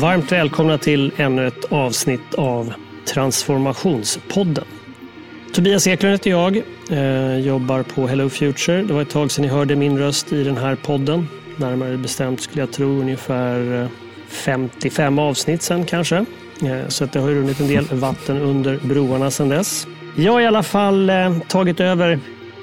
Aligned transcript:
Varmt 0.00 0.32
välkomna 0.32 0.78
till 0.78 1.12
ännu 1.16 1.46
ett 1.46 1.64
avsnitt 1.72 2.34
av 2.34 2.72
Transformationspodden. 3.04 4.64
Tobias 5.52 5.86
Eklund 5.86 6.12
heter 6.12 6.30
jag, 6.30 6.62
eh, 6.90 7.38
jobbar 7.38 7.82
på 7.82 8.06
Hello 8.06 8.28
Future. 8.28 8.82
Det 8.82 8.92
var 8.94 9.02
ett 9.02 9.10
tag 9.10 9.30
sedan 9.30 9.42
ni 9.42 9.48
hörde 9.48 9.76
min 9.76 9.98
röst 9.98 10.32
i 10.32 10.44
den 10.44 10.56
här 10.56 10.74
podden. 10.74 11.28
Närmare 11.56 11.96
bestämt 11.96 12.40
skulle 12.40 12.62
jag 12.62 12.72
tro 12.72 12.86
ungefär 12.86 13.82
eh, 13.82 13.88
55 14.28 15.18
avsnitt 15.18 15.62
sen 15.62 15.84
kanske. 15.84 16.16
Eh, 16.16 16.88
så 16.88 17.04
att 17.04 17.12
det 17.12 17.20
har 17.20 17.28
runnit 17.28 17.60
en 17.60 17.68
del 17.68 17.84
vatten 17.84 18.38
under 18.40 18.78
broarna 18.82 19.30
sedan 19.30 19.48
dess. 19.48 19.86
Jag 20.16 20.32
har 20.32 20.40
i 20.40 20.46
alla 20.46 20.62
fall 20.62 21.10
eh, 21.10 21.38
tagit 21.48 21.80
över 21.80 22.20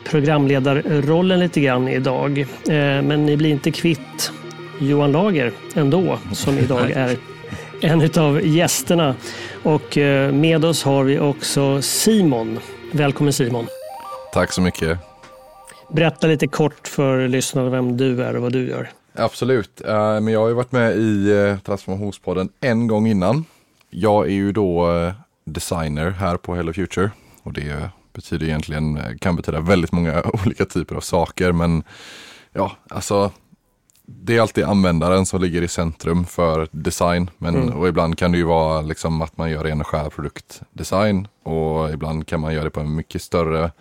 programledarrollen 0.10 1.40
lite 1.40 1.62
grann 1.62 1.88
idag. 1.88 2.40
Eh, 2.40 2.46
men 3.02 3.26
ni 3.26 3.38
blir 3.38 3.50
inte 3.50 3.72
kvitt 3.72 4.32
Johan 4.80 5.12
Lager 5.12 5.52
ändå, 5.76 6.20
som 6.34 6.58
idag 6.58 6.92
är 6.96 7.18
en 7.82 8.10
av 8.18 8.46
gästerna. 8.46 9.16
Och 9.64 9.98
eh, 9.98 10.34
med 10.34 10.66
oss 10.66 10.84
har 10.84 11.04
vi 11.04 11.20
också 11.20 11.82
Simon. 11.82 12.60
Välkommen 12.92 13.34
Simon. 13.34 13.68
Tack 14.34 14.52
så 14.52 14.62
mycket. 14.62 15.00
Berätta 15.92 16.28
lite 16.28 16.48
kort 16.48 16.88
för 16.88 17.28
lyssnarna 17.28 17.70
vem 17.70 17.98
du 17.98 18.24
är 18.24 18.36
och 18.36 18.42
vad 18.42 18.54
du 18.54 18.68
gör. 18.70 18.90
Absolut, 19.14 19.82
uh, 19.88 19.94
men 19.94 20.28
jag 20.28 20.40
har 20.40 20.48
ju 20.48 20.54
varit 20.54 20.72
med 20.72 20.98
i 20.98 21.32
uh, 21.32 21.58
Transformationspodden 21.58 22.50
en 22.62 22.88
gång 22.88 23.08
innan. 23.08 23.46
Jag 23.90 24.26
är 24.26 24.34
ju 24.34 24.52
då 24.52 24.88
designer 25.46 26.10
här 26.10 26.38
på 26.38 26.56
Hello 26.56 26.74
Future 26.74 27.12
och 27.44 27.54
det 27.54 27.90
betyder 28.14 28.46
egentligen, 28.46 29.18
kan 29.20 29.36
betyda 29.36 29.60
väldigt 29.60 29.92
många 29.92 30.24
olika 30.46 30.66
typer 30.66 30.96
av 30.96 31.02
saker 31.02 31.52
men 31.52 31.84
ja, 32.54 32.72
alltså 32.90 33.32
det 34.08 34.38
är 34.38 34.42
alltid 34.42 34.64
användaren 34.64 35.26
som 35.26 35.42
ligger 35.42 35.62
i 35.62 35.68
centrum 35.68 36.26
för 36.26 36.68
design. 36.72 37.30
Men, 37.38 37.56
mm. 37.56 37.74
Och 37.74 37.88
ibland 37.88 38.18
kan 38.18 38.32
det 38.32 38.38
ju 38.38 38.44
vara 38.44 38.82
liksom 38.82 39.22
att 39.22 39.38
man 39.38 39.52
gör 39.52 39.64
ren 39.64 39.82
och 39.82 39.88
skär 39.88 40.10
produktdesign. 40.10 41.28
Och 41.44 41.94
ibland 41.94 42.28
kan 42.28 42.40
man 42.40 42.54
göra 42.54 42.64
det 42.64 42.70
på 42.70 42.80
en 42.80 42.96
mycket 42.96 43.22
större 43.22 43.72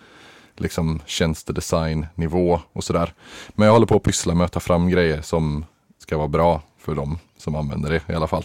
liksom, 0.57 1.01
tjänstedesignnivå 1.05 2.59
och 2.73 2.83
sådär. 2.83 3.13
Men 3.49 3.65
jag 3.65 3.73
håller 3.73 3.85
på 3.85 3.95
att 3.95 4.03
pyssla 4.03 4.33
med 4.33 4.45
att 4.45 4.51
ta 4.51 4.59
fram 4.59 4.89
grejer 4.89 5.21
som 5.21 5.65
ska 5.99 6.17
vara 6.17 6.27
bra 6.27 6.61
för 6.79 6.95
dem 6.95 7.19
som 7.37 7.55
använder 7.55 7.89
det 7.89 8.13
i 8.13 8.15
alla 8.15 8.27
fall. 8.27 8.43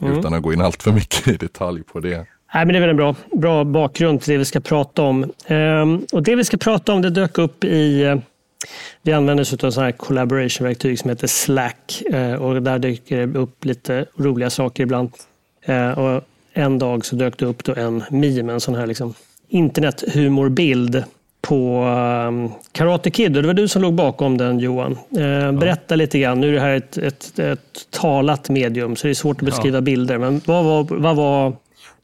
Mm. 0.00 0.18
Utan 0.18 0.34
att 0.34 0.42
gå 0.42 0.52
in 0.52 0.60
allt 0.60 0.82
för 0.82 0.92
mycket 0.92 1.28
i 1.28 1.36
detalj 1.36 1.82
på 1.82 2.00
det. 2.00 2.26
Nej, 2.54 2.66
men 2.66 2.68
det 2.68 2.76
är 2.76 2.80
väl 2.80 2.90
en 2.90 2.96
bra, 2.96 3.14
bra 3.32 3.64
bakgrund 3.64 4.20
till 4.20 4.32
det 4.32 4.38
vi 4.38 4.44
ska 4.44 4.60
prata 4.60 5.02
om. 5.02 5.32
Ehm, 5.46 6.06
och 6.12 6.22
Det 6.22 6.36
vi 6.36 6.44
ska 6.44 6.56
prata 6.56 6.92
om 6.92 7.02
det 7.02 7.10
dök 7.10 7.38
upp 7.38 7.64
i 7.64 8.20
vi 9.02 9.12
använder 9.12 9.42
oss 9.42 9.52
av 9.52 9.70
sådana 9.70 9.86
här 9.86 9.92
collaboration-verktyg 9.92 10.98
som 10.98 11.10
heter 11.10 11.26
Slack 11.26 12.02
eh, 12.12 12.34
och 12.34 12.62
där 12.62 12.78
dyker 12.78 13.26
det 13.26 13.38
upp 13.38 13.64
lite 13.64 14.06
roliga 14.16 14.50
saker 14.50 14.82
ibland. 14.82 15.10
Eh, 15.62 15.98
och 15.98 16.22
en 16.52 16.78
dag 16.78 17.04
så 17.04 17.16
dök 17.16 17.38
det 17.38 17.46
upp 17.46 17.64
då 17.64 17.74
en 17.74 18.04
meme, 18.10 18.52
en 18.52 18.60
sån 18.60 18.74
här 18.74 18.86
liksom 18.86 19.14
internethumorbild 19.48 21.04
på 21.40 21.84
um, 22.28 22.52
Karate 22.72 23.10
Kid. 23.10 23.36
Och 23.36 23.42
det 23.42 23.46
var 23.46 23.54
du 23.54 23.68
som 23.68 23.82
låg 23.82 23.94
bakom 23.94 24.38
den 24.38 24.58
Johan. 24.58 24.98
Eh, 25.18 25.52
berätta 25.52 25.96
lite 25.96 26.18
grann. 26.18 26.40
Nu 26.40 26.48
är 26.48 26.52
det 26.52 26.60
här 26.60 26.76
ett, 26.76 26.98
ett, 26.98 27.38
ett, 27.38 27.90
talat 27.90 28.48
medium 28.48 28.96
så 28.96 29.06
det 29.06 29.12
är 29.12 29.14
svårt 29.14 29.36
att 29.36 29.46
beskriva 29.46 29.76
ja. 29.76 29.80
bilder. 29.80 30.18
Men 30.18 30.40
vad 30.44 30.64
var, 30.64 30.86
vad 30.90 31.16
var 31.16 31.52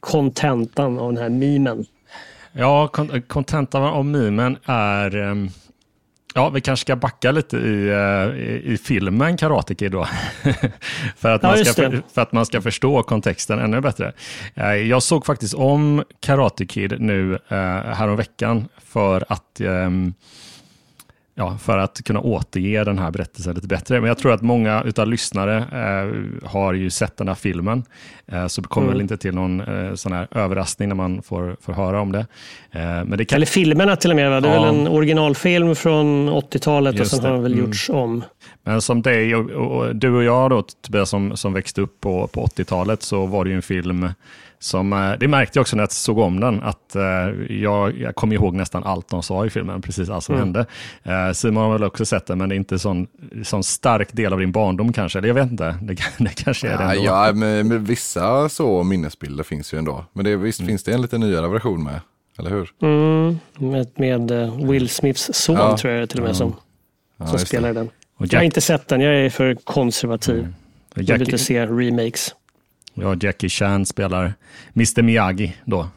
kontentan 0.01 0.99
av 0.99 1.13
den 1.13 1.23
här 1.23 1.29
memen? 1.29 1.87
Ja, 2.53 2.89
kontentan 3.27 3.83
av 3.83 4.05
memen 4.05 4.57
är 4.65 5.17
um 5.17 5.51
Ja, 6.37 6.49
vi 6.49 6.61
kanske 6.61 6.85
ska 6.85 6.97
backa 6.97 7.33
lite 7.33 7.57
i, 7.57 7.89
eh, 7.89 8.43
i, 8.43 8.63
i 8.65 8.79
filmen 8.85 9.37
Karate 9.37 9.75
Kid 9.75 9.93
då. 9.93 10.05
för, 11.17 11.31
att 11.31 11.43
man 11.43 11.59
ja, 11.59 11.65
ska, 11.65 11.83
för, 11.83 12.03
för, 12.15 12.23
att 12.23 12.33
man 12.33 12.47
ska 12.47 12.63
förstå 12.63 13.03
kontexten 13.03 13.59
ännu 13.59 13.81
bättre. 13.81 14.13
Eh, 14.55 14.75
jag 14.75 15.03
såg 15.03 15.27
faktiskt 15.27 15.55
om 15.55 16.05
Karate 16.21 16.67
Kid 16.67 17.01
nu 17.01 17.35
eh, 17.35 17.57
häromveckan 17.95 18.69
för 18.79 19.25
att 19.29 19.61
ehm, 19.61 20.15
ja, 21.39 21.59
för 21.59 21.79
att 21.79 22.05
kunna 22.05 22.21
återge 22.21 22.85
den 22.85 22.99
här 22.99 23.11
berättelsen 23.11 23.55
lite 23.55 23.67
bättre. 23.67 24.01
Men 24.01 24.09
jag 24.09 24.19
tror 24.19 24.33
att 24.33 24.43
många 24.43 24.83
utav 24.83 25.09
lyssnare 25.09 25.57
eh, 25.57 26.49
har 26.49 26.73
ju 26.73 26.91
sett 26.91 27.17
den 27.17 27.29
här 27.29 27.35
filmen, 27.35 27.85
eh, 28.27 28.47
så 28.47 28.61
det 28.61 28.69
kommer 28.69 28.87
mm. 28.87 28.95
väl 28.95 29.03
inte 29.03 29.17
till 29.17 29.35
någon 29.35 29.61
eh, 29.61 29.95
sån 29.95 30.13
här 30.13 30.29
överraskning 30.31 30.89
när 30.89 30.97
man 30.97 31.23
får, 31.23 31.57
får 31.61 31.73
höra 31.73 32.01
om 32.01 32.13
det. 32.13 32.27
Eh, 32.71 32.81
men 32.81 33.19
det 33.19 33.25
kan... 33.25 33.37
Eller 33.37 33.47
filmerna 33.47 33.97
till 33.97 34.11
och 34.11 34.17
med, 34.17 34.31
va? 34.31 34.41
det 34.41 34.49
är 34.49 34.55
ja. 34.55 34.63
väl 34.63 34.75
en 34.75 34.89
originalfilm 34.89 35.77
från 35.77 36.31
80-talet 36.31 37.01
och 37.01 37.07
sen 37.07 37.25
har 37.25 37.33
den 37.33 37.43
väl 37.43 37.53
mm. 37.53 37.65
gjorts 37.65 37.91
om. 37.91 38.25
Men 38.65 38.83
som 38.83 39.03
dig 39.03 39.35
och, 39.35 39.51
och, 39.51 39.97
du 39.97 40.15
och 40.17 40.25
jag 40.25 40.51
då, 40.51 40.63
Tobias, 40.63 41.11
som, 41.11 41.37
som 41.37 41.53
växte 41.53 41.81
upp 41.81 42.01
på, 42.01 42.27
på 42.27 42.47
80-talet, 42.47 43.03
så 43.03 43.27
var 43.27 43.45
det 43.45 43.51
ju 43.51 43.57
en 43.57 43.63
film 43.63 44.09
som, 44.67 44.93
eh, 44.93 45.13
det 45.21 45.29
märkte 45.29 45.59
jag 45.59 45.61
också 45.61 45.77
när 45.77 45.83
jag 45.83 45.93
såg 45.93 46.19
om 46.19 46.41
den, 46.41 46.63
att 46.63 46.97
uh, 46.97 47.03
jag, 47.53 47.99
jag 47.99 48.15
kommer 48.15 48.35
ihåg 48.35 48.55
nästan 48.55 48.85
allt 48.85 49.09
de 49.09 49.23
sa 49.23 49.47
i 49.47 49.51
filmen, 49.51 49.83
precis 49.83 50.11
allt 50.11 50.25
som 50.25 50.35
mm. 50.35 50.45
hände. 50.45 50.67
Uh, 51.07 51.33
Simon 51.33 51.63
har 51.63 51.73
väl 51.73 51.85
också 51.85 52.05
sett 52.05 52.27
den, 52.27 52.39
men 52.39 52.49
det 52.49 52.55
är 52.55 52.57
inte 52.57 52.75
en 52.75 52.79
sån, 52.79 53.07
sån 53.45 53.65
stark 53.65 54.13
del 54.13 54.33
av 54.33 54.39
din 54.39 54.53
barndom 54.53 54.93
kanske, 54.93 55.19
eller 55.19 55.29
jag 55.29 55.35
vet 55.35 55.51
inte, 55.51 55.79
det, 55.83 55.97
det 56.19 56.45
kanske 56.45 56.69
är 56.69 56.79
det 56.79 56.85
ändå. 56.85 57.05
Ja, 57.05 57.33
men, 57.35 57.69
men 57.69 57.85
vissa 57.85 58.49
så 58.49 58.83
minnesbilder 58.83 59.45
finns 59.45 59.75
ju 59.75 59.79
ändå, 59.79 60.05
men 60.13 60.25
det, 60.25 60.37
visst 60.37 60.61
mm. 60.61 60.69
finns 60.69 60.83
det 60.83 60.93
en 60.93 61.03
lite 61.03 61.19
nyare 61.19 61.49
version 61.49 61.85
med, 61.85 62.01
eller 62.39 62.51
hur? 62.51 62.71
Mm, 62.83 63.39
med, 63.59 63.89
med 63.95 64.53
Will 64.69 64.89
Smiths 64.89 65.31
son 65.35 65.57
ja. 65.57 65.79
tror 65.79 65.93
jag 65.93 66.09
till 66.09 66.21
och 66.21 66.27
med 66.27 66.37
som, 66.37 66.57
ja, 67.17 67.27
som 67.27 67.39
spelar 67.39 67.75
den. 67.75 67.91
Jack... 68.21 68.33
Jag 68.33 68.39
har 68.39 68.45
inte 68.45 68.61
sett 68.61 68.89
den, 68.89 69.01
jag 69.01 69.15
är 69.17 69.31
för 69.31 69.55
konservativ. 69.55 70.39
Mm. 70.39 70.55
Jag 70.95 71.19
vill 71.19 71.29
inte 71.29 71.39
se 71.39 71.67
remakes. 71.67 72.35
Ja, 72.99 73.17
Jackie 73.21 73.49
Chan 73.49 73.87
spelar 73.87 74.35
Mr 74.75 75.03
Miyagi 75.03 75.57
då. 75.65 75.89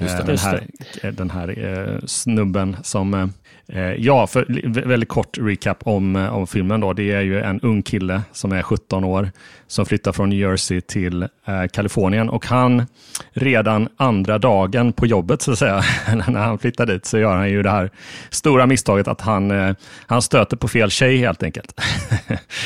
Just 0.00 0.16
det, 0.16 0.22
eh, 0.22 0.26
den, 0.26 0.38
här, 0.38 0.66
den 1.12 1.30
här 1.30 1.64
eh, 1.64 2.00
snubben 2.06 2.76
som 2.82 3.14
eh, 3.14 3.26
Eh, 3.72 3.82
ja, 3.82 4.26
för 4.26 4.46
väldigt 4.86 5.08
kort 5.08 5.38
recap 5.38 5.86
om, 5.86 6.16
eh, 6.16 6.34
om 6.34 6.46
filmen. 6.46 6.80
Då. 6.80 6.92
Det 6.92 7.12
är 7.12 7.20
ju 7.20 7.40
en 7.40 7.60
ung 7.60 7.82
kille 7.82 8.22
som 8.32 8.52
är 8.52 8.62
17 8.62 9.04
år 9.04 9.30
som 9.66 9.86
flyttar 9.86 10.12
från 10.12 10.28
New 10.28 10.38
Jersey 10.38 10.80
till 10.80 11.22
eh, 11.22 11.28
Kalifornien 11.72 12.30
och 12.30 12.46
han 12.46 12.86
redan 13.32 13.88
andra 13.96 14.38
dagen 14.38 14.92
på 14.92 15.06
jobbet 15.06 15.42
så 15.42 15.52
att 15.52 15.58
säga, 15.58 15.82
när 16.28 16.40
han 16.40 16.58
flyttar 16.58 16.86
dit 16.86 17.06
så 17.06 17.18
gör 17.18 17.36
han 17.36 17.50
ju 17.50 17.62
det 17.62 17.70
här 17.70 17.90
stora 18.30 18.66
misstaget 18.66 19.08
att 19.08 19.20
han, 19.20 19.50
eh, 19.50 19.74
han 20.06 20.22
stöter 20.22 20.56
på 20.56 20.68
fel 20.68 20.90
tjej 20.90 21.16
helt 21.16 21.42
enkelt. 21.42 21.80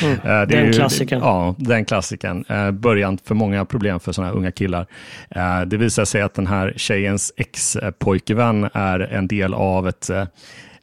Mm, 0.03 0.19
eh, 0.23 0.47
den 0.47 0.73
klassiken. 0.73 1.19
Ja, 1.19 1.55
den 1.57 1.85
klassiken. 1.85 2.45
Eh, 2.49 2.71
början 2.71 3.17
för 3.25 3.35
många 3.35 3.65
problem 3.75 3.99
för 3.99 4.11
sådana 4.11 4.31
här 4.31 4.37
unga 4.37 4.51
killar. 4.51 4.87
Eh, 5.29 5.61
det 5.61 5.77
visar 5.77 6.05
sig 6.05 6.21
att 6.21 6.33
den 6.33 6.47
här 6.47 6.73
tjejens 6.75 7.33
ex-pojkvän 7.37 8.69
är 8.73 8.99
en 8.99 9.27
del 9.27 9.53
av 9.53 9.87
ett 9.87 10.09
eh, 10.09 10.25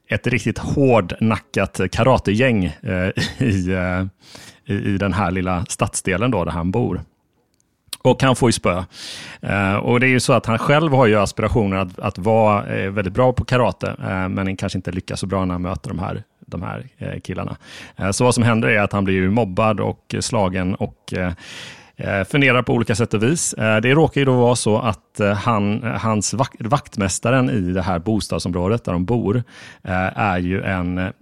ett 0.09 0.27
riktigt 0.27 0.59
hårdnackat 0.59 1.81
karategäng 1.93 2.65
eh, 2.65 3.09
i, 3.39 3.79
i, 4.65 4.99
den 4.99 5.13
här 5.13 5.31
lilla 5.31 5.65
stadsdelen 5.69 6.31
då, 6.31 6.45
där 6.45 6.53
han 6.53 6.71
bor. 6.71 7.01
Och 8.03 8.23
han 8.23 8.37
får 8.37 8.49
ju 8.49 8.53
spö. 8.53 8.85
Eh, 9.41 9.75
och 9.75 10.01
det 10.01 10.07
är 10.07 10.11
ju 10.11 10.21
så 10.21 10.33
att 10.33 10.47
han 10.47 10.59
själv 10.59 10.93
har 10.93 11.07
ju 11.07 11.17
aspirationer 11.17 11.77
att, 11.77 11.99
att 11.99 12.19
vara 12.19 12.67
eh, 12.67 12.91
väldigt 12.91 13.15
bra 13.15 13.33
på 13.33 13.45
karate, 13.45 13.97
eh, 14.01 14.29
men 14.29 14.57
kanske 14.57 14.79
inte 14.79 14.93
lyckas 14.93 15.21
så 15.21 15.27
bra 15.27 15.45
när 15.45 15.55
han 15.55 15.63
möter 15.63 15.89
de 15.89 15.99
här, 15.99 16.23
de 16.47 16.63
här 16.63 16.87
eh, 16.99 17.21
killarna. 17.21 17.57
så 18.13 18.25
vad 18.25 18.35
som 18.35 18.45
händer 18.45 18.69
är 18.69 18.81
att 18.81 18.93
han 18.93 19.05
blir 19.05 19.15
ju 19.15 19.31
mobbad 19.31 19.81
och 19.81 20.15
slagen 20.21 20.75
och 20.75 21.03
Eh, 21.13 21.33
Eh, 21.97 22.25
funderar 22.25 22.63
på 22.63 22.73
olika 22.73 22.95
sätt 22.95 23.15
och 23.15 23.23
vis. 23.23 23.55
Eh, 23.55 23.81
det 23.81 23.95
råkar 23.95 24.21
ju 24.21 24.25
då 24.25 24.33
vara 24.33 24.57
så 24.57 24.79
att 24.79 25.21
eh, 25.21 25.33
han, 25.33 25.83
hans 25.83 26.35
vak 26.35 26.55
vaktmästaren 26.59 27.51
i 27.51 27.61
det 27.61 27.83
här 27.83 27.99
bostadsområdet 27.99 28.85
där 28.85 28.93
de 28.93 29.05
bor 29.05 29.43
är 29.83 30.39
ju 30.39 30.63
en 30.63 31.13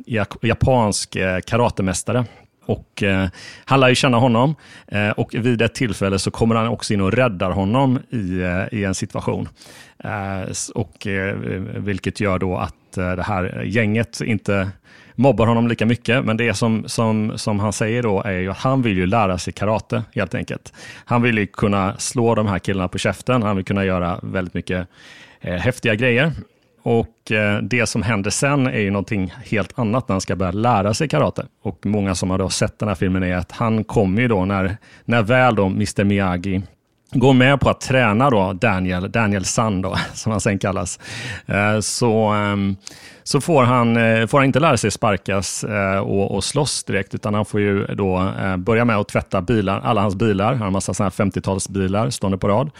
japansk 0.42 1.16
karatemästare. 1.46 2.24
Och, 2.70 3.02
eh, 3.02 3.28
han 3.64 3.80
lär 3.80 3.88
ju 3.88 3.94
känna 3.94 4.18
honom 4.18 4.54
eh, 4.86 5.10
och 5.10 5.34
vid 5.34 5.62
ett 5.62 5.74
tillfälle 5.74 6.18
så 6.18 6.30
kommer 6.30 6.54
han 6.54 6.68
också 6.68 6.94
in 6.94 7.00
och 7.00 7.12
räddar 7.12 7.50
honom 7.50 7.98
i, 8.10 8.40
eh, 8.40 8.78
i 8.78 8.84
en 8.84 8.94
situation. 8.94 9.48
och, 10.74 11.06
vilket 11.76 12.20
gör 12.20 12.38
då 12.38 12.56
att 12.56 12.74
det 12.94 13.22
här 13.22 13.62
gänget 13.62 14.20
inte 14.20 14.70
mobbar 15.20 15.46
honom 15.46 15.68
lika 15.68 15.86
mycket, 15.86 16.24
men 16.24 16.36
det 16.36 16.54
som, 16.54 16.84
som, 16.88 17.38
som 17.38 17.60
han 17.60 17.72
säger 17.72 18.02
då 18.02 18.22
är 18.22 18.32
ju 18.32 18.50
att 18.50 18.56
han 18.56 18.82
vill 18.82 18.96
ju 18.96 19.06
lära 19.06 19.38
sig 19.38 19.52
karate 19.52 20.02
helt 20.14 20.34
enkelt. 20.34 20.72
Han 21.04 21.22
vill 21.22 21.38
ju 21.38 21.46
kunna 21.46 21.94
slå 21.98 22.34
de 22.34 22.46
här 22.46 22.58
killarna 22.58 22.88
på 22.88 22.98
käften, 22.98 23.42
han 23.42 23.56
vill 23.56 23.64
kunna 23.64 23.84
göra 23.84 24.20
väldigt 24.22 24.54
mycket 24.54 24.88
eh, 25.40 25.54
häftiga 25.54 25.94
grejer. 25.94 26.32
Och 26.82 27.32
eh, 27.32 27.62
det 27.62 27.86
som 27.86 28.02
händer 28.02 28.30
sen 28.30 28.66
är 28.66 28.80
ju 28.80 28.90
någonting 28.90 29.34
helt 29.44 29.78
annat 29.78 30.08
när 30.08 30.14
han 30.14 30.20
ska 30.20 30.36
börja 30.36 30.52
lära 30.52 30.94
sig 30.94 31.08
karate. 31.08 31.46
Och 31.62 31.86
många 31.86 32.14
som 32.14 32.30
har 32.30 32.38
då 32.38 32.48
sett 32.48 32.78
den 32.78 32.88
här 32.88 32.94
filmen 32.94 33.22
är 33.22 33.36
att 33.36 33.52
han 33.52 33.84
kommer 33.84 34.22
ju 34.22 34.28
då 34.28 34.44
när, 34.44 34.76
när 35.04 35.22
väl 35.22 35.54
då 35.54 35.66
Mr 35.66 36.04
Miyagi 36.04 36.62
går 37.12 37.32
med 37.32 37.60
på 37.60 37.70
att 37.70 37.80
träna 37.80 38.30
då 38.30 38.52
Daniel, 38.52 39.10
Daniel 39.10 39.44
Sand, 39.44 39.82
då, 39.82 39.96
som 40.14 40.32
han 40.32 40.40
sen 40.40 40.58
kallas, 40.58 40.98
eh, 41.46 41.80
så, 41.80 42.26
ehm, 42.26 42.76
så 43.22 43.40
får 43.40 43.62
han, 43.62 43.96
eh, 43.96 44.26
får 44.26 44.38
han 44.38 44.46
inte 44.46 44.60
lära 44.60 44.76
sig 44.76 44.90
sparkas 44.90 45.64
eh, 45.64 45.98
och, 45.98 46.34
och 46.34 46.44
slåss 46.44 46.84
direkt, 46.84 47.14
utan 47.14 47.34
han 47.34 47.44
får 47.44 47.60
ju 47.60 47.86
då 47.86 48.32
börja 48.58 48.84
med 48.84 48.96
att 48.96 49.08
tvätta 49.08 49.42
bilar, 49.42 49.80
alla 49.84 50.00
hans 50.00 50.14
bilar. 50.14 50.48
Han 50.48 50.58
har 50.58 50.66
en 50.66 50.72
massa 50.72 50.92
50-talsbilar 50.92 52.10
stående 52.10 52.38
på 52.38 52.48
rad. 52.48 52.70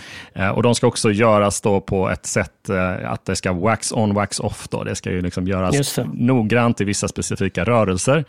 Och 0.54 0.62
de 0.62 0.74
ska 0.74 0.86
också 0.86 1.10
göras 1.10 1.60
då 1.60 1.80
på 1.80 2.10
ett 2.10 2.26
sätt 2.26 2.59
att 2.70 3.24
det 3.24 3.36
ska 3.36 3.52
wax 3.52 3.92
on, 3.92 4.14
wax 4.14 4.40
off. 4.40 4.68
Då. 4.68 4.84
Det 4.84 4.94
ska 4.94 5.10
ju 5.10 5.20
liksom 5.20 5.46
göras 5.46 5.98
noggrant 6.14 6.80
i 6.80 6.84
vissa 6.84 7.08
specifika 7.08 7.64
rörelser. 7.64 8.24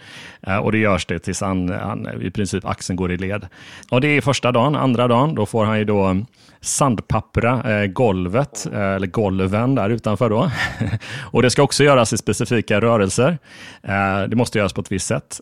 Och 0.62 0.72
det 0.72 0.78
görs 0.78 1.06
det 1.06 1.20
tills 1.20 1.42
han, 1.42 1.70
han, 1.70 2.22
i 2.22 2.32
princip 2.32 2.66
axeln 2.66 2.98
går 2.98 3.12
i 3.12 3.18
led. 3.18 3.48
Och 3.90 4.02
det 4.02 4.08
är 4.08 4.22
första 4.22 4.52
dagen. 4.52 4.76
Andra 4.76 5.08
dagen, 5.08 5.36
då 5.36 5.46
får 5.46 5.66
han 5.66 5.78
ju 5.78 5.86
då 5.86 6.18
sandpappra 6.62 7.88
golvet, 7.88 8.68
eller 8.74 9.08
golven 9.08 9.76
där 9.76 9.90
utanför 9.90 10.30
då. 10.30 10.52
och 11.22 11.42
det 11.42 11.50
ska 11.50 11.64
också 11.64 11.84
göras 11.84 12.14
i 12.14 12.18
specifika 12.18 12.82
rörelser. 12.82 13.38
Eh, 13.84 14.22
det 14.28 14.36
måste 14.36 14.58
göras 14.58 14.74
på 14.74 14.82
ett 14.82 14.92
visst 14.92 15.08
sätt. 15.08 15.42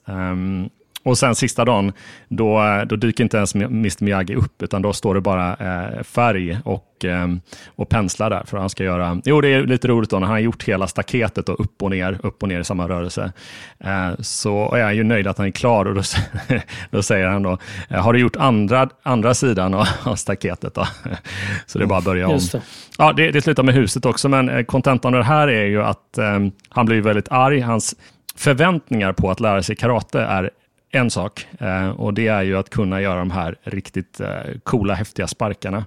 Och 1.04 1.18
sen 1.18 1.36
sista 1.36 1.66
dagen, 1.66 1.94
då, 2.28 2.84
då 2.86 2.96
dyker 2.96 3.24
inte 3.24 3.38
ens 3.38 3.56
Mr 3.56 4.04
Miyagi 4.04 4.36
upp, 4.36 4.63
utan 4.63 4.81
då 4.81 4.94
står 4.94 5.16
det 5.16 5.22
bara 5.22 5.56
eh, 5.56 6.04
färg 6.04 6.57
och, 6.66 7.06
eh, 7.06 7.28
och 7.75 7.90
penslar 7.90 8.30
där. 8.30 8.44
För 8.46 8.57
han 8.57 8.69
ska 8.69 8.84
göra, 8.84 9.22
jo 9.25 9.42
det 9.42 9.50
är 9.50 9.63
lite 9.63 9.88
roligt 9.88 10.10
då, 10.10 10.19
när 10.19 10.28
han 10.28 10.34
har 10.34 10.40
gjort 10.40 10.63
hela 10.63 10.88
staketet 10.88 11.46
då, 11.46 11.54
upp 11.54 11.84
och 11.84 11.90
ner, 11.90 12.19
upp 12.24 12.44
och 12.44 12.50
ner 12.50 12.60
i 12.60 12.63
samma 12.63 12.88
rörelse. 12.88 13.31
Eh, 13.80 14.10
så 14.19 14.75
är 14.75 14.84
han 14.84 14.96
ju 14.96 15.04
nöjd 15.04 15.28
att 15.28 15.38
han 15.38 15.48
är 15.48 15.51
klar 15.51 15.86
och 15.86 15.96
då, 15.96 16.01
då 16.92 17.04
säger 17.04 17.28
han 17.28 17.44
då, 17.44 17.57
eh, 17.90 18.04
har 18.04 18.13
du 18.13 18.19
gjort 18.19 18.36
andra, 18.36 18.90
andra 19.04 19.34
sidan 19.34 19.74
av, 19.74 19.88
av 20.04 20.16
staketet 20.16 20.75
då? 20.75 20.88
så 21.66 21.78
det 21.78 21.84
är 21.84 21.88
bara 21.88 22.00
att 22.00 22.06
börja 22.06 22.28
om. 22.28 22.40
Det. 22.51 22.62
Ja, 22.98 23.13
det, 23.13 23.31
det 23.31 23.42
slutar 23.42 23.63
med 23.63 23.75
huset 23.75 24.06
också, 24.06 24.30
men 24.30 24.50
eh, 24.50 24.63
kontentan 24.63 25.13
av 25.13 25.19
det 25.19 25.25
här 25.25 25.48
är 25.48 25.66
ju 25.66 25.84
att 25.84 26.18
eh, 26.18 26.40
han 26.69 26.86
blir 26.86 27.01
väldigt 27.01 27.31
arg. 27.31 27.60
Hans 27.60 27.96
förväntningar 28.36 29.13
på 29.13 29.31
att 29.31 29.40
lära 29.40 29.63
sig 29.63 29.75
karate 29.75 30.22
är 30.22 30.50
en 30.91 31.09
sak 31.09 31.47
eh, 31.59 31.89
och 31.89 32.13
det 32.13 32.27
är 32.27 32.41
ju 32.41 32.57
att 32.57 32.69
kunna 32.69 33.01
göra 33.01 33.19
de 33.19 33.31
här 33.31 33.56
riktigt 33.63 34.19
eh, 34.19 34.30
coola, 34.63 34.94
häftiga 34.94 35.27
sparkarna. 35.27 35.86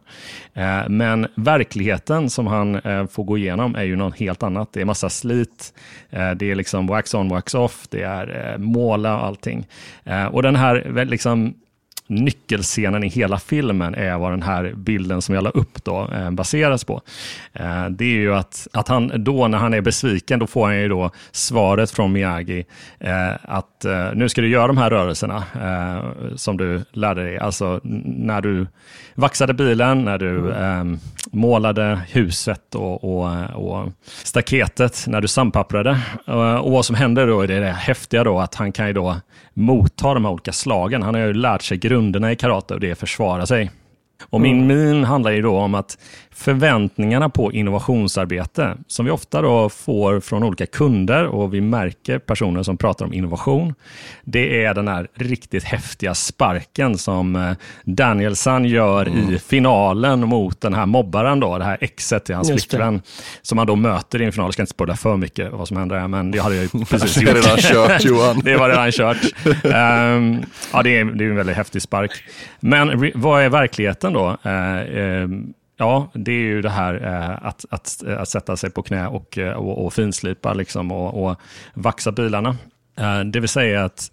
Eh, 0.55 0.89
men 0.89 1.27
verkligheten 1.35 2.31
som 2.31 2.47
han 2.47 2.81
får 3.11 3.25
gå 3.25 3.39
igenom 3.39 3.75
är 3.75 3.83
ju 3.83 3.97
något 3.97 4.19
helt 4.19 4.43
annat. 4.43 4.73
Det 4.73 4.81
är 4.81 4.85
massa 4.85 5.11
slit, 5.11 5.75
det 6.11 6.51
är 6.51 6.55
liksom 6.55 6.87
wax 6.87 7.15
on, 7.15 7.29
wax 7.29 7.55
off, 7.55 7.87
det 7.91 8.03
är 8.03 8.59
måla 8.59 9.19
och 9.19 9.27
allting. 9.27 9.67
Och 10.31 10.43
den 10.43 10.57
här 10.57 11.05
liksom 11.05 11.55
nyckelscenen 12.07 13.05
i 13.05 13.09
hela 13.09 13.39
filmen 13.39 13.95
är 13.95 14.19
vad 14.19 14.33
den 14.33 14.43
här 14.43 14.73
bilden 14.77 15.23
som 15.23 15.35
jag 15.35 15.45
la 15.45 15.51
upp 15.51 15.85
då 15.85 16.09
eh, 16.15 16.31
baseras 16.31 16.85
på. 16.85 17.01
Eh, 17.53 17.87
det 17.87 18.05
är 18.05 18.09
ju 18.09 18.35
att, 18.35 18.69
att 18.73 18.89
han 18.89 19.25
då 19.25 19.49
när 19.49 19.59
han 19.59 19.75
är 19.75 19.81
besviken, 19.81 20.39
då 20.39 20.47
får 20.47 20.67
han 20.67 20.79
ju 20.79 20.89
då 20.89 21.11
svaret 21.31 21.91
från 21.91 22.13
Miyagi 22.13 22.65
eh, 22.99 23.33
att 23.43 23.85
eh, 23.85 24.09
nu 24.15 24.29
ska 24.29 24.41
du 24.41 24.49
göra 24.49 24.67
de 24.67 24.79
här 24.79 24.91
rörelserna 24.91 25.45
eh, 25.63 26.35
som 26.37 26.57
du 26.57 26.85
lärde 26.93 27.25
dig. 27.25 27.39
Alltså 27.39 27.81
när 28.05 28.41
du 28.41 28.67
vaxade 29.15 29.55
bilen, 29.55 30.05
när 30.05 30.19
du 30.19 30.53
mm 30.53 30.99
målade 31.33 32.01
huset 32.09 32.75
och, 32.75 33.05
och, 33.05 33.31
och, 33.55 33.89
staketet, 34.25 35.05
när 35.07 35.21
du 35.21 35.29
sampapprade. 35.29 35.99
Eh, 36.29 36.55
och 36.55 36.73
vad 36.73 36.85
som 36.85 36.97
händer 36.97 37.27
då 37.27 37.41
är 37.41 37.49
det, 37.49 37.61
det 37.61 37.67
häftiga 37.67 38.25
då 38.25 38.39
att 38.39 38.55
han 38.55 38.73
kan 38.73 38.87
ju 38.87 38.93
då 38.93 39.17
motta 39.55 40.15
de 40.15 40.25
här 40.25 40.33
olika 40.33 40.53
slagen. 40.53 41.03
Han 41.03 41.15
har 41.15 41.21
ju 41.21 41.35
lärt 41.35 41.63
sig 41.63 41.79
grunderna 41.79 42.33
i 42.33 42.37
karate 42.37 42.75
och 42.75 42.81
det 42.81 42.91
är 42.91 42.95
försvara 42.95 43.47
sig. 43.47 43.71
Och 44.23 44.41
min 44.41 44.67
min 44.67 45.05
handlar 45.05 45.31
ju 45.31 45.43
då 45.43 45.59
om 45.59 45.75
att 45.75 45.99
förväntningarna 46.35 47.29
på 47.29 47.53
innovationsarbete, 47.53 48.77
som 48.87 49.05
vi 49.05 49.11
ofta 49.11 49.43
då 49.43 49.69
får 49.69 50.21
från 50.21 50.43
olika 50.43 50.67
kunder 50.67 51.27
och 51.27 51.55
vi 51.55 51.61
märker 51.61 52.19
personer 52.19 52.63
som 52.63 52.77
pratar 52.77 53.05
om 53.05 53.13
innovation, 53.13 53.75
det 54.25 54.65
är 54.65 54.75
den 54.75 54.89
här 54.89 55.09
riktigt 55.15 55.65
häftiga 55.65 56.15
sparken 56.15 56.99
som 56.99 57.37
eh, 57.37 57.53
Danielsson 57.85 58.65
gör 58.65 59.07
mm. 59.07 59.35
i 59.35 59.39
finalen 59.39 60.29
mot 60.29 60.61
den 60.61 60.75
här 60.75 60.87
mobbaren, 60.87 61.41
då, 61.41 61.59
det 61.59 61.65
här 61.65 61.79
exet 61.81 62.25
till 62.25 62.35
hans 62.35 62.51
flickvän, 62.51 63.03
som 63.43 63.59
han 63.59 63.67
då 63.67 63.77
möter 63.77 64.23
i 64.23 64.25
en 64.25 64.33
final. 64.33 64.47
Jag 64.47 64.53
ska 64.53 64.63
inte 64.63 64.71
spoila 64.71 64.97
för 64.97 65.17
mycket 65.17 65.53
vad 65.53 65.69
som 65.69 65.77
händer 65.77 65.99
här, 65.99 66.09
men 66.09 66.31
det 66.31 66.39
hade 66.39 66.55
jag 66.55 66.65
ju 66.65 66.85
precis 66.91 67.17
gjort. 67.17 67.33
det 67.33 67.39
är 67.39 67.43
redan 67.43 67.59
kört 67.59 68.05
Johan. 68.05 68.41
det 68.45 68.57
var 68.57 68.69
redan 68.69 68.93
kört. 68.93 69.23
Um, 69.65 70.45
ja, 70.73 70.83
det 70.83 70.99
är, 70.99 71.05
det 71.05 71.25
är 71.25 71.29
en 71.29 71.37
väldigt 71.37 71.57
häftig 71.57 71.83
spark. 71.83 72.13
Men 72.61 73.13
vad 73.15 73.43
är 73.43 73.49
verkligheten 73.49 74.12
då? 74.13 74.37
Uh, 74.47 75.23
um, 75.25 75.55
Ja, 75.83 76.09
det 76.15 76.33
är 76.33 76.37
ju 76.37 76.63
det 76.63 76.71
här 76.71 76.95
eh, 77.05 77.47
att, 77.47 77.65
att, 77.71 78.03
att 78.19 78.29
sätta 78.29 78.57
sig 78.57 78.71
på 78.71 78.83
knä 78.83 79.07
och, 79.07 79.39
eh, 79.39 79.53
och, 79.53 79.87
och 79.87 79.93
finslipa 79.93 80.55
liksom 80.55 80.93
och, 80.93 81.25
och 81.25 81.41
vaxa 81.75 82.13
bilarna. 82.13 82.57
Eh, 82.99 83.21
det 83.21 83.41
vill 83.41 83.49
säga 83.49 83.85
att 83.85 84.13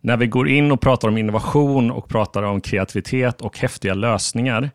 när 0.00 0.16
vi 0.16 0.26
går 0.26 0.48
in 0.48 0.72
och 0.72 0.80
pratar 0.80 1.08
om 1.08 1.18
innovation 1.18 1.90
och 1.90 2.08
pratar 2.08 2.42
om 2.42 2.60
kreativitet 2.60 3.40
och 3.40 3.58
häftiga 3.58 3.94
lösningar 3.94 4.70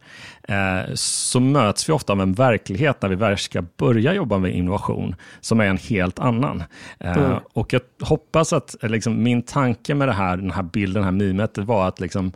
så 0.94 1.40
möts 1.40 1.90
vi 1.90 1.94
ofta 1.94 2.14
av 2.14 2.22
en 2.22 2.34
verklighet 2.34 3.02
när 3.02 3.10
vi 3.10 3.16
väl 3.16 3.38
ska 3.38 3.62
börja 3.78 4.14
jobba 4.14 4.38
med 4.38 4.56
innovation 4.56 5.16
som 5.42 5.60
är 5.60 5.66
en 5.66 5.78
helt 5.78 6.20
annan. 6.20 6.64
Mm. 7.00 7.40
Och 7.54 7.74
jag 7.74 7.82
hoppas 8.02 8.54
att 8.54 8.76
liksom, 8.82 9.24
min 9.24 9.42
tanke 9.42 9.96
med 9.96 10.08
det 10.08 10.14
här, 10.14 10.38
den 10.38 10.52
här 10.52 10.64
bilden, 10.64 11.02
det 11.02 11.06
här 11.06 11.12
mimet, 11.12 11.58
var 11.58 11.88
att 11.88 12.00
liksom, 12.00 12.32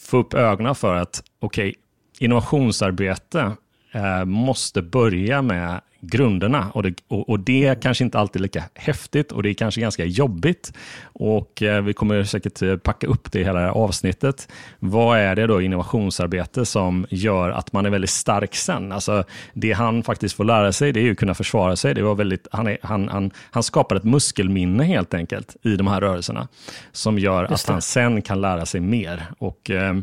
få 0.00 0.18
upp 0.18 0.34
ögonen 0.34 0.74
för 0.74 0.94
att 0.94 1.22
okej, 1.40 1.68
okay, 1.68 1.74
innovationsarbete 2.18 3.52
eh, 3.92 4.24
måste 4.24 4.82
börja 4.82 5.42
med 5.42 5.80
grunderna 6.00 6.70
och 6.74 6.82
det, 6.82 6.94
och, 7.08 7.28
och 7.28 7.40
det 7.40 7.66
är 7.66 7.74
kanske 7.74 8.04
inte 8.04 8.18
alltid 8.18 8.42
lika 8.42 8.64
häftigt 8.74 9.32
och 9.32 9.42
det 9.42 9.50
är 9.50 9.54
kanske 9.54 9.80
ganska 9.80 10.04
jobbigt. 10.04 10.72
Och 11.02 11.62
eh, 11.62 11.82
vi 11.82 11.92
kommer 11.92 12.24
säkert 12.24 12.62
eh, 12.62 12.76
packa 12.76 13.06
upp 13.06 13.32
det 13.32 13.40
i 13.40 13.44
hela 13.44 13.60
det 13.60 13.66
här 13.66 13.72
avsnittet. 13.72 14.48
Vad 14.78 15.18
är 15.18 15.36
det 15.36 15.46
då 15.46 15.60
innovationsarbete 15.60 16.66
som 16.66 17.06
gör 17.10 17.50
att 17.50 17.72
man 17.72 17.86
är 17.86 17.90
väldigt 17.90 18.10
stark 18.10 18.54
sen? 18.54 18.92
Alltså 18.92 19.24
det 19.52 19.72
han 19.72 20.02
faktiskt 20.02 20.36
får 20.36 20.44
lära 20.44 20.72
sig 20.72 20.92
det 20.92 21.00
är 21.00 21.04
ju 21.04 21.12
att 21.12 21.18
kunna 21.18 21.34
försvara 21.34 21.76
sig. 21.76 21.94
Det 21.94 22.02
var 22.02 22.14
väldigt, 22.14 22.48
han, 22.50 22.66
är, 22.66 22.78
han, 22.82 23.08
han, 23.08 23.30
han 23.50 23.62
skapar 23.62 23.96
ett 23.96 24.04
muskelminne 24.04 24.84
helt 24.84 25.14
enkelt 25.14 25.56
i 25.62 25.76
de 25.76 25.86
här 25.86 26.00
rörelserna 26.00 26.48
som 26.92 27.18
gör 27.18 27.44
att 27.44 27.68
han 27.68 27.82
sen 27.82 28.22
kan 28.22 28.40
lära 28.40 28.66
sig 28.66 28.80
mer. 28.80 29.26
Och 29.38 29.70
eh, 29.70 29.94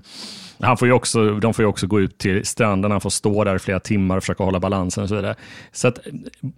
han 0.60 0.78
får 0.78 0.92
också, 0.92 1.40
de 1.40 1.54
får 1.54 1.64
ju 1.64 1.70
också 1.70 1.88
gå 1.88 2.00
ut 2.00 2.18
till 2.18 2.46
stranden, 2.46 2.92
han 2.92 3.02
får 3.02 3.10
stå 3.10 3.44
där 3.44 3.56
i 3.56 3.60
flera 3.60 3.80
timmar 3.80 4.18
och 4.18 4.24
försöka 4.24 4.44
hålla 4.44 4.60
balansen 4.60 5.04
och 5.04 5.10
så 5.10 5.16
vidare. 5.16 5.36
Så 5.72 5.87
att 5.88 6.00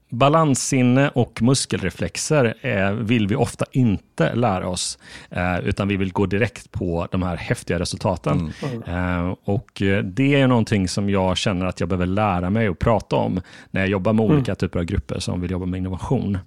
balanssinne 0.10 1.10
och 1.10 1.42
muskelreflexer 1.42 2.56
eh, 2.62 2.92
vill 2.92 3.28
vi 3.28 3.36
ofta 3.36 3.66
inte 3.72 4.36
lära 4.36 4.68
oss, 4.68 5.00
eh, 5.30 5.60
utan 5.60 5.88
vi 5.88 5.98
vill 5.98 6.12
gå 6.12 6.26
direkt 6.26 6.72
på 6.72 7.08
de 7.12 7.24
här 7.24 7.38
häftiga 7.38 7.80
resultaten. 7.80 8.54
Mm. 8.64 9.28
Eh, 9.28 9.36
och 9.44 9.82
det 10.04 10.36
är 10.36 10.48
någonting 10.48 10.88
som 10.88 11.10
jag 11.10 11.38
känner 11.38 11.66
att 11.66 11.80
jag 11.80 11.90
behöver 11.90 12.06
lära 12.06 12.50
mig 12.50 12.70
och 12.70 12.80
prata 12.80 13.16
om 13.16 13.42
när 13.72 13.82
jag 13.82 13.90
jobbar 13.90 14.14
med 14.14 14.24
mm. 14.24 14.36
olika 14.36 14.56
typer 14.56 14.80
av 14.80 14.86
grupper 14.86 15.20
som 15.20 15.42
vill 15.42 15.52
jobba 15.52 15.66
med 15.66 15.78
innovation. 15.78 16.38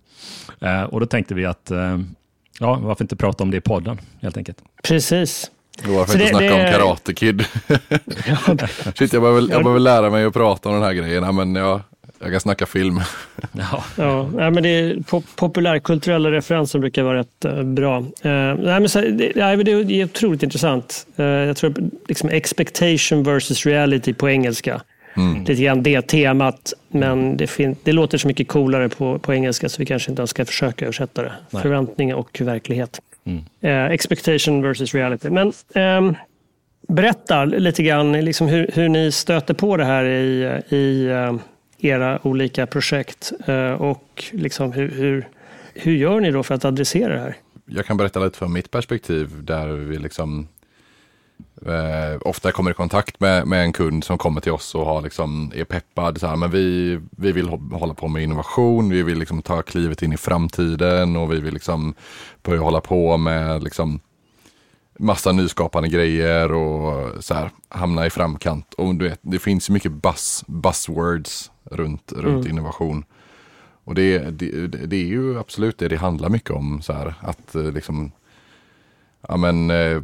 Eh, 0.61 0.83
och 0.83 1.01
då 1.01 1.07
tänkte 1.07 1.35
vi 1.35 1.47
att, 1.47 1.71
eh, 1.71 1.99
ja, 2.61 2.79
varför 2.83 3.05
inte 3.05 3.17
prata 3.17 3.45
om 3.45 3.51
det 3.51 3.57
i 3.57 3.61
podden 3.61 3.99
helt 4.21 4.37
enkelt. 4.37 4.59
Precis. 4.83 5.51
Varför 5.87 6.15
inte 6.15 6.29
snacka 6.29 6.45
det... 6.47 6.65
om 6.65 6.73
Karate 6.73 7.15
Kid? 7.15 7.41
Shit, 8.95 9.13
jag 9.13 9.23
behöver, 9.23 9.41
jag 9.41 9.63
behöver 9.63 9.81
lära 9.81 10.11
mig 10.11 10.25
att 10.25 10.33
prata 10.33 10.69
om 10.69 10.75
den 10.75 10.85
här 10.85 10.93
grejen, 10.93 11.37
men 11.37 11.55
jag, 11.55 11.81
jag 12.23 12.31
kan 12.31 12.41
snacka 12.41 12.67
film. 12.67 13.01
ja, 13.53 13.85
ja 13.97 14.51
men 14.51 14.63
det 14.63 14.69
är, 14.69 15.03
populärkulturella 15.37 16.31
referenser 16.31 16.79
brukar 16.79 17.03
vara 17.03 17.19
rätt 17.19 17.45
uh, 17.45 17.63
bra. 17.63 17.99
Uh, 17.99 18.05
nej, 18.23 18.81
men 18.81 18.89
så, 18.89 19.01
det, 19.01 19.33
det 19.35 20.01
är 20.01 20.05
otroligt 20.05 20.43
intressant. 20.43 21.07
Uh, 21.19 21.27
jag 21.27 21.57
tror 21.57 21.75
liksom 22.09 22.29
expectation 22.29 23.23
versus 23.23 23.67
reality 23.67 24.15
på 24.15 24.31
engelska. 24.31 24.83
Mm. 25.17 25.45
Lite 25.45 25.63
grann 25.63 25.83
det 25.83 26.03
temat, 26.03 26.73
men 26.89 27.37
det, 27.37 27.51
det 27.83 27.93
låter 27.93 28.19
så 28.19 28.29
mycket 28.29 28.49
coolare 28.49 28.89
på, 28.89 29.19
på 29.19 29.35
engelska 29.35 29.69
så 29.69 29.79
vi 29.79 29.87
kanske 29.87 30.11
inte 30.11 30.21
ens 30.21 30.31
ska 30.31 30.45
försöka 30.45 30.85
översätta 30.85 31.23
det. 31.23 31.33
Nej. 31.51 31.63
Förväntning 31.63 32.15
och 32.15 32.41
verklighet. 32.41 33.01
Mm. 33.25 33.45
Eh, 33.61 33.93
expectation 33.93 34.63
versus 34.63 34.95
reality. 34.95 35.31
Men 35.31 35.53
eh, 35.75 36.17
berätta 36.89 37.45
lite 37.45 37.83
grann 37.83 38.13
liksom 38.13 38.49
hur, 38.49 38.71
hur, 38.75 38.89
ni 38.89 39.13
stöter 39.13 39.55
på 39.55 39.77
det 39.77 39.85
här 39.85 40.05
i, 40.05 40.61
i 40.69 41.09
uh, 41.09 41.37
era 41.83 42.27
olika 42.27 42.67
projekt 42.67 43.33
eh, 43.47 43.73
och 43.73 44.25
liksom 44.33 44.73
hur, 44.73 44.89
hur, 44.91 45.29
hur 45.75 45.93
gör 45.93 46.21
ni 46.21 46.31
då 46.31 46.43
för 46.43 46.55
att 46.55 46.65
adressera 46.65 47.15
det 47.15 47.21
här? 47.21 47.37
Jag 47.67 47.87
kan 47.87 47.97
berätta 47.97 48.25
lite 48.25 48.39
från 48.39 48.53
mitt 48.53 48.71
perspektiv 48.71 49.45
där 49.45 49.69
vi 49.69 49.99
liksom 49.99 50.49
eh, 51.67 52.21
ofta 52.21 52.53
kommer 52.53 52.71
i 52.71 52.75
kontakt 52.75 53.21
med, 53.21 53.47
med 53.47 53.63
en 53.63 53.73
kund 53.73 54.05
som 54.05 54.19
kommer 54.19 54.41
till 54.41 54.53
oss 54.53 54.75
och 54.75 54.87
har 54.87 55.03
liksom, 55.03 55.53
är 55.55 55.65
peppad. 55.65 56.21
Så 56.21 56.27
här, 56.27 56.37
men 56.37 56.51
vi, 56.51 56.99
vi 57.11 57.33
vill 57.33 57.49
hålla 57.49 57.95
på 57.95 58.09
med 58.09 58.23
innovation, 58.23 58.91
vi 58.91 59.03
vill 59.03 59.19
liksom 59.19 59.43
ta 59.43 59.63
klivet 59.63 60.03
in 60.03 60.13
i 60.13 60.17
framtiden 60.17 61.17
och 61.17 61.33
vi 61.33 61.41
vill 61.41 61.55
liksom 61.55 61.95
börja 62.43 62.61
hålla 62.61 62.81
på 62.81 63.17
med 63.17 63.63
liksom, 63.63 64.01
massa 65.03 65.33
nyskapande 65.33 65.89
grejer 65.89 66.53
och 66.53 67.25
så 67.25 67.35
här, 67.35 67.51
hamna 67.69 68.07
i 68.07 68.11
framkant. 68.11 68.75
Och 68.75 68.95
du 68.95 69.09
vet, 69.09 69.21
det 69.23 69.39
finns 69.39 69.71
mycket 69.71 69.93
buzz, 69.93 70.45
buzzwords 70.47 71.51
runt, 71.65 72.13
runt 72.13 72.45
mm. 72.45 72.51
innovation. 72.51 73.05
Och 73.85 73.95
det, 73.95 74.19
det, 74.19 74.67
det, 74.67 74.97
är 74.97 75.07
ju 75.07 75.39
absolut 75.39 75.79
det 75.79 75.89
det 75.89 75.97
handlar 75.97 76.29
mycket 76.29 76.51
om. 76.51 76.83
Så 76.83 76.93
här, 76.93 77.15
att 77.21 77.55
eh, 77.55 77.73
liksom 77.73 78.13
ja, 79.29 79.37
men, 79.37 79.71
eh, 79.71 80.03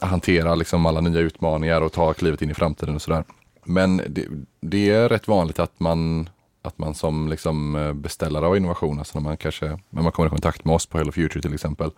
hantera 0.00 0.54
liksom 0.54 0.86
alla 0.86 1.00
nya 1.00 1.20
utmaningar 1.20 1.80
och 1.80 1.92
ta 1.92 2.12
klivet 2.12 2.42
in 2.42 2.50
i 2.50 2.54
framtiden 2.54 2.94
och 2.94 3.02
sådär. 3.02 3.24
Men 3.64 3.96
det, 4.08 4.26
det, 4.60 4.90
är 4.90 5.08
rätt 5.08 5.28
vanligt 5.28 5.58
att 5.58 5.80
man, 5.80 6.30
att 6.62 6.78
man 6.78 6.94
som 6.94 7.28
liksom 7.28 7.92
beställare 7.94 8.46
av 8.46 8.56
innovation, 8.56 8.98
alltså 8.98 9.18
när 9.18 9.24
man 9.24 9.36
kanske 9.36 9.78
när 9.90 10.02
man 10.02 10.12
kommer 10.12 10.26
i 10.26 10.30
kontakt 10.30 10.64
med 10.64 10.74
oss 10.74 10.86
på 10.86 10.98
Hello 10.98 11.12
Future 11.12 11.42
till 11.42 11.54
exempel, 11.54 11.90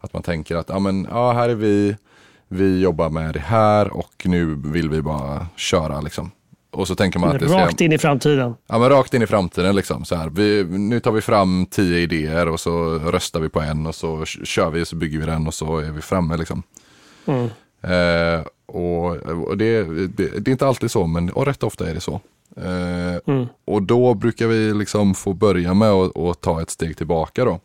att 0.00 0.12
man 0.12 0.22
tänker 0.22 0.56
att 0.56 0.68
ja, 0.68 0.78
men, 0.78 1.06
ja, 1.10 1.32
här 1.32 1.48
är 1.48 1.54
vi, 1.54 1.96
vi 2.48 2.80
jobbar 2.80 3.10
med 3.10 3.34
det 3.34 3.40
här 3.40 3.96
och 3.96 4.12
nu 4.24 4.54
vill 4.64 4.90
vi 4.90 5.02
bara 5.02 5.46
köra. 5.56 6.00
Liksom. 6.00 6.30
Och 6.70 6.88
så 6.88 6.94
tänker 6.94 7.18
man 7.18 7.30
att 7.30 7.40
det 7.40 7.48
ska, 7.48 7.58
Rakt 7.58 7.80
in 7.80 7.92
i 7.92 7.98
framtiden. 7.98 8.54
Ja, 8.66 8.78
men 8.78 8.88
rakt 8.88 9.14
in 9.14 9.22
i 9.22 9.26
framtiden. 9.26 9.76
Liksom, 9.76 10.04
så 10.04 10.14
här. 10.14 10.28
Vi, 10.30 10.64
nu 10.64 11.00
tar 11.00 11.12
vi 11.12 11.20
fram 11.20 11.66
tio 11.70 11.98
idéer 11.98 12.48
och 12.48 12.60
så 12.60 12.98
röstar 12.98 13.40
vi 13.40 13.48
på 13.48 13.60
en 13.60 13.86
och 13.86 13.94
så 13.94 14.24
kör 14.24 14.70
vi 14.70 14.82
och 14.82 14.88
så 14.88 14.96
bygger 14.96 15.18
vi 15.18 15.26
den 15.26 15.46
och 15.46 15.54
så 15.54 15.78
är 15.78 15.90
vi 15.90 16.00
framme. 16.00 16.36
Liksom. 16.36 16.62
Mm. 17.26 17.48
Eh, 17.82 18.46
och, 18.66 19.16
och 19.16 19.56
det, 19.56 19.82
det, 20.08 20.28
det, 20.38 20.48
är 20.48 20.52
inte 20.52 20.66
alltid 20.66 20.90
så, 20.90 21.06
men 21.06 21.30
och 21.30 21.46
rätt 21.46 21.62
ofta 21.62 21.90
är 21.90 21.94
det 21.94 22.00
så. 22.00 22.20
Eh, 22.56 23.34
mm. 23.34 23.46
Och 23.64 23.82
då 23.82 24.14
brukar 24.14 24.46
vi 24.46 24.74
liksom 24.74 25.14
få 25.14 25.32
börja 25.32 25.74
med 25.74 25.90
att 25.90 26.40
ta 26.40 26.62
ett 26.62 26.70
steg 26.70 26.96
tillbaka. 26.96 27.44
då. 27.44 27.60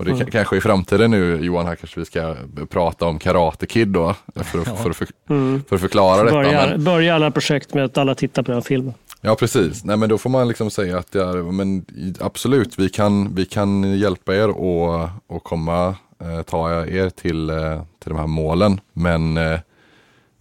Och 0.00 0.06
det 0.06 0.12
mm. 0.12 0.30
kanske 0.30 0.56
i 0.56 0.60
framtiden 0.60 1.10
nu 1.10 1.44
Johan, 1.44 1.66
här 1.66 1.74
kanske 1.74 2.00
vi 2.00 2.06
ska 2.06 2.36
prata 2.70 3.06
om 3.06 3.18
Karate 3.18 3.66
Kid 3.66 3.88
då. 3.88 4.14
För, 4.34 4.58
ja. 4.58 4.64
för, 4.64 4.92
för, 4.92 5.06
mm. 5.28 5.62
för 5.68 5.76
att 5.76 5.82
förklara 5.82 6.22
detta. 6.22 6.36
Börja, 6.36 6.66
men... 6.66 6.84
börja 6.84 7.14
alla 7.14 7.30
projekt 7.30 7.74
med 7.74 7.84
att 7.84 7.98
alla 7.98 8.14
tittar 8.14 8.42
på 8.42 8.52
den 8.52 8.62
filmen. 8.62 8.94
Ja 9.20 9.34
precis, 9.34 9.84
nej 9.84 9.96
men 9.96 10.08
då 10.08 10.18
får 10.18 10.30
man 10.30 10.48
liksom 10.48 10.70
säga 10.70 10.98
att 10.98 11.12
det 11.12 11.22
är, 11.22 11.52
men 11.52 11.84
absolut 12.20 12.78
vi 12.78 12.88
kan, 12.88 13.34
vi 13.34 13.44
kan 13.44 13.98
hjälpa 13.98 14.34
er 14.34 14.48
och, 14.48 15.08
och 15.26 15.44
komma, 15.44 15.94
eh, 16.20 16.42
ta 16.42 16.86
er 16.86 17.10
till, 17.10 17.50
eh, 17.50 17.82
till 18.02 18.10
de 18.10 18.18
här 18.18 18.26
målen. 18.26 18.80
Men 18.92 19.36
eh, 19.36 19.60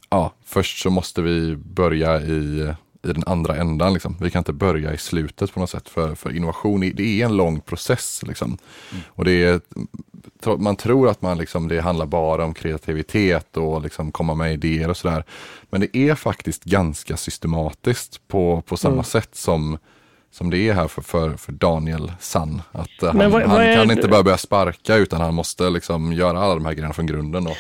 ja, 0.10 0.34
först 0.46 0.82
så 0.82 0.90
måste 0.90 1.22
vi 1.22 1.56
börja 1.56 2.22
i 2.22 2.74
i 3.04 3.08
den 3.08 3.24
andra 3.26 3.56
ändan. 3.56 3.94
Liksom. 3.94 4.18
Vi 4.22 4.32
kan 4.32 4.40
inte 4.40 4.54
börja 4.54 4.94
i 4.94 4.98
slutet 4.98 5.54
på 5.54 5.60
något 5.60 5.70
sätt. 5.70 5.90
För, 5.90 6.16
för 6.16 6.36
innovation 6.36 6.80
det 6.80 7.22
är 7.22 7.26
en 7.26 7.38
lång 7.38 7.62
process. 7.62 8.24
Liksom. 8.28 8.58
Mm. 8.92 9.04
Och 9.10 9.26
det 9.26 9.44
är, 9.44 9.62
man 10.58 10.76
tror 10.76 11.10
att 11.10 11.22
man 11.22 11.38
liksom, 11.38 11.68
det 11.68 11.82
handlar 11.82 12.06
bara 12.06 12.46
om 12.46 12.54
kreativitet 12.54 13.58
och 13.58 13.82
liksom 13.82 14.12
komma 14.12 14.36
med 14.36 14.54
idéer 14.54 14.90
och 14.90 14.98
sådär. 14.98 15.24
Men 15.70 15.82
det 15.82 15.98
är 15.98 16.16
faktiskt 16.16 16.64
ganska 16.64 17.18
systematiskt 17.18 18.28
på, 18.28 18.62
på 18.62 18.78
samma 18.78 18.94
mm. 18.94 19.04
sätt 19.04 19.36
som 19.36 19.78
som 20.32 20.50
det 20.50 20.58
är 20.58 20.74
här 20.74 20.88
för, 20.88 21.02
för, 21.02 21.38
för 21.38 21.52
Daniel 21.52 22.12
Sann. 22.20 22.62
Att 22.72 22.90
han, 23.02 23.18
vad, 23.18 23.32
vad 23.32 23.44
han 23.44 23.76
kan 23.76 23.92
inte 23.92 24.08
bara 24.08 24.24
börja 24.24 24.38
sparka 24.38 24.96
utan 24.96 25.22
han 25.22 25.34
måste 25.34 25.70
liksom 25.70 26.14
göra 26.14 26.40
alla 26.40 26.54
de 26.54 26.66
här 26.66 26.74
grejerna 26.74 26.94
från 26.94 27.06
grunden. 27.06 27.44
Då. 27.44 27.56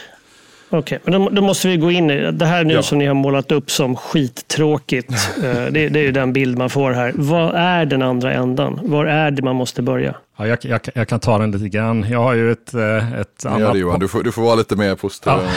Okej, 0.71 0.79
okay, 0.79 0.99
men 1.03 1.21
då, 1.21 1.29
då, 1.29 1.41
måste 1.41 1.67
vi 1.67 1.77
gå 1.77 1.91
in 1.91 2.11
i 2.11 2.31
det 2.31 2.45
här 2.45 2.63
nu 2.63 2.73
ja. 2.73 2.81
som 2.81 2.97
ni 2.97 3.05
har 3.05 3.13
målat 3.13 3.51
upp 3.51 3.71
som 3.71 3.95
skittråkigt. 3.95 5.09
Eh, 5.43 5.65
det, 5.71 5.89
det 5.89 5.99
är 5.99 6.03
ju 6.03 6.11
den 6.11 6.33
bild 6.33 6.57
man 6.57 6.69
får 6.69 6.91
här. 6.91 7.13
Vad 7.15 7.55
är 7.55 7.85
den 7.85 8.01
andra 8.01 8.33
ändan? 8.33 8.79
Var 8.83 9.05
är 9.05 9.31
det 9.31 9.41
man 9.41 9.55
måste 9.55 9.81
börja? 9.81 10.15
Ja, 10.37 10.47
jag, 10.47 10.57
jag, 10.61 10.81
jag 10.93 11.07
kan 11.07 11.19
ta 11.19 11.37
den 11.37 11.51
lite 11.51 11.69
grann. 11.69 12.05
Jag 12.09 12.23
har 12.23 12.33
ju 12.33 12.51
ett, 12.51 12.73
eh, 12.73 13.19
ett 13.19 13.45
annat... 13.45 13.59
Ja, 13.59 13.75
Johan, 13.75 13.99
du 13.99 14.07
får, 14.07 14.23
du 14.23 14.31
får 14.31 14.41
vara 14.41 14.55
lite 14.55 14.75
mer 14.75 14.95
positiv 14.95 15.31
ja. 15.31 15.41
än 15.41 15.47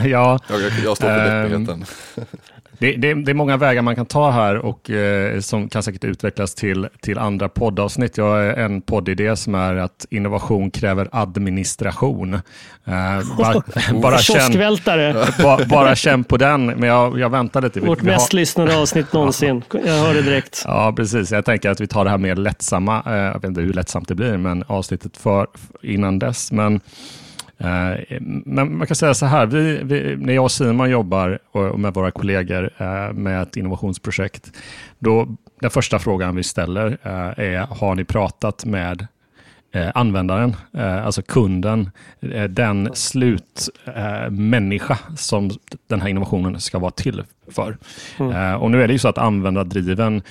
jag. 0.00 0.08
ja. 0.10 0.38
Jag, 0.48 0.60
jag, 0.84 0.96
står 0.96 1.06
för 1.06 1.44
um, 1.44 1.64
deppigheten. 1.64 1.84
Det, 2.78 2.92
det, 2.92 3.14
det, 3.14 3.30
är 3.30 3.34
många 3.34 3.56
vägar 3.56 3.82
man 3.82 3.96
kan 3.96 4.06
ta 4.06 4.30
här 4.30 4.56
och 4.56 4.90
eh, 4.90 5.40
som 5.40 5.68
kan 5.68 5.82
säkert 5.82 6.04
utvecklas 6.04 6.54
till, 6.54 6.88
till 7.00 7.18
andra 7.18 7.48
poddavsnitt. 7.48 8.16
Jag 8.16 8.24
har 8.24 8.40
en 8.40 8.80
poddidé 8.82 9.36
som 9.36 9.54
är 9.54 9.74
att 9.74 10.06
innovation 10.10 10.70
kräver 10.70 11.08
administration. 11.12 12.34
Eh, 12.34 12.40
bara, 13.38 13.62
bara, 14.02 14.18
känn, 14.18 14.78
bara, 15.42 15.64
bara 15.64 15.96
känn 15.96 16.24
på 16.24 16.36
den, 16.36 16.66
men 16.66 16.82
jag, 16.82 17.18
jag 17.18 17.30
väntar 17.30 17.62
lite. 17.62 17.80
Vårt 17.80 18.02
vi, 18.02 18.06
mest 18.06 18.32
har... 18.32 18.36
lyssnade 18.36 18.76
avsnitt 18.76 19.12
någonsin. 19.12 19.62
Jag 19.72 19.92
hör 19.92 20.14
det 20.14 20.22
direkt. 20.22 20.62
Ja, 20.64 20.92
precis. 20.96 21.32
Jag 21.32 21.44
tänker 21.44 21.70
att 21.70 21.80
vi 21.80 21.86
tar 21.86 22.04
det 22.04 22.10
här 22.10 22.18
mer 22.18 22.36
lättsamma. 22.36 23.02
Eh, 23.06 23.12
jag 23.12 23.34
vet 23.34 23.44
inte 23.44 23.60
hur 23.60 23.72
lättsamt 23.72 24.08
det 24.08 24.14
blir, 24.14 24.36
men 24.36 24.64
avsnittet 24.66 25.16
för 25.16 25.46
innan 25.82 26.18
dess. 26.18 26.52
Men 26.52 26.80
Eh, 27.58 28.18
men 28.44 28.78
man 28.78 28.86
kan 28.86 28.96
säga 28.96 29.14
så 29.14 29.26
här, 29.26 29.46
vi, 29.46 29.80
vi, 29.82 30.16
när 30.16 30.34
jag 30.34 30.44
och 30.44 30.52
Simon 30.52 30.90
jobbar 30.90 31.38
och 31.52 31.80
med 31.80 31.94
våra 31.94 32.10
kollegor 32.10 32.70
eh, 32.78 33.12
med 33.12 33.42
ett 33.42 33.56
innovationsprojekt, 33.56 34.52
då 34.98 35.36
den 35.60 35.70
första 35.70 35.98
frågan 35.98 36.36
vi 36.36 36.42
ställer 36.42 36.98
eh, 37.02 37.44
är, 37.44 37.66
har 37.66 37.94
ni 37.94 38.04
pratat 38.04 38.64
med 38.64 39.06
användaren, 39.94 40.56
alltså 41.04 41.22
kunden, 41.22 41.90
den 42.48 42.90
slutmänniska 42.94 44.98
som 45.16 45.50
den 45.86 46.00
här 46.00 46.08
innovationen 46.08 46.60
ska 46.60 46.78
vara 46.78 46.90
till 46.90 47.22
för. 47.48 47.76
Mm. 48.18 48.32
Eh, 48.32 48.54
och 48.54 48.70
nu 48.70 48.82
är 48.82 48.86
det 48.86 48.92
ju 48.92 48.98
så 48.98 49.08
att 49.08 49.18
användardriven 49.18 50.22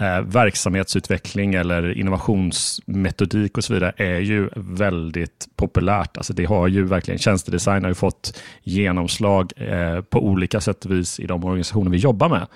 eh, 0.00 0.20
verksamhetsutveckling 0.20 1.54
eller 1.54 1.98
innovationsmetodik 1.98 3.58
och 3.58 3.64
så 3.64 3.74
vidare 3.74 3.92
är 3.96 4.20
ju 4.20 4.48
väldigt 4.56 5.48
populärt. 5.56 6.16
Alltså 6.16 6.32
det 6.32 6.44
har 6.44 6.68
ju 6.68 6.84
verkligen, 6.84 7.18
tjänstedesign 7.18 7.82
har 7.82 7.90
ju 7.90 7.94
fått 7.94 8.38
genomslag 8.62 9.52
eh, 9.56 10.00
på 10.00 10.24
olika 10.24 10.60
sätt 10.60 10.84
och 10.84 10.90
vis 10.90 11.20
i 11.20 11.26
de 11.26 11.44
organisationer 11.44 11.90
vi 11.90 11.96
jobbar 11.96 12.28
med. 12.28 12.46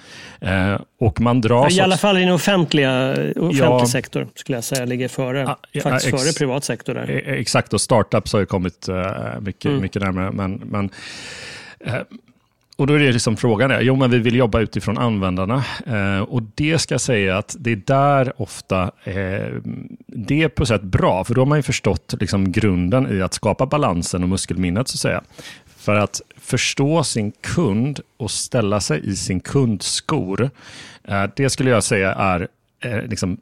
Eh, 0.40 0.80
och 1.00 1.20
man 1.20 1.40
dras 1.40 1.76
I 1.76 1.80
alla 1.80 1.96
fall 1.96 2.16
i 2.16 2.20
den 2.20 2.32
offentliga, 2.32 3.10
offentlig 3.36 3.60
ja, 3.60 3.86
sektor 3.86 4.28
skulle 4.34 4.56
jag 4.56 4.64
säga 4.64 4.84
ligger 4.84 5.08
före, 5.08 5.48
ah, 5.48 5.58
ja, 5.72 5.82
faktiskt 5.82 6.14
ex, 6.14 6.22
före 6.22 6.32
privat 6.32 6.64
sektor. 6.64 6.94
Där. 6.94 7.10
E- 7.10 7.40
exakt, 7.40 7.72
och 7.72 7.80
startups 7.80 8.32
har 8.32 8.40
ju 8.40 8.46
kommit 8.46 8.88
eh, 8.88 9.40
mycket, 9.40 9.64
mm. 9.64 9.82
mycket 9.82 10.02
närmare. 10.02 10.32
Men, 10.32 10.52
men 10.52 10.90
eh, 11.80 11.94
och 12.76 12.86
då 12.86 12.94
är 12.94 12.98
det 12.98 13.12
liksom 13.12 13.36
frågan, 13.36 13.70
är, 13.70 13.80
jo 13.80 13.96
men 13.96 14.10
vi 14.10 14.18
vill 14.18 14.36
jobba 14.36 14.60
utifrån 14.60 14.98
användarna. 14.98 15.64
Eh, 15.86 16.20
och 16.20 16.42
det 16.54 16.78
ska 16.78 16.94
jag 16.94 17.00
säga 17.00 17.38
att 17.38 17.56
det 17.58 17.72
är 17.72 17.82
där 17.86 18.42
ofta, 18.42 18.82
eh, 19.04 19.52
det 20.06 20.42
är 20.42 20.48
på 20.48 20.66
sätt 20.66 20.82
bra, 20.82 21.24
för 21.24 21.34
då 21.34 21.40
har 21.40 21.46
man 21.46 21.58
ju 21.58 21.62
förstått 21.62 22.14
liksom 22.20 22.52
grunden 22.52 23.18
i 23.18 23.22
att 23.22 23.34
skapa 23.34 23.66
balansen 23.66 24.22
och 24.22 24.28
muskelminnet 24.28 24.88
så 24.88 24.96
att 24.96 25.00
säga. 25.00 25.22
För 25.76 25.94
att 25.94 26.20
förstå 26.36 27.04
sin 27.04 27.32
kund 27.32 28.00
och 28.16 28.30
ställa 28.30 28.80
sig 28.80 29.00
i 29.08 29.16
sin 29.16 29.40
kunds 29.40 29.86
skor, 29.86 30.50
eh, 31.04 31.24
det 31.36 31.50
skulle 31.50 31.70
jag 31.70 31.84
säga 31.84 32.12
är 32.12 32.48
eh, 32.80 33.02
liksom 33.02 33.38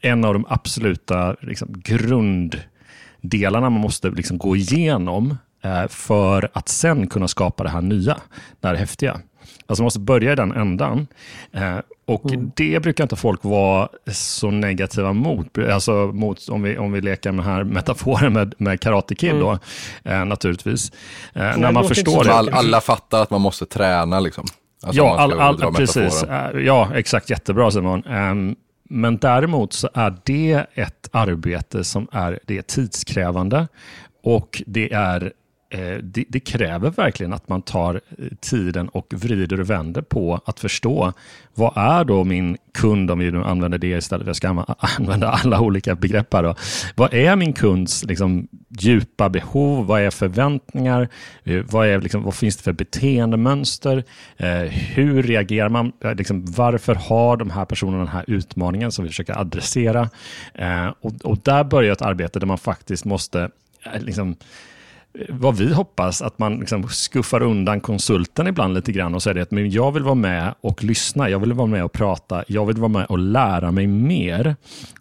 en 0.00 0.24
av 0.24 0.32
de 0.34 0.46
absoluta 0.48 1.36
liksom, 1.40 1.68
grunddelarna 1.84 3.70
man 3.70 3.80
måste 3.80 4.10
liksom, 4.10 4.38
gå 4.38 4.56
igenom 4.56 5.36
för 5.88 6.50
att 6.52 6.68
sen 6.68 7.06
kunna 7.06 7.28
skapa 7.28 7.62
det 7.62 7.70
här 7.70 7.82
nya, 7.82 8.16
det 8.60 8.68
här 8.68 8.74
häftiga. 8.74 9.20
Alltså 9.66 9.82
man 9.82 9.86
måste 9.86 10.00
börja 10.00 10.32
i 10.32 10.36
den 10.36 10.52
ändan. 10.52 11.06
Eh, 11.52 11.78
och 12.06 12.32
mm. 12.32 12.52
det 12.56 12.82
brukar 12.82 13.04
inte 13.04 13.16
folk 13.16 13.44
vara 13.44 13.88
så 14.12 14.50
negativa 14.50 15.12
mot. 15.12 15.58
Alltså 15.58 15.92
mot 15.92 16.48
om, 16.48 16.62
vi, 16.62 16.78
om 16.78 16.92
vi 16.92 17.00
leker 17.00 17.32
med 17.32 17.44
här 17.44 17.64
metaforen 17.64 18.32
med, 18.32 18.54
med 18.58 18.80
Karate 18.80 19.14
Kid 19.14 19.30
mm. 19.30 19.42
då, 19.42 19.58
eh, 20.04 20.24
naturligtvis. 20.24 20.92
Eh, 21.32 21.56
när 21.56 21.72
man 21.72 21.88
förstår 21.88 22.24
det. 22.24 22.32
All, 22.32 22.48
alla 22.48 22.80
fattar 22.80 23.22
att 23.22 23.30
man 23.30 23.40
måste 23.40 23.66
träna 23.66 24.20
liksom. 24.20 24.44
Alltså 24.82 25.02
ja, 25.02 25.18
all, 25.18 25.40
all, 25.40 25.74
precis. 25.74 26.24
Ja, 26.54 26.88
exakt. 26.94 27.30
Jättebra 27.30 27.70
Simon. 27.70 28.04
Um, 28.06 28.56
men 28.88 29.16
däremot 29.16 29.72
så 29.72 29.88
är 29.94 30.16
det 30.24 30.66
ett 30.74 31.08
arbete 31.12 31.84
som 31.84 32.08
är, 32.12 32.38
det 32.46 32.58
är 32.58 32.62
tidskrävande 32.62 33.68
och 34.22 34.62
det 34.66 34.92
är 34.92 35.22
Eh, 35.24 35.30
Eh, 35.72 35.98
det, 36.02 36.24
det, 36.28 36.40
kräver 36.40 36.90
verkligen 36.90 37.32
att 37.32 37.48
man 37.48 37.62
tar 37.62 37.94
eh, 37.94 38.26
tiden 38.40 38.88
och 38.88 39.14
vrider 39.14 39.60
och 39.60 39.70
vänder 39.70 40.02
på 40.02 40.40
att 40.44 40.60
förstå 40.60 41.12
vad 41.54 41.76
är 41.76 42.04
då 42.04 42.24
min 42.24 42.56
kund, 42.74 43.10
om 43.10 43.18
vi 43.18 43.30
nu 43.30 43.44
använder 43.44 43.78
det 43.78 43.86
istället 43.86 44.26
jag 44.26 44.36
ska 44.36 44.48
använda 44.98 45.28
alla 45.28 45.60
olika 45.60 45.94
begrepp 45.94 46.34
här. 46.34 46.42
Då. 46.42 46.54
Vad 46.96 47.14
är 47.14 47.36
min 47.36 47.52
kunds 47.52 48.04
liksom, 48.04 48.48
djupa 48.68 49.28
behov? 49.28 49.86
Vad 49.86 50.00
är 50.00 50.10
förväntningar? 50.10 51.08
Eh, 51.44 51.64
vad, 51.70 51.86
är, 51.86 52.00
liksom, 52.00 52.22
vad 52.22 52.34
finns 52.34 52.56
det 52.56 52.62
för 52.62 52.72
beteendemönster? 52.72 54.04
hur 54.68 55.22
reagerar 55.22 55.68
man? 55.68 55.92
Liksom, 56.16 56.44
varför 56.44 56.94
har 56.94 57.36
de 57.36 57.50
här 57.50 57.64
personerna 57.64 57.98
den 57.98 58.08
här 58.08 58.24
utmaningen 58.26 58.92
som 58.92 59.04
vi 59.04 59.08
försöker 59.08 59.38
adressera? 59.38 60.10
och, 61.00 61.12
och 61.24 61.38
där 61.38 61.64
börjar 61.64 61.92
ett 61.92 62.02
arbete 62.02 62.38
där 62.38 62.46
man 62.46 62.58
faktiskt 62.58 63.04
måste 63.04 63.50
liksom, 64.00 64.36
vad 65.28 65.56
vi 65.56 65.72
hoppas, 65.72 66.22
att 66.22 66.38
man 66.38 66.56
liksom 66.56 66.88
skuffar 66.88 67.42
undan 67.42 67.80
konsulten 67.80 68.46
ibland 68.46 68.74
lite 68.74 68.92
grann 68.92 69.14
och 69.14 69.22
säger 69.22 69.42
att 69.42 69.50
men 69.50 69.70
jag 69.70 69.92
vill 69.92 70.02
vara 70.02 70.14
med 70.14 70.54
och 70.60 70.84
lyssna, 70.84 71.30
jag 71.30 71.38
vill 71.38 71.52
vara 71.52 71.66
med 71.66 71.84
och 71.84 71.92
prata, 71.92 72.44
jag 72.48 72.66
vill 72.66 72.76
vara 72.76 72.88
med 72.88 73.06
och 73.06 73.18
lära 73.18 73.70
mig 73.70 73.86
mer. 73.86 74.56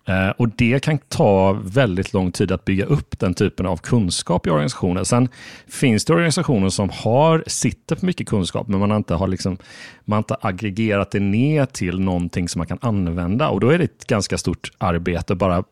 Eh, 0.06 0.30
och 0.30 0.50
Det 0.50 0.84
kan 0.84 0.98
ta 0.98 1.54
väldigt 1.64 2.14
lång 2.14 2.32
tid 2.32 2.52
att 2.52 2.66
bygga 2.66 2.86
upp 2.86 3.20
den 3.20 3.34
typen 3.34 3.66
av 3.66 3.78
kunskap 3.78 4.48
i 4.48 4.50
organisationer. 4.50 5.04
Sen 5.04 5.30
finns 5.68 6.06
det 6.06 6.14
organisationer 6.14 6.70
som 6.70 6.90
har, 6.90 7.44
sitter 7.48 7.96
på 7.96 8.06
mycket 8.06 8.28
kunskap, 8.28 8.68
men 8.68 8.80
man 8.80 8.92
inte 8.92 9.14
har, 9.14 9.28
liksom, 9.28 9.58
man 10.06 10.16
har 10.16 10.20
inte 10.20 10.38
aggregerat 10.42 11.12
det 11.12 11.20
ner 11.20 11.66
till 11.66 12.00
någonting 12.00 12.50
som 12.50 12.60
man 12.60 12.68
kan 12.68 12.80
använda. 12.82 13.50
Och 13.50 13.60
Då 13.60 13.70
är 13.70 13.78
det 13.78 13.84
ett 13.84 14.08
ganska 14.08 14.38
stort 14.38 14.72
arbete 14.78 15.36
bara 15.36 15.64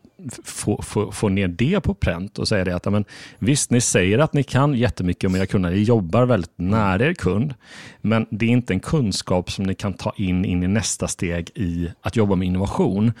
få, 0.44 0.82
få, 0.82 1.12
få 1.12 1.28
ner 1.28 1.48
det 1.48 1.80
på 1.80 1.94
pränt 1.94 2.38
och 2.38 2.48
säga 2.48 2.64
det 2.64 2.76
att 2.76 2.86
amen, 2.86 3.04
visst, 3.38 3.70
ni 3.70 3.80
säger 3.80 4.18
att 4.18 4.32
ni 4.32 4.42
kan 4.42 4.74
jättemycket 4.74 5.28
om 5.28 5.36
era 5.36 5.46
kunder, 5.46 5.70
ni 5.70 5.82
jobbar 5.82 6.24
väldigt 6.24 6.52
nära 6.56 7.06
er 7.06 7.14
kund, 7.14 7.54
men 8.00 8.26
det 8.30 8.46
är 8.46 8.50
inte 8.50 8.72
en 8.72 8.80
kunskap 8.80 9.50
som 9.50 9.64
ni 9.64 9.74
kan 9.74 9.92
ta 9.92 10.12
in, 10.16 10.44
in 10.44 10.62
i 10.62 10.68
nästa 10.68 11.08
steg 11.08 11.50
i 11.54 11.90
att 12.00 12.16
jobba 12.16 12.34
med 12.34 12.46
innovation. 12.46 13.12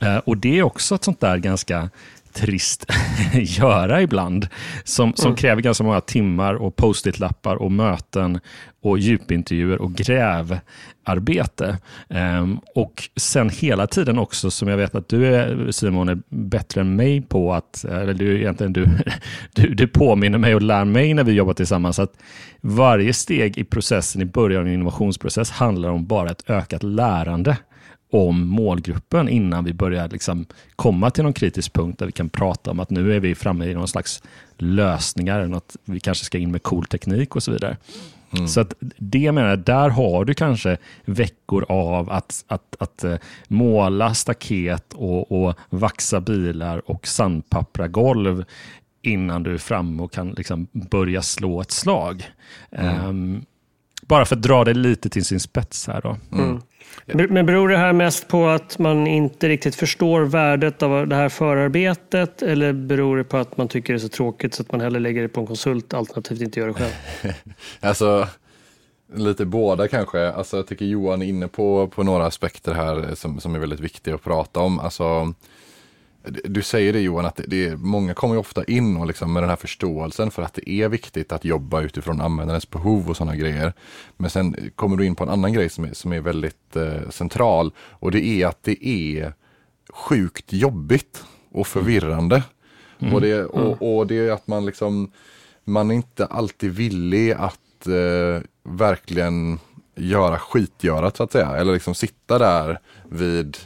Eh, 0.00 0.16
och 0.16 0.36
det 0.36 0.58
är 0.58 0.62
också 0.62 0.94
ett 0.94 1.04
sånt 1.04 1.20
där 1.20 1.38
ganska 1.38 1.90
trist 2.34 2.92
göra 3.32 4.02
ibland. 4.02 4.48
Som, 4.84 5.14
som 5.14 5.26
mm. 5.26 5.36
kräver 5.36 5.62
ganska 5.62 5.84
många 5.84 6.00
timmar 6.00 6.54
och 6.54 6.76
post-it-lappar 6.76 7.56
och 7.56 7.72
möten 7.72 8.40
och 8.82 8.98
djupintervjuer 8.98 9.80
och 9.80 9.94
grävarbete. 9.94 11.78
Um, 12.08 12.60
och 12.74 13.08
sen 13.16 13.50
hela 13.50 13.86
tiden 13.86 14.18
också, 14.18 14.50
som 14.50 14.68
jag 14.68 14.76
vet 14.76 14.94
att 14.94 15.08
du 15.08 15.34
är, 15.34 15.70
Simon, 15.70 16.08
är 16.08 16.18
bättre 16.28 16.80
än 16.80 16.96
mig 16.96 17.22
på 17.22 17.54
att, 17.54 17.84
eller 17.84 18.14
du, 18.14 18.40
egentligen 18.40 18.72
du, 18.72 18.86
du, 19.54 19.74
du 19.74 19.86
påminner 19.86 20.38
mig 20.38 20.54
och 20.54 20.62
lär 20.62 20.84
mig 20.84 21.14
när 21.14 21.24
vi 21.24 21.32
jobbar 21.32 21.54
tillsammans, 21.54 21.98
att 21.98 22.12
varje 22.60 23.12
steg 23.12 23.58
i 23.58 23.64
processen 23.64 24.22
i 24.22 24.24
början 24.24 24.60
av 24.60 24.66
en 24.66 24.74
innovationsprocess 24.74 25.50
handlar 25.50 25.88
om 25.88 26.06
bara 26.06 26.30
ett 26.30 26.50
ökat 26.50 26.82
lärande 26.82 27.56
om 28.14 28.46
målgruppen 28.48 29.28
innan 29.28 29.64
vi 29.64 29.72
börjar 29.72 30.08
liksom 30.08 30.46
komma 30.76 31.10
till 31.10 31.24
någon 31.24 31.32
kritisk 31.32 31.72
punkt 31.72 31.98
där 31.98 32.06
vi 32.06 32.12
kan 32.12 32.28
prata 32.28 32.70
om 32.70 32.80
att 32.80 32.90
nu 32.90 33.14
är 33.16 33.20
vi 33.20 33.34
framme 33.34 33.66
i 33.66 33.74
någon 33.74 33.88
slags 33.88 34.22
lösningar, 34.58 35.46
något, 35.46 35.76
vi 35.84 36.00
kanske 36.00 36.24
ska 36.24 36.38
in 36.38 36.50
med 36.50 36.62
cool 36.62 36.84
teknik 36.84 37.36
och 37.36 37.42
så 37.42 37.52
vidare. 37.52 37.76
Mm. 38.30 38.48
Så 38.48 38.60
att 38.60 38.74
det 38.98 39.32
menar 39.32 39.48
jag, 39.48 39.58
där 39.58 39.88
har 39.88 40.24
du 40.24 40.34
kanske 40.34 40.76
veckor 41.04 41.64
av 41.68 42.10
att, 42.10 42.44
att, 42.48 42.76
att 42.78 43.04
uh, 43.04 43.16
måla 43.48 44.14
staket 44.14 44.92
och, 44.92 45.32
och 45.32 45.54
vaxa 45.70 46.20
bilar 46.20 46.90
och 46.90 47.06
sandpappra 47.06 47.88
golv 47.88 48.44
innan 49.02 49.42
du 49.42 49.54
är 49.54 49.58
framme 49.58 50.02
och 50.02 50.12
kan 50.12 50.30
liksom 50.30 50.66
börja 50.72 51.22
slå 51.22 51.60
ett 51.60 51.70
slag. 51.70 52.24
Mm. 52.70 53.06
Um, 53.06 53.44
bara 54.06 54.24
för 54.24 54.36
att 54.36 54.42
dra 54.42 54.64
det 54.64 54.74
lite 54.74 55.08
till 55.08 55.24
sin 55.24 55.40
spets 55.40 55.86
här. 55.86 56.00
Då. 56.00 56.16
Mm. 56.32 56.60
Men 57.06 57.46
beror 57.46 57.68
det 57.68 57.76
här 57.76 57.92
mest 57.92 58.28
på 58.28 58.46
att 58.46 58.78
man 58.78 59.06
inte 59.06 59.48
riktigt 59.48 59.74
förstår 59.74 60.22
värdet 60.22 60.82
av 60.82 61.08
det 61.08 61.16
här 61.16 61.28
förarbetet 61.28 62.42
eller 62.42 62.72
beror 62.72 63.16
det 63.16 63.24
på 63.24 63.36
att 63.36 63.56
man 63.56 63.68
tycker 63.68 63.92
det 63.92 63.96
är 63.96 64.00
så 64.00 64.08
tråkigt 64.08 64.54
så 64.54 64.62
att 64.62 64.72
man 64.72 64.80
hellre 64.80 65.00
lägger 65.00 65.22
det 65.22 65.28
på 65.28 65.40
en 65.40 65.46
konsult 65.46 65.94
alternativt 65.94 66.40
inte 66.40 66.60
gör 66.60 66.66
det 66.66 66.74
själv? 66.74 66.92
alltså, 67.80 68.28
lite 69.14 69.44
båda 69.44 69.88
kanske. 69.88 70.28
Alltså, 70.28 70.56
jag 70.56 70.66
tycker 70.66 70.84
Johan 70.84 71.22
är 71.22 71.26
inne 71.26 71.48
på, 71.48 71.88
på 71.88 72.02
några 72.02 72.26
aspekter 72.26 72.74
här 72.74 73.14
som, 73.14 73.40
som 73.40 73.54
är 73.54 73.58
väldigt 73.58 73.80
viktiga 73.80 74.14
att 74.14 74.24
prata 74.24 74.60
om. 74.60 74.78
Alltså, 74.78 75.34
du 76.24 76.62
säger 76.62 76.92
det 76.92 77.00
Johan, 77.00 77.26
att 77.26 77.40
det 77.46 77.66
är, 77.66 77.76
många 77.76 78.14
kommer 78.14 78.34
ju 78.34 78.40
ofta 78.40 78.64
in 78.64 78.96
och 78.96 79.06
liksom 79.06 79.32
med 79.32 79.42
den 79.42 79.50
här 79.50 79.56
förståelsen 79.56 80.30
för 80.30 80.42
att 80.42 80.54
det 80.54 80.70
är 80.70 80.88
viktigt 80.88 81.32
att 81.32 81.44
jobba 81.44 81.82
utifrån 81.82 82.20
användarens 82.20 82.70
behov 82.70 83.10
och 83.10 83.16
sådana 83.16 83.36
grejer. 83.36 83.72
Men 84.16 84.30
sen 84.30 84.70
kommer 84.74 84.96
du 84.96 85.06
in 85.06 85.14
på 85.14 85.24
en 85.24 85.30
annan 85.30 85.52
grej 85.52 85.68
som 85.68 85.84
är, 85.84 85.92
som 85.92 86.12
är 86.12 86.20
väldigt 86.20 86.76
eh, 86.76 87.10
central 87.10 87.72
och 87.78 88.10
det 88.10 88.26
är 88.26 88.46
att 88.46 88.62
det 88.62 88.86
är 88.86 89.32
sjukt 89.92 90.52
jobbigt 90.52 91.24
och 91.52 91.66
förvirrande. 91.66 92.42
Mm. 92.98 93.14
Och, 93.14 93.20
det, 93.20 93.34
mm. 93.34 93.46
och, 93.46 93.96
och, 93.96 94.06
det 94.06 94.14
är 94.14 94.32
att 94.32 94.46
man 94.46 94.66
liksom, 94.66 95.10
man 95.64 95.90
är 95.90 95.94
inte 95.94 96.26
alltid 96.26 96.72
villig 96.72 97.32
att 97.32 97.86
eh, 97.86 98.42
verkligen 98.62 99.58
göra 99.96 100.38
skitgörat 100.38 101.16
så 101.16 101.22
att 101.22 101.32
säga. 101.32 101.56
Eller 101.56 101.72
liksom 101.72 101.94
sitta 101.94 102.38
där 102.38 102.78
vid 103.08 103.56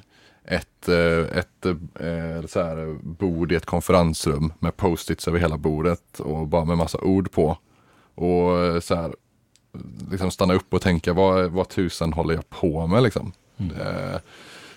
ett, 0.51 0.89
eh, 0.89 1.39
ett 1.39 1.67
eh, 1.67 2.47
så 2.47 2.63
här, 2.63 2.99
bord 3.03 3.53
i 3.53 3.55
ett 3.55 3.67
konferensrum 3.67 4.53
med 4.59 4.77
post-its 4.77 5.29
över 5.29 5.39
hela 5.39 5.57
bordet 5.57 6.21
och 6.21 6.47
bara 6.47 6.65
med 6.65 6.77
massa 6.77 6.99
ord 6.99 7.31
på. 7.33 7.59
Och 8.15 8.59
eh, 8.59 8.81
så 8.81 8.95
här, 8.95 9.15
liksom 10.11 10.31
stanna 10.31 10.55
upp 10.55 10.75
och 10.75 10.83
tänka 10.83 11.13
vad, 11.13 11.51
vad 11.51 11.69
tusen 11.69 12.13
håller 12.13 12.35
jag 12.35 12.51
på 12.51 12.87
med 12.87 13.03
liksom. 13.03 13.33
Mm. 13.57 13.73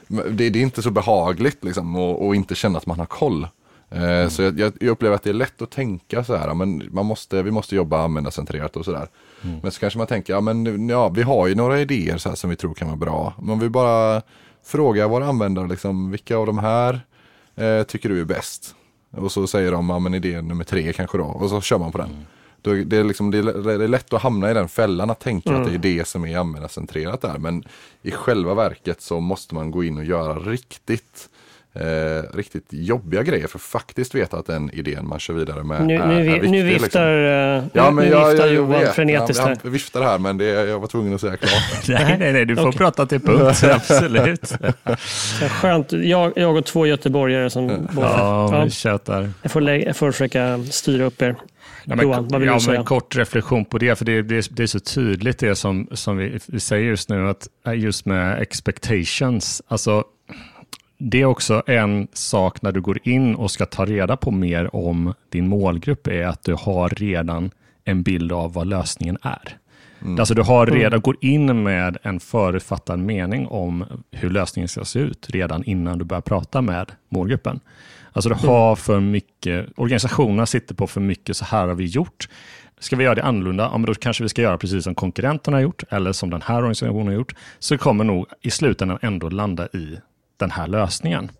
Det, 0.08 0.50
det, 0.50 0.60
är 0.60 0.64
inte 0.64 0.82
så 0.82 0.92
behagligt 0.92 1.64
liksom 1.64 1.96
och, 1.96 2.28
och, 2.28 2.36
inte 2.36 2.56
känna 2.56 2.78
att 2.78 2.86
man 2.86 3.00
har 3.00 3.06
koll. 3.06 3.48
Mm. 3.90 4.30
Så 4.30 4.42
jag, 4.42 4.60
jag, 4.60 4.84
upplever 4.84 5.16
att 5.16 5.24
det 5.24 5.30
är 5.30 5.34
lätt 5.34 5.62
att 5.62 5.72
tänka 5.72 6.24
så 6.24 6.36
här, 6.36 6.54
men 6.54 6.90
man 6.92 7.06
måste, 7.06 7.44
vi 7.44 7.52
måste 7.52 7.76
jobba 7.76 8.04
användarcentrerat 8.04 8.76
och 8.76 8.86
sådär. 8.86 9.08
Mm. 9.44 9.60
Men 9.62 9.72
så 9.72 9.80
kanske 9.80 9.98
man 9.98 10.08
tänker, 10.08 10.34
ja 10.34 10.42
men 10.42 10.90
ja, 10.90 11.10
vi 11.10 11.22
har 11.22 11.48
ju 11.48 11.56
några 11.56 11.80
idéer 11.80 12.18
så 12.18 12.30
här 12.30 12.36
som 12.36 12.50
vi 12.50 12.56
tror 12.56 12.74
kan 12.74 12.88
vara 12.88 12.98
bra. 12.98 13.34
Men 13.42 13.60
vi 13.60 13.70
bara 13.70 14.22
fråga 14.64 15.08
våra 15.08 15.26
användare 15.26 15.68
liksom, 15.68 16.12
vilka 16.12 16.38
av 16.38 16.46
de 16.46 16.58
här 16.58 17.02
eh, 17.56 17.84
tycker 17.84 18.10
du 18.10 18.22
är 18.22 18.26
bäst? 18.26 18.76
Och 19.18 19.32
så 19.32 19.48
säger 19.48 19.72
de, 19.72 19.90
ja 19.90 20.00
men 20.00 20.14
idé 20.14 20.42
nummer 20.42 20.64
tre 20.64 20.94
kanske 20.94 21.18
då. 21.18 21.24
Och 21.24 21.50
så 21.50 21.62
kör 21.62 21.78
man 21.78 21.92
på 21.92 21.98
den. 21.98 22.10
Mm. 22.10 22.26
Då, 22.62 22.74
det, 22.74 22.98
är 22.98 23.04
liksom, 23.04 23.32
det, 23.32 23.38
är, 23.38 23.78
det 23.78 23.84
är 23.84 23.88
lätt 23.88 24.14
att 24.14 24.22
hamna 24.22 24.52
i 24.52 24.54
den 24.54 24.70
fällan 24.70 25.10
att 25.10 25.20
tänka 25.20 25.50
mm. 25.50 25.62
att 25.62 25.68
det 25.68 25.76
är 25.76 25.98
det 25.98 26.08
som 26.08 26.26
är 26.26 26.38
användarcentrerat 26.38 27.22
där. 27.22 27.38
Men 27.38 27.64
i 28.02 28.12
själva 28.12 28.54
verket 28.54 29.02
så 29.02 29.20
måste 29.20 29.56
man 29.56 29.72
gå 29.72 29.84
in 29.84 29.98
och 29.98 30.04
göra 30.04 30.40
riktigt 30.40 31.30
eh, 31.74 32.36
riktigt 32.38 32.66
jobbiga 32.70 33.24
grejer 33.24 33.48
för 33.48 33.58
att 33.58 33.62
faktiskt 33.62 34.16
veta 34.16 34.38
att 34.38 34.46
den 34.46 34.72
idén 34.74 35.08
man 35.08 35.20
kör 35.20 35.34
vidare 35.34 35.64
med 35.64 35.88
nu, 35.88 35.96
är, 35.96 36.08
nu, 36.08 36.20
är 36.20 36.34
viktig. 36.34 36.52
Nu 36.52 36.64
viftar, 36.64 37.58
liksom. 37.58 37.70
ja, 37.74 37.92
men 37.92 38.06
nu 38.06 38.12
jag, 38.12 38.30
viftar 38.30 38.46
jag, 38.46 38.56
Johan 38.56 38.80
vet. 38.80 38.96
frenetiskt 38.96 39.44
här. 39.44 39.58
Jag 39.64 39.72
viftar 39.72 40.02
här 40.02 40.18
men 40.18 40.38
det, 40.38 40.46
jag 40.46 40.80
var 40.80 40.88
tvungen 40.88 41.16
att 41.16 41.22
säga 41.22 41.38
klart. 41.38 41.52
nej, 41.88 42.16
nej, 42.20 42.34
nej, 42.34 42.46
du 42.46 42.56
får 42.56 42.68
okay. 42.68 42.78
prata 42.78 43.06
till 43.06 43.20
punkt, 43.20 43.64
absolut. 43.72 44.48
Så 45.40 45.50
skönt, 45.50 45.92
jag, 45.92 46.34
jag 46.36 46.58
och 46.58 46.66
två 46.66 46.86
göteborgare 46.86 47.50
som 47.50 47.68
båda. 47.92 48.08
Ja, 48.08 48.68
ja. 49.06 49.28
Jag 49.42 49.52
får, 49.52 49.70
jag 49.70 49.98
får 49.98 50.12
försöka 50.12 50.64
styra 50.64 51.04
upp 51.04 51.22
er. 51.22 51.36
Ja, 51.86 51.96
men, 51.96 52.06
Johan, 52.06 52.28
vad 52.28 52.42
vill 52.42 52.48
ja, 52.48 52.54
du 52.54 52.60
säga? 52.60 52.78
Men 52.78 52.86
kort 52.86 53.16
reflektion 53.16 53.66
på 53.66 53.78
det, 53.78 53.96
för 53.96 54.06
det, 54.06 54.22
det, 54.22 54.48
det 54.52 54.64
är 54.64 54.68
så 54.68 54.80
tydligt 54.80 55.40
det 55.40 55.56
som, 55.56 55.88
som 55.92 56.18
vi, 56.18 56.40
vi 56.46 56.60
säger 56.60 56.86
just 56.86 57.10
nu, 57.10 57.30
att 57.30 57.48
just 57.76 58.06
med 58.06 58.42
expectations, 58.42 59.62
alltså 59.68 60.04
det 61.04 61.22
är 61.22 61.26
också 61.26 61.64
en 61.68 62.08
sak 62.14 62.62
när 62.62 62.72
du 62.72 62.82
går 62.82 63.00
in 63.04 63.36
och 63.36 63.52
ska 63.52 63.66
ta 63.66 63.86
reda 63.86 64.18
på 64.18 64.32
mer 64.32 64.76
om 64.76 65.14
din 65.30 65.48
målgrupp 65.48 66.08
är 66.08 66.26
att 66.26 66.44
du 66.44 66.54
har 66.54 66.90
redan 66.90 67.52
en 67.84 68.04
bild 68.04 68.32
av 68.32 68.54
vad 68.54 68.68
lösningen 68.68 69.18
är. 69.22 69.58
Mm. 70.02 70.20
Alltså 70.20 70.34
du 70.34 70.42
har 70.42 70.66
redan, 70.66 70.94
mm. 70.94 71.02
går 71.02 71.16
in 71.22 71.64
med 71.64 71.98
en 72.04 72.20
förutfattad 72.20 73.00
mening 73.00 73.48
om 73.48 73.86
hur 74.12 74.30
lösningen 74.30 74.68
ska 74.68 74.86
se 74.86 75.00
ut 75.00 75.30
redan 75.30 75.64
innan 75.64 75.98
du 75.98 76.06
börjar 76.06 76.22
prata 76.22 76.62
med 76.62 76.92
målgruppen. 77.10 77.60
Alltså 78.14 78.30
du 78.30 78.36
mm. 78.36 78.48
har 78.48 78.76
för 78.76 79.00
mycket, 79.00 79.68
organisationerna 79.76 80.46
sitter 80.46 80.76
på 80.76 80.88
för 80.88 81.02
mycket, 81.02 81.38
så 81.38 81.46
här 81.46 81.68
har 81.68 81.76
vi 81.76 81.86
gjort. 81.86 82.30
Ska 82.80 82.96
vi 82.96 83.04
göra 83.04 83.16
det 83.16 83.24
annorlunda, 83.24 83.64
ja, 83.64 83.78
men 83.78 83.86
då 83.86 83.94
kanske 83.94 84.24
vi 84.24 84.30
ska 84.30 84.42
göra 84.42 84.58
precis 84.58 84.84
som 84.84 84.96
konkurrenterna 84.96 85.58
har 85.58 85.62
gjort, 85.62 85.84
eller 85.90 86.12
som 86.12 86.30
den 86.30 86.42
här 86.42 86.58
organisationen 86.58 87.08
har 87.08 87.14
gjort. 87.14 87.36
Så 87.60 87.78
kommer 87.78 88.04
nog 88.04 88.26
i 88.42 88.52
slutändan 88.52 89.00
ändå 89.02 89.30
landa 89.30 89.68
i 89.68 89.98
den 90.42 90.52
här 90.52 90.68
lösningen. 90.68 91.32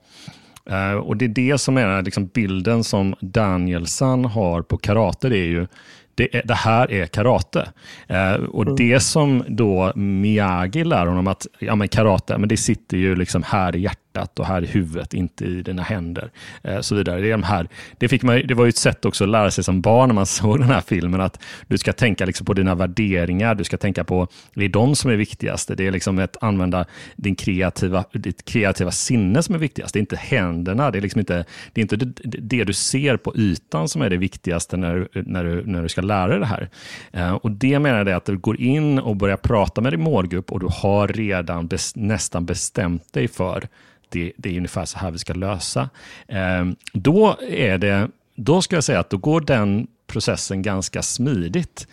Uh, 0.72 0.94
och 0.94 1.18
Det 1.18 1.26
är 1.26 1.30
det 1.30 1.58
som 1.58 1.78
är 1.78 2.02
liksom 2.02 2.28
bilden 2.28 2.84
som 2.84 3.16
Danielsson 3.20 4.26
har 4.26 4.62
på 4.62 4.78
karate. 4.78 5.30
Det 5.30 5.38
är 5.38 5.46
ju 5.46 5.68
det, 6.16 6.36
är, 6.36 6.44
det 6.46 6.54
här 6.54 6.92
är 6.92 7.06
karate. 7.06 7.70
Uh, 8.12 8.46
och 8.46 8.64
mm. 8.64 8.76
Det 8.76 9.00
som 9.00 9.44
då 9.48 9.92
Miyagi 9.96 10.84
lär 10.84 11.06
honom 11.06 11.28
att 11.28 11.48
ja, 11.60 11.76
men 11.76 11.88
karate, 11.88 12.38
men 12.38 12.50
det 12.50 12.58
sitter 12.58 12.98
ju 12.98 13.16
liksom 13.16 13.44
här 13.44 13.76
i 13.76 13.80
hjärtat 13.80 14.01
hjärtat 14.16 14.40
och 14.40 14.46
här 14.46 14.64
i 14.64 14.68
huvudet, 14.68 15.14
inte 15.14 15.46
i 15.46 15.62
dina 15.62 15.82
händer. 15.82 16.32
Eh, 16.64 16.82
så 16.82 16.96
vidare. 16.96 17.22
Det, 17.22 17.28
är 17.28 17.32
de 17.32 17.44
här, 17.44 17.68
det, 17.98 18.08
fick 18.08 18.24
man, 18.24 18.42
det 18.48 18.54
var 18.54 18.66
ju 18.66 18.70
ett 18.70 18.78
sätt 18.78 19.06
också 19.06 19.24
att 19.24 19.30
lära 19.30 19.52
sig 19.52 19.64
som 19.64 19.82
barn 19.82 20.10
när 20.10 20.16
man 20.16 20.26
såg 20.42 20.60
den 20.60 20.70
här 20.70 20.82
filmen, 20.82 21.22
att 21.22 21.40
du 21.68 21.78
ska 21.78 21.94
tänka 21.94 22.26
liksom 22.26 22.46
på 22.46 22.54
dina 22.54 22.76
värderingar, 22.76 23.56
du 23.56 23.64
ska 23.64 23.78
tänka 23.78 24.04
på, 24.04 24.28
det 24.54 24.66
är 24.66 24.70
de 24.70 24.96
som 24.96 25.12
är 25.12 25.16
viktigast. 25.16 25.72
Det 25.78 25.88
är 25.88 25.92
liksom 25.92 26.20
att 26.20 26.44
använda 26.44 26.86
din 27.16 27.36
kreativa, 27.36 28.04
ditt 28.14 28.46
kreativa 28.46 28.92
sinne 28.92 29.44
som 29.44 29.56
är 29.56 29.60
viktigast. 29.60 29.94
Det 29.94 29.98
är 29.98 30.02
inte 30.02 30.16
händerna, 30.16 30.92
det 30.92 31.00
är, 31.00 31.02
liksom 31.02 31.20
inte, 31.20 31.46
det, 31.74 31.82
är 31.82 31.84
inte 31.84 31.96
det, 31.96 32.38
det 32.42 32.64
du 32.64 32.74
ser 32.74 33.18
på 33.18 33.34
ytan 33.36 33.90
som 33.90 34.02
är 34.02 34.10
det 34.10 34.18
viktigaste 34.18 34.78
när, 34.78 35.08
när, 35.14 35.44
du, 35.44 35.66
när 35.66 35.84
du 35.84 35.90
ska 35.90 36.02
lära 36.02 36.28
dig 36.28 36.40
det 36.40 36.46
här. 36.46 36.70
Eh, 37.12 37.34
och 37.34 37.52
Det 37.52 37.80
menar 37.80 38.06
jag 38.06 38.12
att 38.12 38.26
du 38.26 38.38
går 38.38 38.62
in 38.62 39.00
och 39.00 39.16
börjar 39.16 39.38
prata 39.38 39.82
med 39.82 39.94
din 39.94 40.02
målgrupp 40.02 40.52
och 40.52 40.60
du 40.60 40.68
har 40.72 41.08
redan 41.08 41.68
bes, 41.68 41.96
nästan 41.96 42.46
bestämt 42.46 43.14
dig 43.14 43.28
för 43.28 43.68
det, 44.12 44.34
det 44.38 44.50
är 44.50 44.58
ungefär 44.58 44.86
så 44.86 45.00
här 45.00 45.12
vi 45.12 45.18
ska 45.18 45.34
lösa. 45.34 45.90
Eh, 46.28 46.66
då 46.94 47.38
är 47.50 47.78
det, 47.78 48.10
då 48.36 48.62
ska 48.62 48.76
jag 48.76 48.84
säga 48.84 49.00
att 49.00 49.10
då 49.10 49.18
går 49.18 49.42
den 49.42 49.88
processen 50.08 50.62
ganska 50.62 51.02
smidigt. 51.02 51.88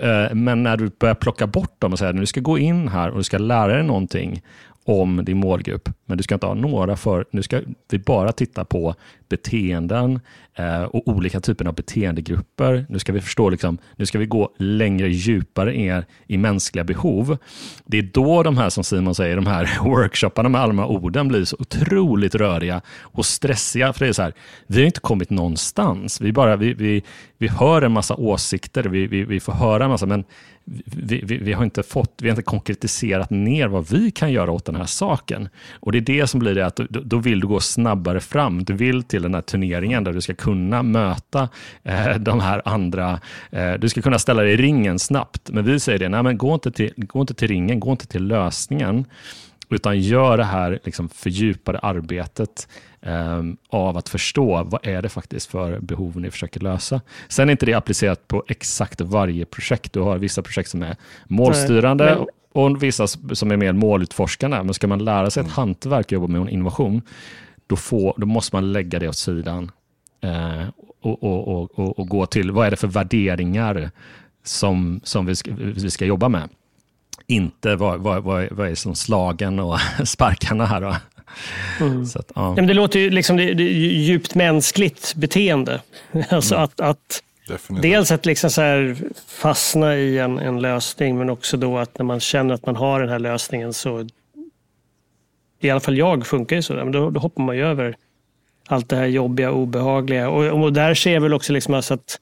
Eh, 0.00 0.34
men 0.34 0.62
när 0.62 0.76
du 0.76 0.90
börjar 0.98 1.14
plocka 1.14 1.46
bort 1.46 1.80
dem 1.80 1.92
och 1.92 1.98
säger 1.98 2.12
att 2.12 2.20
du 2.20 2.26
ska 2.26 2.40
gå 2.40 2.58
in 2.58 2.88
här 2.88 3.10
och 3.10 3.16
du 3.16 3.24
ska 3.24 3.38
lära 3.38 3.74
dig 3.74 3.82
någonting 3.82 4.42
om 4.84 5.24
din 5.24 5.36
målgrupp, 5.36 5.88
men 6.06 6.16
du 6.16 6.22
ska 6.22 6.34
inte 6.34 6.46
ha 6.46 6.54
några 6.54 6.96
för... 6.96 7.24
Nu 7.30 7.42
ska 7.42 7.60
vi 7.90 7.98
bara 7.98 8.32
titta 8.32 8.64
på 8.64 8.94
beteenden 9.28 10.20
eh, 10.54 10.82
och 10.82 11.08
olika 11.08 11.40
typer 11.40 11.64
av 11.64 11.74
beteendegrupper. 11.74 12.86
Nu 12.88 12.98
ska 12.98 13.12
vi 13.12 13.20
förstå, 13.20 13.48
liksom, 13.48 13.78
nu 13.96 14.06
ska 14.06 14.18
vi 14.18 14.26
gå 14.26 14.50
längre, 14.58 15.08
djupare 15.08 15.76
er 15.76 16.06
i 16.26 16.38
mänskliga 16.38 16.84
behov. 16.84 17.36
Det 17.84 17.98
är 17.98 18.02
då 18.02 18.42
de 18.42 18.58
här, 18.58 18.70
som 18.70 18.84
Simon 18.84 19.14
säger, 19.14 19.36
de 19.36 19.46
här 19.46 19.78
workshopparna 19.84 20.48
med 20.48 20.60
alla 20.60 20.68
de 20.68 20.78
här 20.78 20.86
orden 20.86 21.28
blir 21.28 21.44
så 21.44 21.56
otroligt 21.58 22.34
röriga 22.34 22.80
och 23.00 23.26
stressiga. 23.26 23.92
För 23.92 24.04
det 24.04 24.08
är 24.08 24.12
så 24.12 24.22
här, 24.22 24.32
vi 24.66 24.78
har 24.78 24.86
inte 24.86 25.00
kommit 25.00 25.30
någonstans. 25.30 26.20
Vi, 26.20 26.32
bara, 26.32 26.56
vi, 26.56 26.74
vi, 26.74 27.02
vi 27.38 27.48
hör 27.48 27.82
en 27.82 27.92
massa 27.92 28.14
åsikter, 28.14 28.84
vi, 28.84 29.06
vi, 29.06 29.24
vi 29.24 29.40
får 29.40 29.52
höra 29.52 29.84
en 29.84 29.90
massa, 29.90 30.06
men 30.06 30.24
vi, 30.64 31.20
vi, 31.24 31.38
vi, 31.38 31.52
har 31.52 31.64
inte 31.64 31.82
fått, 31.82 32.12
vi 32.22 32.28
har 32.28 32.32
inte 32.32 32.42
konkretiserat 32.42 33.30
ner 33.30 33.68
vad 33.68 33.90
vi 33.90 34.10
kan 34.10 34.32
göra 34.32 34.52
åt 34.52 34.64
den 34.64 34.76
här 34.76 34.86
saken. 34.86 35.48
Och 35.80 35.92
det 35.92 35.98
är 35.98 36.02
det 36.02 36.26
som 36.26 36.40
blir 36.40 36.54
det 36.54 36.66
att 36.66 36.76
då, 36.76 37.00
då 37.00 37.18
vill 37.18 37.40
du 37.40 37.46
gå 37.46 37.60
snabbare 37.60 38.20
fram. 38.20 38.64
Du 38.64 38.72
vill 38.72 39.02
till 39.02 39.22
den 39.22 39.34
här 39.34 39.40
turneringen 39.40 40.04
där 40.04 40.12
du 40.12 40.20
ska 40.20 40.34
kunna 40.34 40.82
möta 40.82 41.48
eh, 41.82 42.14
de 42.18 42.40
här 42.40 42.62
andra, 42.64 43.20
eh, 43.50 43.72
du 43.72 43.88
ska 43.88 44.02
kunna 44.02 44.18
ställa 44.18 44.42
dig 44.42 44.52
i 44.52 44.56
ringen 44.56 44.98
snabbt. 44.98 45.50
Men 45.50 45.64
vi 45.64 45.80
säger 45.80 45.98
det, 45.98 46.08
nej 46.08 46.22
men 46.22 46.38
gå 46.38 46.54
inte 46.54 46.72
till, 46.72 46.92
gå 46.96 47.20
inte 47.20 47.34
till 47.34 47.48
ringen, 47.48 47.80
gå 47.80 47.90
inte 47.90 48.06
till 48.06 48.26
lösningen 48.26 49.04
utan 49.70 50.00
gör 50.00 50.36
det 50.36 50.44
här 50.44 50.80
liksom 50.84 51.08
fördjupade 51.08 51.78
arbetet 51.78 52.68
eh, 53.00 53.42
av 53.68 53.96
att 53.96 54.08
förstå 54.08 54.64
vad 54.64 54.86
är 54.86 55.02
det 55.02 55.08
faktiskt 55.08 55.50
för 55.50 55.78
behov 55.80 56.20
ni 56.20 56.30
försöker 56.30 56.60
lösa. 56.60 57.00
Sen 57.28 57.48
är 57.48 57.52
inte 57.52 57.66
det 57.66 57.74
applicerat 57.74 58.28
på 58.28 58.44
exakt 58.48 59.00
varje 59.00 59.44
projekt. 59.44 59.92
Du 59.92 60.00
har 60.00 60.18
vissa 60.18 60.42
projekt 60.42 60.70
som 60.70 60.82
är 60.82 60.96
målstyrande 61.26 62.04
Nej, 62.04 62.14
men... 62.16 62.26
och 62.52 62.82
vissa 62.82 63.06
som 63.06 63.50
är 63.50 63.56
mer 63.56 63.72
målutforskande. 63.72 64.62
Men 64.62 64.74
ska 64.74 64.86
man 64.86 65.04
lära 65.04 65.30
sig 65.30 65.40
ett 65.40 65.46
mm. 65.46 65.54
hantverk 65.54 66.06
och 66.06 66.12
jobba 66.12 66.26
med 66.26 66.40
en 66.40 66.48
innovation, 66.48 67.02
då, 67.66 67.76
får, 67.76 68.14
då 68.16 68.26
måste 68.26 68.56
man 68.56 68.72
lägga 68.72 68.98
det 68.98 69.08
åt 69.08 69.16
sidan 69.16 69.70
eh, 70.20 70.68
och, 71.00 71.22
och, 71.22 71.78
och, 71.78 71.98
och, 71.98 72.08
gå 72.08 72.26
till 72.26 72.50
vad 72.50 72.66
är 72.66 72.70
det 72.70 72.76
för 72.76 72.88
värderingar 72.88 73.90
som, 74.44 75.00
som 75.04 75.26
vi, 75.26 75.36
ska, 75.36 75.50
vi 75.56 75.90
ska 75.90 76.04
jobba 76.04 76.28
med 76.28 76.48
inte 77.26 77.76
vad, 77.76 78.00
vad, 78.00 78.22
vad, 78.22 78.48
vad 78.50 78.68
är 78.68 78.74
som 78.74 78.94
slagen 78.94 79.58
och 79.58 79.78
sparkarna 80.04 80.66
här. 80.66 80.80
Då. 80.80 80.96
Mm. 81.80 82.02
Att, 82.02 82.32
ja. 82.34 82.54
det 82.56 82.74
låter 82.74 83.00
ju 83.00 83.10
liksom 83.10 83.36
det, 83.36 83.54
det 83.54 83.62
djupt 83.62 84.34
mänskligt 84.34 85.14
beteende. 85.14 85.80
Alltså 86.30 86.54
mm. 86.54 86.64
att, 86.64 86.80
att 86.80 87.22
dels 87.68 88.10
att 88.10 88.26
liksom 88.26 88.50
så 88.50 88.60
här 88.60 88.96
fastna 89.28 89.96
i 89.96 90.18
en, 90.18 90.38
en 90.38 90.60
lösning, 90.60 91.18
men 91.18 91.30
också 91.30 91.56
då 91.56 91.78
att 91.78 91.98
när 91.98 92.04
man 92.04 92.20
känner 92.20 92.54
att 92.54 92.66
man 92.66 92.76
har 92.76 93.00
den 93.00 93.08
här 93.08 93.18
lösningen 93.18 93.72
så, 93.72 94.08
i 95.60 95.70
alla 95.70 95.80
fall 95.80 95.98
jag 95.98 96.26
funkar 96.26 96.56
ju 96.56 96.62
så, 96.62 96.74
men 96.74 96.92
då, 96.92 97.10
då 97.10 97.20
hoppar 97.20 97.42
man 97.42 97.56
ju 97.56 97.66
över 97.66 97.96
allt 98.68 98.88
det 98.88 98.96
här 98.96 99.06
jobbiga, 99.06 99.50
obehagliga. 99.50 100.28
Och, 100.28 100.62
och 100.62 100.72
där 100.72 100.94
ser 100.94 101.14
jag 101.14 101.20
väl 101.20 101.34
också 101.34 101.52
liksom 101.52 101.74
alltså 101.74 101.94
att 101.94 102.18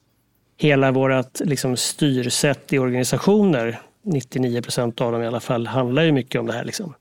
hela 0.57 0.91
vårt 0.91 1.39
liksom 1.39 1.77
styrsätt 1.77 2.73
i 2.73 2.79
organisationer 2.79 3.79
99 4.03 4.61
procent 4.61 5.01
av 5.01 5.11
dem 5.11 5.23
i 5.23 5.27
alla 5.27 5.39
fall, 5.39 5.67
handlar 5.67 6.03
ju 6.03 6.11
mycket 6.11 6.41
om 6.41 6.47
det 6.47 6.53
här. 6.53 6.63
Liksom. 6.63 6.93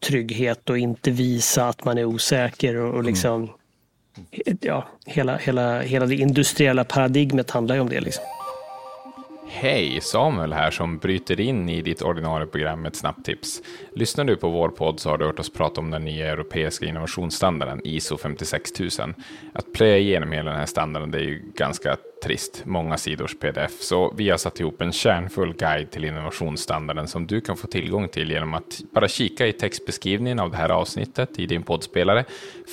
Trygghet 0.00 0.70
och 0.70 0.78
inte 0.78 1.10
visa 1.10 1.68
att 1.68 1.84
man 1.84 1.98
är 1.98 2.04
osäker. 2.04 2.76
och, 2.76 2.88
och 2.88 2.94
mm. 2.94 3.06
liksom, 3.06 3.42
mm. 3.42 4.58
ja, 4.60 4.88
hela, 5.06 5.36
hela, 5.36 5.80
hela 5.80 6.06
det 6.06 6.14
industriella 6.14 6.84
paradigmet 6.84 7.50
handlar 7.50 7.74
ju 7.74 7.80
om 7.80 7.88
det. 7.88 8.00
Liksom. 8.00 8.24
Hej, 9.56 10.00
Samuel 10.00 10.52
här 10.52 10.70
som 10.70 10.98
bryter 10.98 11.40
in 11.40 11.68
i 11.68 11.82
ditt 11.82 12.02
ordinarie 12.02 12.46
program 12.46 12.82
med 12.82 12.88
ett 12.88 12.96
snabbt 12.96 13.24
tips. 13.24 13.62
Lyssnar 13.92 14.24
du 14.24 14.36
på 14.36 14.50
vår 14.50 14.68
podd 14.68 15.00
så 15.00 15.10
har 15.10 15.18
du 15.18 15.26
hört 15.26 15.38
oss 15.38 15.52
prata 15.52 15.80
om 15.80 15.90
den 15.90 16.04
nya 16.04 16.32
europeiska 16.32 16.86
innovationsstandarden 16.86 17.80
ISO 17.84 18.16
56000. 18.16 19.14
Att 19.52 19.72
plöja 19.72 19.98
igenom 19.98 20.32
hela 20.32 20.50
den 20.50 20.58
här 20.58 20.66
standarden 20.66 21.10
det 21.10 21.18
är 21.18 21.22
ju 21.22 21.42
ganska 21.56 21.96
trist, 22.24 22.62
många 22.66 22.96
sidors 22.96 23.38
pdf, 23.38 23.80
så 23.80 24.14
vi 24.16 24.30
har 24.30 24.38
satt 24.38 24.60
ihop 24.60 24.80
en 24.80 24.92
kärnfull 24.92 25.54
guide 25.54 25.90
till 25.90 26.04
innovationsstandarden 26.04 27.08
som 27.08 27.26
du 27.26 27.40
kan 27.40 27.56
få 27.56 27.66
tillgång 27.66 28.08
till 28.08 28.30
genom 28.30 28.54
att 28.54 28.80
bara 28.94 29.08
kika 29.08 29.46
i 29.46 29.52
textbeskrivningen 29.52 30.40
av 30.40 30.50
det 30.50 30.56
här 30.56 30.68
avsnittet 30.68 31.38
i 31.38 31.46
din 31.46 31.62
poddspelare, 31.62 32.24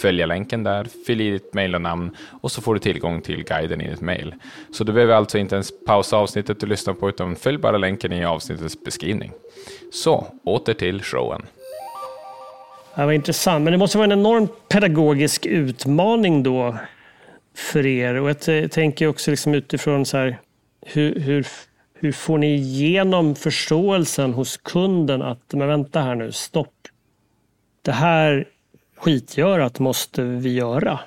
följa 0.02 0.26
länken 0.26 0.64
där, 0.64 0.88
fyll 1.08 1.22
i 1.22 1.32
ditt 1.32 1.54
mejl 1.54 1.76
och 1.76 1.82
namn 1.82 2.16
och 2.42 2.52
så 2.52 2.62
får 2.62 2.74
du 2.74 2.80
tillgång 2.80 3.22
till 3.22 3.44
guiden 3.44 3.82
i 3.82 3.90
ditt 3.90 4.02
mejl. 4.02 4.36
Så 4.72 4.84
du 4.84 4.94
behöver 4.94 5.14
alltså 5.14 5.38
inte 5.38 5.56
ens 5.56 5.86
pausa 5.86 6.18
avsnittet 6.18 6.60
du 6.60 6.68
lyssnar 6.68 6.94
på, 6.94 7.10
utan 7.10 7.36
följ 7.36 7.58
bara 7.58 7.78
länken 7.78 8.14
i 8.14 8.26
avsnittets 8.26 8.84
beskrivning. 8.84 9.32
Så, 9.92 10.28
åter 10.44 10.74
till 10.74 11.02
showen. 11.02 11.42
Det 12.96 13.06
var 13.06 13.12
intressant, 13.12 13.64
men 13.64 13.72
det 13.72 13.78
måste 13.78 13.98
vara 13.98 14.06
en 14.06 14.20
enorm 14.20 14.48
pedagogisk 14.70 15.46
utmaning 15.46 16.44
då 16.44 16.76
för 17.56 17.86
er? 17.86 18.16
Och 18.16 18.30
jag 18.30 18.72
tänker 18.72 19.08
också 19.08 19.32
liksom 19.32 19.54
utifrån 19.54 20.06
så 20.06 20.18
här, 20.18 20.40
hur, 20.82 21.20
hur, 21.20 21.48
hur 21.94 22.12
får 22.12 22.38
ni 22.38 22.54
igenom 22.54 23.36
förståelsen 23.36 24.34
hos 24.34 24.58
kunden 24.58 25.22
att, 25.22 25.54
men 25.54 25.68
vänta 25.68 26.02
här 26.02 26.16
nu, 26.16 26.32
stopp. 26.32 26.74
Det 27.82 27.92
här 27.92 28.48
skitgörat 28.98 29.80
måste 29.80 30.24
vi 30.24 30.54
göra. 30.54 31.00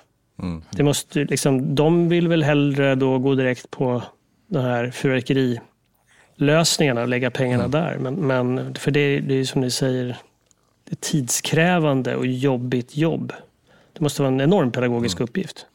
Mm. 0.42 0.62
Det 0.70 0.82
måste, 0.82 1.24
liksom, 1.24 1.74
de 1.74 2.08
vill 2.08 2.28
väl 2.28 2.42
hellre 2.42 2.94
då 2.94 3.18
gå 3.18 3.34
direkt 3.34 3.70
på 3.70 4.02
de 4.46 4.58
här 4.58 4.90
fyrverkerilösningarna 4.90 7.02
och 7.02 7.08
lägga 7.08 7.30
pengarna 7.30 7.64
mm. 7.64 7.70
där. 7.70 7.98
Men, 7.98 8.14
men, 8.14 8.74
för 8.74 8.90
det, 8.90 9.20
det 9.20 9.34
är 9.34 9.44
som 9.44 9.60
ni 9.60 9.70
säger, 9.70 10.16
det 10.84 10.92
är 10.92 10.96
tidskrävande 10.96 12.16
och 12.16 12.26
jobbigt 12.26 12.96
jobb. 12.96 13.32
Det 13.92 14.00
måste 14.00 14.22
vara 14.22 14.32
en 14.32 14.40
enorm 14.40 14.72
pedagogisk 14.72 15.16
mm. 15.16 15.24
uppgift 15.24 15.66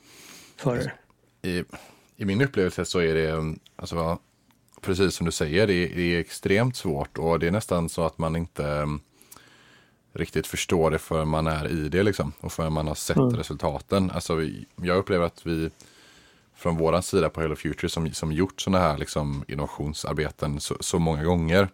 för 0.59 0.77
er? 0.77 0.93
I, 1.41 1.63
I, 2.15 2.25
min 2.25 2.41
upplevelse 2.41 2.85
så 2.85 2.99
är 2.99 3.15
det, 3.15 3.55
alltså, 3.75 4.19
precis 4.81 5.15
som 5.15 5.25
du 5.25 5.31
säger, 5.31 5.67
det 5.67 5.73
är, 5.73 5.95
det 5.95 6.15
är, 6.15 6.19
extremt 6.19 6.75
svårt 6.75 7.17
och 7.17 7.39
det 7.39 7.47
är 7.47 7.51
nästan 7.51 7.89
så 7.89 8.05
att 8.05 8.17
man 8.17 8.35
inte 8.35 8.63
um, 8.63 9.01
riktigt 10.13 10.47
förstår 10.47 10.91
det 10.91 10.99
förrän 10.99 11.27
man 11.27 11.47
är 11.47 11.67
i 11.67 11.89
det 11.89 12.03
liksom 12.03 12.31
och 12.39 12.51
förrän 12.51 12.73
man 12.73 12.87
har 12.87 12.95
sett 12.95 13.17
mm. 13.17 13.35
resultaten. 13.35 14.11
Alltså, 14.11 14.35
vi, 14.35 14.65
jag 14.75 14.97
upplever 14.97 15.25
att 15.25 15.45
vi 15.45 15.69
från 16.55 16.77
våran 16.77 17.03
sida 17.03 17.29
på 17.29 17.41
Hello 17.41 17.55
Future 17.55 17.89
som, 17.89 18.13
som 18.13 18.31
gjort 18.31 18.61
sådana 18.61 18.79
här 18.79 18.97
liksom, 18.97 19.45
innovationsarbeten 19.47 20.59
så, 20.59 20.77
så 20.79 20.99
många 20.99 21.23
gånger 21.23 21.69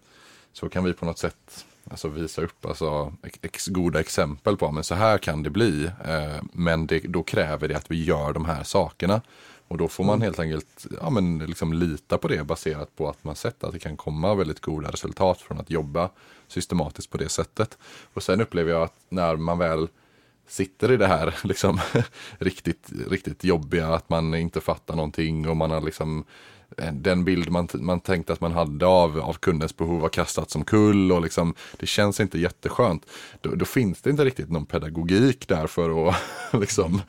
så 0.54 0.70
kan 0.70 0.84
vi 0.84 0.94
på 0.94 1.06
något 1.06 1.20
sätt 1.20 1.66
alltså 1.90 2.08
visa 2.08 2.42
upp 2.42 2.66
alltså, 2.66 3.14
ex, 3.42 3.68
goda 3.68 4.00
exempel 4.00 4.58
på 4.58 4.72
men 4.72 4.84
så 4.84 4.96
här 4.96 5.18
kan 5.18 5.44
det 5.44 5.50
bli. 5.50 5.86
Eh, 6.06 6.44
men 6.54 6.88
det, 6.88 7.00
då 7.00 7.24
kräver 7.24 7.68
det 7.68 7.76
att 7.76 7.92
vi 7.92 8.04
gör 8.04 8.34
de 8.34 8.46
här 8.46 8.64
sakerna. 8.64 9.22
Och 9.68 9.78
då 9.78 9.88
får 9.88 10.04
man 10.04 10.16
mm. 10.16 10.22
helt 10.22 10.40
enkelt 10.40 10.88
ja, 11.02 11.10
men 11.10 11.38
liksom 11.40 11.74
lita 11.74 12.18
på 12.18 12.28
det 12.28 12.44
baserat 12.44 12.96
på 12.96 13.10
att 13.10 13.24
man 13.24 13.36
sett 13.36 13.64
att 13.64 13.74
det 13.74 13.80
kan 13.80 13.98
komma 13.98 14.36
väldigt 14.36 14.62
goda 14.62 14.92
resultat 14.92 15.42
från 15.42 15.60
att 15.60 15.70
jobba 15.70 16.10
systematiskt 16.48 17.10
på 17.10 17.18
det 17.18 17.30
sättet. 17.30 17.78
Och 18.14 18.24
sen 18.24 18.42
upplever 18.42 18.72
jag 18.72 18.82
att 18.82 18.96
när 19.10 19.36
man 19.36 19.58
väl 19.58 19.88
sitter 20.48 20.92
i 20.92 20.98
det 20.98 21.08
här 21.08 21.36
liksom 21.44 21.80
riktigt, 22.40 22.90
riktigt 23.10 23.44
jobbiga, 23.44 23.88
att 23.88 24.10
man 24.10 24.36
inte 24.36 24.62
fattar 24.62 24.96
någonting 24.96 25.50
och 25.50 25.58
man 25.58 25.72
har 25.72 25.82
liksom 25.82 26.26
Eh, 26.78 26.94
den 26.94 27.26
bild 27.26 27.50
man, 27.50 27.68
man 27.74 28.00
tänkte 28.00 28.34
att 28.34 28.42
man 28.42 28.52
hade 28.52 28.86
av, 28.86 29.20
av 29.20 29.34
kundens 29.34 29.78
behov 29.78 30.02
har 30.02 30.10
kastats 30.10 30.54
som 30.54 30.66
kull 30.66 31.12
och 31.12 31.22
liksom, 31.22 31.54
det 31.78 31.86
känns 31.86 32.20
inte 32.20 32.40
jätteskönt. 32.40 33.06
Då, 33.42 33.56
då 33.56 33.66
finns 33.66 34.02
det 34.02 34.10
inte 34.10 34.26
riktigt 34.26 34.52
någon 34.52 34.66
pedagogik 34.66 35.48
där 35.48 35.68
för 35.68 36.10
att, 36.10 36.16
liksom, 36.54 37.02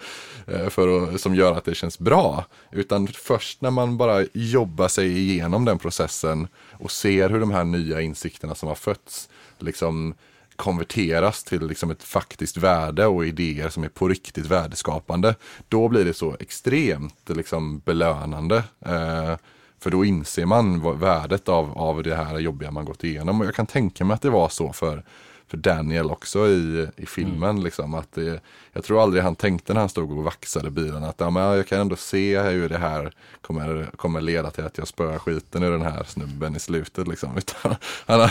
eh, 0.46 0.68
för 0.68 1.14
att, 1.14 1.20
som 1.20 1.34
gör 1.34 1.52
att 1.52 1.64
det 1.64 1.74
känns 1.74 1.98
bra. 1.98 2.44
Utan 2.72 3.06
först 3.06 3.60
när 3.60 3.70
man 3.70 3.96
bara 3.96 4.24
jobbar 4.32 4.88
sig 4.88 5.18
igenom 5.18 5.64
den 5.64 5.78
processen 5.78 6.48
och 6.72 6.90
ser 6.90 7.30
hur 7.30 7.40
de 7.40 7.50
här 7.50 7.64
nya 7.64 8.00
insikterna 8.00 8.54
som 8.54 8.68
har 8.68 8.76
fötts 8.76 9.28
liksom 9.58 10.14
konverteras 10.56 11.44
till 11.44 11.66
liksom 11.66 11.90
ett 11.90 12.02
faktiskt 12.02 12.56
värde 12.56 13.06
och 13.06 13.26
idéer 13.26 13.68
som 13.68 13.84
är 13.84 13.88
på 13.88 14.08
riktigt 14.08 14.46
värdeskapande. 14.46 15.34
Då 15.68 15.88
blir 15.88 16.04
det 16.04 16.14
så 16.14 16.36
extremt 16.40 17.28
liksom 17.28 17.78
belönande. 17.78 18.64
Eh, 18.80 19.36
för 19.80 19.90
då 19.90 20.04
inser 20.04 20.46
man 20.46 20.98
värdet 20.98 21.48
av, 21.48 21.78
av 21.78 22.02
det 22.02 22.14
här 22.14 22.38
jobbiga 22.38 22.70
man 22.70 22.84
gått 22.84 23.04
igenom. 23.04 23.40
Och 23.40 23.46
jag 23.46 23.54
kan 23.54 23.66
tänka 23.66 24.04
mig 24.04 24.14
att 24.14 24.22
det 24.22 24.30
var 24.30 24.48
så 24.48 24.72
för, 24.72 25.02
för 25.48 25.56
Daniel 25.56 26.10
också 26.10 26.48
i, 26.48 26.88
i 26.96 27.06
filmen. 27.06 27.50
Mm. 27.50 27.64
Liksom, 27.64 27.94
att 27.94 28.12
det, 28.14 28.40
jag 28.72 28.84
tror 28.84 29.02
aldrig 29.02 29.22
han 29.22 29.36
tänkte 29.36 29.72
när 29.72 29.80
han 29.80 29.88
stod 29.88 30.18
och 30.18 30.24
vaxade 30.24 30.70
bilen 30.70 31.04
att 31.04 31.16
ja, 31.18 31.30
men 31.30 31.42
jag 31.42 31.66
kan 31.66 31.80
ändå 31.80 31.96
se 31.96 32.40
hur 32.40 32.68
det 32.68 32.78
här 32.78 33.12
kommer, 33.40 33.86
kommer 33.96 34.20
leda 34.20 34.50
till 34.50 34.64
att 34.64 34.78
jag 34.78 34.88
spöar 34.88 35.18
skiten 35.18 35.62
ur 35.62 35.70
den 35.70 35.82
här 35.82 36.04
snubben 36.04 36.56
i 36.56 36.58
slutet. 36.58 37.08
Liksom. 37.08 37.36
Utan, 37.36 37.76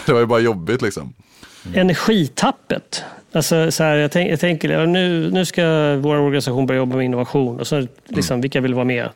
det 0.06 0.14
var 0.14 0.20
ju 0.20 0.26
bara 0.26 0.40
jobbigt 0.40 0.82
liksom. 0.82 1.14
Mm. 1.66 1.80
Energitappet. 1.80 3.04
Alltså, 3.32 3.72
så 3.72 3.84
här, 3.84 3.96
jag, 3.96 4.12
tänk, 4.12 4.32
jag 4.32 4.40
tänker, 4.40 4.86
nu, 4.86 5.32
nu 5.32 5.46
ska 5.46 5.62
vår 5.96 6.16
organisation 6.16 6.66
börja 6.66 6.78
jobba 6.78 6.96
med 6.96 7.06
innovation 7.06 7.60
och 7.60 7.68
så 7.68 7.88
liksom, 8.06 8.34
mm. 8.34 8.42
vilka 8.42 8.62
vill 8.62 8.74
vara 8.74 8.86
med? 8.86 9.10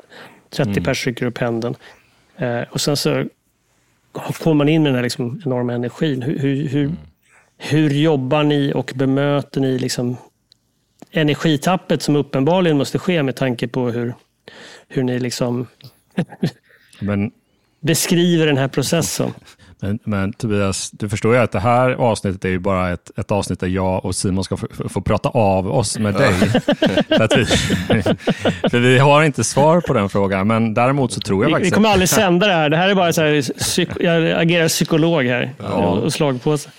30 0.50 0.72
mm. 0.72 0.84
pers 0.84 1.08
rycker 1.08 1.26
upp 1.26 1.38
händen. 1.38 1.76
Eh, 2.40 2.62
och 2.70 2.82
sen 2.82 2.98
så 2.98 3.26
kommer 4.14 4.54
man 4.54 4.70
in 4.70 4.84
med 4.84 4.92
den 4.92 4.96
här 4.96 5.04
liksom 5.04 5.42
enorma 5.46 5.74
energin. 5.74 6.22
Hur, 6.22 6.40
hur, 6.40 6.68
hur, 6.68 6.86
mm. 6.86 6.98
hur 7.58 7.90
jobbar 7.90 8.44
ni 8.44 8.74
och 8.76 8.92
bemöter 8.96 9.62
ni 9.62 9.80
liksom 9.80 10.18
energitappet 11.12 12.02
som 12.02 12.16
uppenbarligen 12.16 12.78
måste 12.78 13.00
ske 13.00 13.24
med 13.24 13.36
tanke 13.36 13.68
på 13.68 13.90
hur, 13.90 14.14
hur 14.88 15.04
ni 15.04 15.20
liksom 15.20 15.68
Men, 17.00 17.32
beskriver 17.80 18.46
den 18.46 18.58
här 18.58 18.68
processen? 18.68 19.34
Men, 19.82 20.00
men 20.04 20.34
Tobias, 20.34 20.92
du 20.92 21.10
förstår 21.10 21.36
ju 21.36 21.42
att 21.42 21.52
det 21.52 21.60
här 21.60 21.92
avsnittet 21.92 22.46
är 22.46 22.50
ju 22.50 22.60
bara 22.60 22.94
ett, 22.94 23.12
ett 23.18 23.32
avsnitt 23.32 23.60
där 23.60 23.68
jag 23.68 24.06
och 24.06 24.16
Simon 24.16 24.44
ska 24.44 24.58
få, 24.58 24.68
få 24.90 25.02
prata 25.02 25.30
av 25.30 25.72
oss 25.72 26.00
med 26.00 26.14
dig. 26.14 26.34
vi, 26.40 28.02
för 28.70 28.80
vi 28.80 28.98
har 28.98 29.24
inte 29.24 29.44
svar 29.44 29.82
på 29.82 29.94
den 29.94 30.10
frågan, 30.10 30.48
men 30.48 30.74
däremot 30.74 31.14
så 31.14 31.20
tror 31.20 31.44
jag 31.44 31.48
vi, 31.48 31.54
faktiskt... 31.54 31.74
Vi 31.74 31.76
kommer 31.76 31.90
aldrig 31.90 32.10
sända 32.10 32.48
det 32.48 32.54
här. 32.54 32.70
Det 32.70 32.78
här 32.78 32.90
är 32.90 32.96
bara 32.96 33.14
så 33.14 33.22
här, 33.22 33.54
psyk, 33.54 33.90
jag 34.00 34.32
agerar 34.32 34.68
psykolog 34.68 35.26
här 35.26 35.54
ja. 35.58 35.66
och 35.66 36.14
slagpåse. 36.14 36.70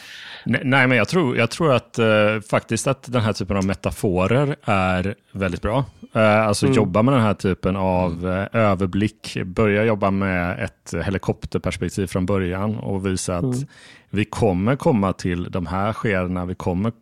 Nej, 0.44 0.87
men 0.87 0.92
jag 0.92 1.09
tror, 1.09 1.37
jag 1.37 1.50
tror 1.50 1.72
att 1.72 1.98
uh, 1.98 2.40
faktiskt 2.40 2.87
att 2.87 3.12
den 3.12 3.22
här 3.22 3.33
typen 3.33 3.57
av 3.57 3.64
metaforer 3.64 4.57
är 4.64 5.14
väldigt 5.33 5.62
bra. 5.62 5.85
Uh, 6.16 6.22
alltså 6.22 6.66
mm. 6.66 6.76
jobba 6.76 7.03
med 7.03 7.14
den 7.14 7.22
här 7.22 7.35
typen 7.35 7.76
av 7.76 8.26
uh, 8.26 8.46
överblick, 8.53 9.37
börja 9.44 9.85
jobba 9.85 10.11
med 10.11 10.64
ett 10.64 10.94
helikopterperspektiv 11.05 12.07
från 12.07 12.26
början 12.26 12.79
och 12.79 13.07
visa 13.07 13.37
att 13.37 13.42
mm. 13.42 13.66
vi 14.11 14.24
kommer 14.24 14.76
komma 14.76 15.12
till 15.12 15.50
de 15.50 15.66
här 15.66 15.92
skedena, 15.92 16.44
vi 16.44 16.55
kommer 16.55 16.92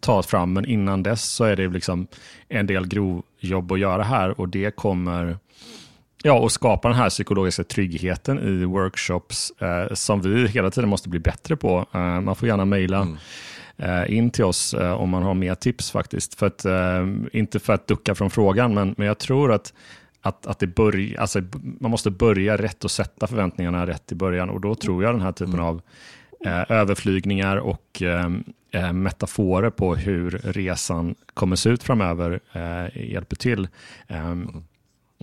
ta 0.00 0.18
oss 0.18 0.26
fram, 0.26 0.52
men 0.52 0.64
innan 0.64 1.02
dess 1.02 1.22
så 1.22 1.44
är 1.44 1.56
det 1.56 1.68
liksom 1.68 2.06
en 2.48 2.66
del 2.66 2.86
grovjobb 2.86 3.72
att 3.72 3.78
göra 3.78 4.02
här 4.02 4.40
och 4.40 4.48
det 4.48 4.76
kommer 4.76 5.36
Ja, 6.24 6.38
och 6.38 6.52
skapa 6.52 6.88
den 6.88 6.96
här 6.96 7.10
psykologiska 7.10 7.64
tryggheten 7.64 8.38
i 8.38 8.64
workshops 8.64 9.52
eh, 9.60 9.94
som 9.94 10.20
vi 10.20 10.48
hela 10.48 10.70
tiden 10.70 10.90
måste 10.90 11.08
bli 11.08 11.20
bättre 11.20 11.56
på. 11.56 11.86
Eh, 11.92 12.20
man 12.20 12.36
får 12.36 12.48
gärna 12.48 12.64
mejla 12.64 13.00
mm. 13.00 13.16
eh, 13.76 14.16
in 14.16 14.30
till 14.30 14.44
oss 14.44 14.74
eh, 14.74 14.92
om 14.92 15.10
man 15.10 15.22
har 15.22 15.34
mer 15.34 15.54
tips 15.54 15.90
faktiskt. 15.90 16.34
För 16.34 16.46
att, 16.46 16.64
eh, 16.64 17.06
inte 17.32 17.60
för 17.60 17.72
att 17.72 17.86
ducka 17.86 18.14
från 18.14 18.30
frågan, 18.30 18.74
men, 18.74 18.94
men 18.98 19.06
jag 19.06 19.18
tror 19.18 19.52
att, 19.52 19.72
att, 20.20 20.46
att 20.46 20.58
det 20.58 20.66
börj, 20.66 21.16
alltså, 21.16 21.40
man 21.80 21.90
måste 21.90 22.10
börja 22.10 22.56
rätt 22.56 22.84
och 22.84 22.90
sätta 22.90 23.26
förväntningarna 23.26 23.86
rätt 23.86 24.12
i 24.12 24.14
början. 24.14 24.50
Och 24.50 24.60
då 24.60 24.74
tror 24.74 25.02
jag 25.02 25.14
den 25.14 25.22
här 25.22 25.32
typen 25.32 25.54
mm. 25.54 25.66
av 25.66 25.82
eh, 26.44 26.64
överflygningar 26.68 27.56
och 27.56 28.02
metaforer 28.92 29.70
på 29.70 29.94
hur 29.94 30.30
resan 30.44 31.14
kommer 31.34 31.56
se 31.56 31.70
ut 31.70 31.82
framöver 31.82 32.40
hjälper 32.94 33.36
till. 33.36 33.68
Mm. 34.08 34.64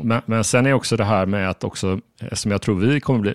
Men, 0.03 0.21
men 0.25 0.43
sen 0.43 0.65
är 0.65 0.73
också 0.73 0.97
det 0.97 1.03
här 1.03 1.25
med 1.25 1.49
att 1.49 1.63
också, 1.63 1.99
som 2.31 2.51
jag 2.51 2.61
tror 2.61 2.75
vi 2.75 2.99
kommer 2.99 3.19
bli, 3.19 3.33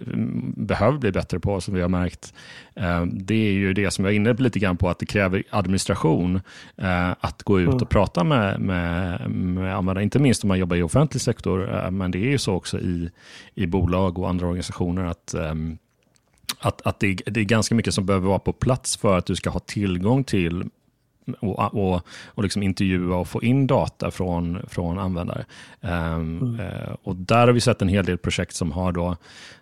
behöver 0.56 0.98
bli 0.98 1.12
bättre 1.12 1.40
på, 1.40 1.60
som 1.60 1.74
vi 1.74 1.80
har 1.80 1.88
märkt, 1.88 2.34
eh, 2.74 3.04
det 3.04 3.34
är 3.34 3.52
ju 3.52 3.72
det 3.72 3.90
som 3.90 4.04
jag 4.04 4.12
är 4.12 4.16
inne 4.16 4.32
lite 4.32 4.58
grann 4.58 4.76
på, 4.76 4.88
att 4.88 4.98
det 4.98 5.06
kräver 5.06 5.42
administration 5.50 6.40
eh, 6.76 7.10
att 7.20 7.42
gå 7.42 7.60
ut 7.60 7.68
och 7.68 7.74
mm. 7.74 7.86
prata 7.86 8.24
med, 8.24 8.60
med, 8.60 9.30
med 9.30 9.76
användare, 9.76 10.02
inte 10.02 10.18
minst 10.18 10.44
om 10.44 10.48
man 10.48 10.58
jobbar 10.58 10.76
i 10.76 10.82
offentlig 10.82 11.20
sektor, 11.20 11.74
eh, 11.74 11.90
men 11.90 12.10
det 12.10 12.18
är 12.18 12.30
ju 12.30 12.38
så 12.38 12.54
också 12.54 12.78
i, 12.78 13.10
i 13.54 13.66
bolag 13.66 14.18
och 14.18 14.28
andra 14.28 14.46
organisationer 14.46 15.04
att 15.04 15.34
att, 16.58 16.82
att 16.86 17.00
det, 17.00 17.22
det, 17.26 17.40
är 17.40 17.44
ganska 17.44 17.74
mycket 17.74 17.94
som 17.94 18.06
behöver 18.06 18.28
vara 18.28 18.38
på 18.38 18.52
plats 18.52 18.96
för 18.96 19.18
att 19.18 19.26
du 19.26 19.36
ska 19.36 19.50
ha 19.50 19.60
tillgång 19.60 20.24
till 20.24 20.64
och, 21.40 21.74
och, 21.74 22.06
och 22.26 22.42
liksom 22.42 22.62
intervjua 22.62 23.16
och 23.16 23.28
få 23.28 23.42
in 23.42 23.66
data 23.66 24.10
från, 24.10 24.58
från 24.68 24.98
användare. 24.98 25.44
Um, 25.80 25.90
mm. 25.90 26.60
uh, 26.60 26.96
och 27.02 27.16
där 27.16 27.46
har 27.46 27.52
vi 27.52 27.60
sett 27.60 27.82
en 27.82 27.88
hel 27.88 28.04
del 28.04 28.18
projekt 28.18 28.54
som 28.54 28.72
har 28.72 28.92
då 28.92 29.16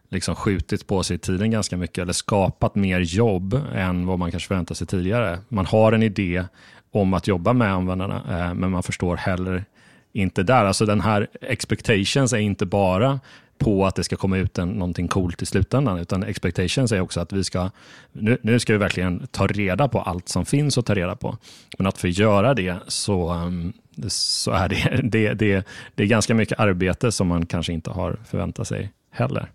liksom 0.09 0.35
skjutit 0.35 0.87
på 0.87 1.03
sig 1.03 1.19
tiden 1.19 1.51
ganska 1.51 1.77
mycket 1.77 2.03
eller 2.03 2.13
skapat 2.13 2.75
mer 2.75 3.01
jobb 3.01 3.61
än 3.75 4.07
vad 4.07 4.19
man 4.19 4.31
kanske 4.31 4.49
förväntade 4.49 4.79
sig 4.79 4.87
tidigare. 4.87 5.39
Man 5.49 5.67
har 5.67 5.93
en 5.93 6.03
idé 6.03 6.45
om 6.91 7.15
att 7.15 7.27
jobba 7.27 7.53
med 7.53 7.73
användarna, 7.73 8.17
uh, 8.17 8.55
men 8.55 8.71
man 8.71 8.83
förstår 8.83 9.17
heller 9.17 9.65
inte 10.13 10.43
där. 10.43 10.65
Alltså 10.65 10.87
den 10.87 11.01
här 11.01 11.29
expectations 11.41 12.33
är 12.33 12.39
inte 12.39 12.67
bara 12.67 13.21
på 13.65 13.87
att 13.87 13.95
det 13.95 14.05
ska 14.05 14.17
komma 14.17 14.39
ut 14.39 14.59
en, 14.59 14.69
någonting 14.69 15.09
coolt 15.09 15.43
i 15.43 15.47
slutändan, 15.47 15.99
utan 15.99 16.23
expectations 16.23 16.93
är 16.93 17.01
också 17.01 17.21
att 17.21 17.33
vi 17.33 17.45
ska, 17.45 17.71
nu, 18.13 18.39
nu 18.43 18.59
ska 18.59 18.73
vi 18.73 18.79
verkligen 18.79 19.27
ta 19.27 19.47
reda 19.47 19.89
på 19.89 20.01
allt 20.01 20.29
som 20.29 20.47
finns 20.47 20.79
att 20.79 20.87
ta 20.87 20.95
reda 20.95 21.17
på. 21.17 21.37
Men 21.79 21.87
att 21.87 21.99
för 21.99 22.09
att 22.09 22.19
göra 22.19 22.55
det 22.55 22.77
så, 22.87 23.33
um, 23.33 23.73
så 24.09 24.51
är 24.51 24.69
det, 24.69 25.01
det, 25.05 25.35
det, 25.35 25.67
det 25.95 26.03
är 26.03 26.07
ganska 26.07 26.35
mycket 26.35 26.61
arbete 26.61 27.13
som 27.13 27.29
man 27.29 27.47
kanske 27.47 27.73
inte 27.73 27.91
har 27.91 28.17
förväntat 28.31 28.69
sig 28.69 28.91
heller. 29.11 29.51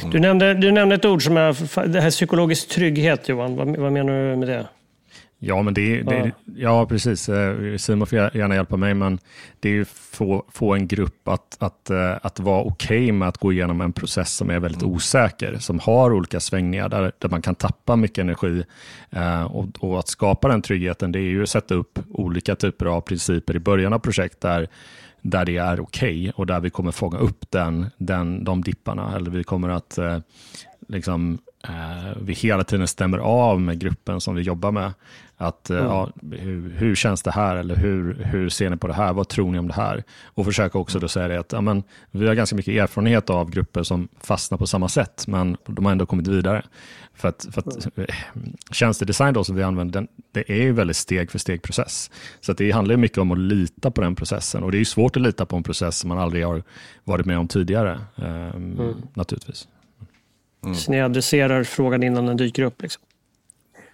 Mm. 0.00 0.10
Du, 0.10 0.20
nämnde, 0.20 0.54
du 0.54 0.72
nämnde 0.72 0.94
ett 0.94 1.04
ord 1.04 1.24
som 1.24 1.36
är 1.36 1.86
det 1.88 2.00
här 2.00 2.10
psykologisk 2.10 2.68
trygghet, 2.68 3.28
Johan. 3.28 3.56
Vad, 3.56 3.76
vad 3.76 3.92
menar 3.92 4.30
du 4.30 4.36
med 4.36 4.48
det? 4.48 4.66
Ja, 5.42 5.62
men 5.62 5.74
det, 5.74 6.02
det, 6.02 6.32
ja. 6.56 6.86
precis. 6.86 7.28
Eh, 7.28 7.76
Simon 7.76 8.06
får 8.06 8.18
gärna 8.18 8.54
hjälpa 8.54 8.76
mig, 8.76 8.94
men 8.94 9.18
det 9.60 9.68
är 9.68 9.72
ju 9.72 9.84
få, 9.84 10.44
få 10.48 10.74
en 10.74 10.88
grupp 10.88 11.28
att, 11.28 11.56
att, 11.58 11.90
eh, 11.90 12.16
att 12.22 12.40
vara 12.40 12.62
okej 12.62 13.02
okay 13.04 13.12
med 13.12 13.28
att 13.28 13.38
gå 13.38 13.52
igenom 13.52 13.80
en 13.80 13.92
process 13.92 14.32
som 14.32 14.50
är 14.50 14.60
väldigt 14.60 14.82
mm. 14.82 14.94
osäker, 14.94 15.56
som 15.58 15.78
har 15.78 16.12
olika 16.12 16.40
svängningar, 16.40 16.88
där, 16.88 17.12
där 17.18 17.28
man 17.28 17.42
kan 17.42 17.54
tappa 17.54 17.96
mycket 17.96 18.18
energi. 18.18 18.64
Eh, 19.10 19.42
och, 19.42 19.66
och, 19.78 19.98
att 19.98 20.08
skapa 20.08 20.48
den 20.48 20.62
tryggheten, 20.62 21.12
det 21.12 21.18
är 21.18 21.30
ju 21.30 21.42
att 21.42 21.48
sätta 21.48 21.74
upp 21.74 21.98
olika 22.10 22.56
typer 22.56 22.86
av 22.86 23.00
principer 23.00 23.56
i 23.56 23.60
början 23.60 23.92
av 23.92 23.98
projekt, 23.98 24.40
där, 24.40 24.68
där 25.22 25.44
det 25.44 25.56
är 25.56 25.80
okej 25.80 26.20
okay 26.20 26.32
och 26.36 26.46
där 26.46 26.60
vi 26.60 26.70
kommer 26.70 26.92
fånga 26.92 27.18
upp 27.18 27.50
den, 27.50 27.86
den, 27.98 28.44
de 28.44 28.62
dipparna, 28.62 29.16
eller 29.16 29.30
vi 29.30 29.44
kommer 29.44 29.68
att 29.68 29.98
eh, 29.98 30.18
liksom, 30.88 31.38
eh, 31.68 32.18
vi 32.22 32.32
hela 32.32 32.64
tiden 32.64 32.88
stämmer 32.88 33.18
av 33.18 33.60
med 33.60 33.78
gruppen 33.78 34.20
som 34.20 34.34
vi 34.34 34.42
jobbar 34.42 34.70
med. 34.70 34.92
Att, 35.40 35.70
mm. 35.70 35.84
ja, 35.84 36.08
hur, 36.30 36.70
hur, 36.70 36.94
känns 36.94 37.22
det 37.22 37.30
här 37.30 37.56
eller 37.56 37.76
hur, 37.76 38.14
hur 38.24 38.48
ser 38.48 38.70
ni 38.70 38.76
på 38.76 38.86
det 38.86 38.94
här? 38.94 39.12
Vad 39.12 39.28
tror 39.28 39.52
ni 39.52 39.58
om 39.58 39.68
det 39.68 39.74
här? 39.74 40.04
Och 40.24 40.44
försöka 40.44 40.78
också 40.78 40.98
då 40.98 41.08
säga 41.08 41.28
det 41.28 41.40
att 41.40 41.52
ja, 41.52 41.60
men, 41.60 41.82
vi 42.10 42.26
har 42.26 42.34
ganska 42.34 42.56
mycket 42.56 42.74
erfarenhet 42.74 43.30
av 43.30 43.50
grupper 43.50 43.82
som 43.82 44.08
fastnar 44.20 44.58
på 44.58 44.66
samma 44.66 44.88
sätt, 44.88 45.24
men 45.28 45.56
de 45.66 45.84
har 45.84 45.92
ändå 45.92 46.06
kommit 46.06 46.26
vidare. 46.26 46.62
För 47.14 47.28
att, 47.28 47.46
för 47.52 47.60
att 47.60 47.96
mm. 47.96 48.08
tjänstedesign 48.70 49.34
då 49.34 49.44
som 49.44 49.56
vi 49.56 49.62
använder, 49.62 50.00
den, 50.00 50.08
det 50.32 50.50
är 50.50 50.62
ju 50.62 50.72
väldigt 50.72 50.96
steg 50.96 51.30
för 51.30 51.38
steg 51.38 51.62
process. 51.62 52.10
Så 52.40 52.52
det 52.52 52.70
handlar 52.70 52.96
mycket 52.96 53.18
om 53.18 53.30
att 53.30 53.38
lita 53.38 53.90
på 53.90 54.00
den 54.00 54.14
processen 54.14 54.62
och 54.62 54.72
det 54.72 54.78
är 54.78 54.84
svårt 54.84 55.16
att 55.16 55.22
lita 55.22 55.46
på 55.46 55.56
en 55.56 55.62
process 55.62 55.98
som 55.98 56.08
man 56.08 56.18
aldrig 56.18 56.46
har 56.46 56.62
varit 57.04 57.26
med 57.26 57.38
om 57.38 57.48
tidigare, 57.48 58.00
eh, 58.16 58.54
mm. 58.54 58.94
naturligtvis. 59.14 59.68
Mm. 60.64 60.74
Så 60.74 60.90
ni 60.90 61.00
adresserar 61.00 61.64
frågan 61.64 62.02
innan 62.02 62.26
den 62.26 62.36
dyker 62.36 62.62
upp? 62.62 62.82
Liksom. 62.82 63.02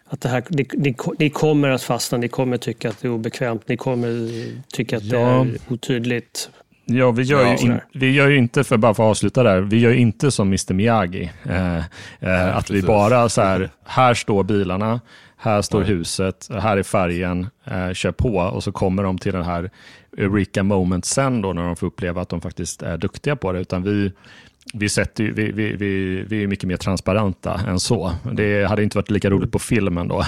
Att 0.08 0.20
det 0.20 0.28
här, 0.28 0.44
ni, 0.48 0.66
ni, 0.72 0.94
ni, 1.18 1.30
kommer 1.30 1.68
att 1.68 1.82
fastna, 1.82 2.18
ni 2.18 2.28
kommer 2.28 2.56
tycka 2.56 2.88
att 2.88 3.00
det 3.00 3.08
är 3.08 3.12
obekvämt, 3.12 3.68
ni 3.68 3.76
kommer 3.76 4.30
tycka 4.72 4.96
att 4.96 5.04
ja. 5.04 5.18
det 5.18 5.24
är 5.24 5.58
otydligt. 5.68 6.50
Ja, 6.84 7.10
vi 7.10 7.22
gör, 7.22 7.46
ju 7.46 7.56
in, 7.56 7.80
vi 7.92 8.10
gör 8.10 8.28
ju 8.28 8.36
inte, 8.36 8.64
för 8.64 8.76
bara 8.76 8.94
för 8.94 9.02
att 9.02 9.10
avsluta 9.10 9.42
där, 9.42 9.60
vi 9.60 9.78
gör 9.78 9.90
ju 9.90 9.98
inte 9.98 10.30
som 10.30 10.48
Mr 10.48 10.74
Miyagi. 10.74 11.30
Eh, 11.44 11.76
eh, 12.20 12.56
att 12.56 12.70
vi 12.70 12.82
bara 12.82 13.28
så 13.28 13.42
här, 13.42 13.70
här 13.84 14.14
står 14.14 14.44
bilarna, 14.44 15.00
här 15.36 15.62
står 15.62 15.82
ja. 15.82 15.86
huset, 15.86 16.48
här 16.50 16.76
är 16.76 16.82
färgen, 16.82 17.48
eh, 17.64 17.92
kör 17.92 18.12
på 18.12 18.36
och 18.36 18.64
så 18.64 18.72
kommer 18.72 19.02
de 19.02 19.18
till 19.18 19.32
den 19.32 19.44
här 19.44 19.70
Eureka 20.18 20.62
moment 20.62 21.04
sen 21.04 21.42
då 21.42 21.52
när 21.52 21.62
de 21.62 21.76
får 21.76 21.86
uppleva 21.86 22.20
att 22.22 22.28
de 22.28 22.40
faktiskt 22.40 22.82
är 22.82 22.98
duktiga 22.98 23.36
på 23.36 23.52
det. 23.52 23.60
Utan 23.60 23.82
vi, 23.82 24.12
vi, 24.74 24.88
sätter, 24.88 25.24
vi, 25.24 25.52
vi, 25.52 25.72
vi, 25.76 26.22
vi 26.28 26.42
är 26.42 26.46
mycket 26.46 26.68
mer 26.68 26.76
transparenta 26.76 27.60
än 27.66 27.80
så. 27.80 28.12
Det 28.32 28.64
hade 28.64 28.82
inte 28.82 28.98
varit 28.98 29.10
lika 29.10 29.30
roligt 29.30 29.52
på 29.52 29.58
filmen 29.58 30.08
då. 30.08 30.24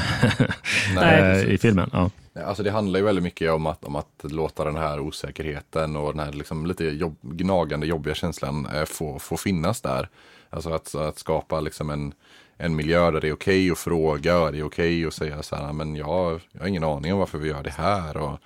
Nej, 0.94 1.54
I 1.54 1.58
filmen, 1.58 1.90
ja. 1.92 2.10
Alltså 2.44 2.62
det 2.62 2.70
handlar 2.70 3.00
ju 3.00 3.06
väldigt 3.06 3.24
mycket 3.24 3.50
om 3.50 3.66
att, 3.66 3.84
om 3.84 3.96
att 3.96 4.20
låta 4.22 4.64
den 4.64 4.76
här 4.76 5.00
osäkerheten 5.00 5.96
och 5.96 6.14
den 6.14 6.26
här 6.26 6.32
liksom 6.32 6.66
lite 6.66 6.84
jobb, 6.84 7.16
gnagande 7.22 7.86
jobbiga 7.86 8.14
känslan 8.14 8.66
eh, 8.66 8.84
få, 8.84 9.18
få 9.18 9.36
finnas 9.36 9.80
där. 9.80 10.08
Alltså 10.50 10.70
att, 10.70 10.94
att 10.94 11.18
skapa 11.18 11.60
liksom 11.60 11.90
en, 11.90 12.14
en 12.56 12.76
miljö 12.76 13.10
där 13.10 13.20
det 13.20 13.28
är 13.28 13.32
okej 13.32 13.64
okay 13.64 13.70
att 13.70 13.78
fråga, 13.78 14.50
det 14.50 14.58
är 14.58 14.62
okej 14.62 14.66
okay 14.66 15.06
att 15.06 15.14
säga 15.14 15.42
så 15.42 15.56
här, 15.56 15.72
men 15.72 15.96
jag, 15.96 16.40
jag 16.52 16.60
har 16.60 16.68
ingen 16.68 16.84
aning 16.84 17.12
om 17.12 17.18
varför 17.18 17.38
vi 17.38 17.48
gör 17.48 17.62
det 17.62 17.70
här. 17.70 18.16
Och 18.16 18.38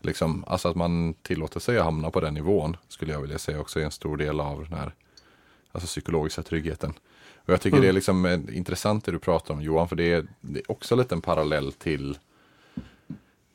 liksom, 0.00 0.44
alltså 0.46 0.68
att 0.68 0.76
man 0.76 1.14
tillåter 1.14 1.60
sig 1.60 1.78
att 1.78 1.84
hamna 1.84 2.10
på 2.10 2.20
den 2.20 2.34
nivån 2.34 2.76
skulle 2.88 3.12
jag 3.12 3.20
vilja 3.20 3.38
säga 3.38 3.60
också 3.60 3.80
är 3.80 3.84
en 3.84 3.90
stor 3.90 4.16
del 4.16 4.40
av 4.40 4.66
den 4.68 4.78
här 4.78 4.94
alltså 5.74 5.86
psykologiska 5.86 6.42
tryggheten. 6.42 6.92
Och 7.36 7.52
jag 7.52 7.60
tycker 7.60 7.76
mm. 7.76 7.82
det 7.82 7.88
är 7.88 7.92
liksom 7.92 8.26
eh, 8.26 8.56
intressant 8.56 9.04
det 9.04 9.12
du 9.12 9.18
pratar 9.18 9.54
om 9.54 9.62
Johan, 9.62 9.88
för 9.88 9.96
det 9.96 10.12
är, 10.12 10.26
det 10.40 10.60
är 10.60 10.70
också 10.70 10.96
lite 10.96 11.14
en 11.14 11.20
parallell 11.20 11.72
till 11.72 12.18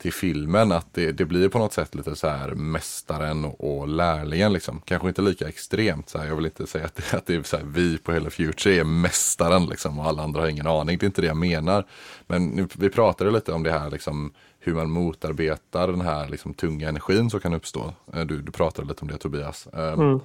till 0.00 0.12
filmen 0.12 0.72
att 0.72 0.94
det, 0.94 1.12
det, 1.12 1.24
blir 1.24 1.48
på 1.48 1.58
något 1.58 1.72
sätt 1.72 1.94
lite 1.94 2.16
så 2.16 2.28
här 2.28 2.50
mästaren 2.50 3.44
och, 3.44 3.88
lärlingen 3.88 4.52
liksom. 4.52 4.80
Kanske 4.84 5.08
inte 5.08 5.22
lika 5.22 5.48
extremt 5.48 6.08
så 6.08 6.18
här. 6.18 6.26
Jag 6.26 6.36
vill 6.36 6.44
inte 6.44 6.66
säga 6.66 6.84
att 6.84 6.94
det, 6.94 7.16
att 7.16 7.26
det 7.26 7.34
är 7.34 7.42
så 7.42 7.56
här, 7.56 7.64
vi 7.64 7.98
på 7.98 8.12
Hello 8.12 8.30
Future 8.30 8.74
är 8.74 8.84
mästaren 8.84 9.66
liksom 9.66 9.98
och 9.98 10.06
alla 10.06 10.22
andra 10.22 10.40
har 10.40 10.48
ingen 10.48 10.66
aning. 10.66 10.98
Det 10.98 11.04
är 11.04 11.06
inte 11.06 11.20
det 11.20 11.26
jag 11.26 11.36
menar. 11.36 11.84
Men 12.26 12.46
nu, 12.46 12.68
vi 12.74 12.90
pratade 12.90 13.30
lite 13.30 13.52
om 13.52 13.62
det 13.62 13.72
här 13.72 13.90
liksom 13.90 14.32
hur 14.58 14.74
man 14.74 14.90
motarbetar 14.90 15.88
den 15.88 16.00
här 16.00 16.28
liksom, 16.28 16.54
tunga 16.54 16.88
energin 16.88 17.30
som 17.30 17.40
kan 17.40 17.54
uppstå. 17.54 17.94
Eh, 18.14 18.24
du, 18.24 18.42
du 18.42 18.52
pratade 18.52 18.88
lite 18.88 19.02
om 19.02 19.08
det 19.08 19.18
Tobias. 19.18 19.66
Eh, 19.66 19.92
mm. 19.92 20.20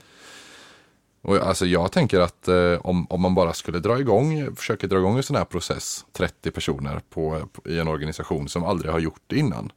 Och 1.26 1.38
alltså 1.38 1.66
jag 1.66 1.92
tänker 1.92 2.20
att 2.20 2.48
eh, 2.48 2.74
om, 2.82 3.08
om 3.10 3.22
man 3.22 3.36
bara 3.36 3.54
skulle 3.54 3.80
dra 3.80 4.00
igång, 4.00 4.56
försöka 4.56 4.88
dra 4.88 4.98
igång 4.98 5.18
en 5.18 5.24
sån 5.24 5.36
här 5.36 5.46
process, 5.46 6.06
30 6.14 6.52
personer 6.52 7.02
på, 7.10 7.48
på 7.54 7.70
i 7.70 7.80
en 7.80 7.88
organisation 7.88 8.50
som 8.50 8.64
aldrig 8.64 8.92
har 8.92 9.00
gjort 9.00 9.22
det 9.28 9.36
innan. 9.38 9.72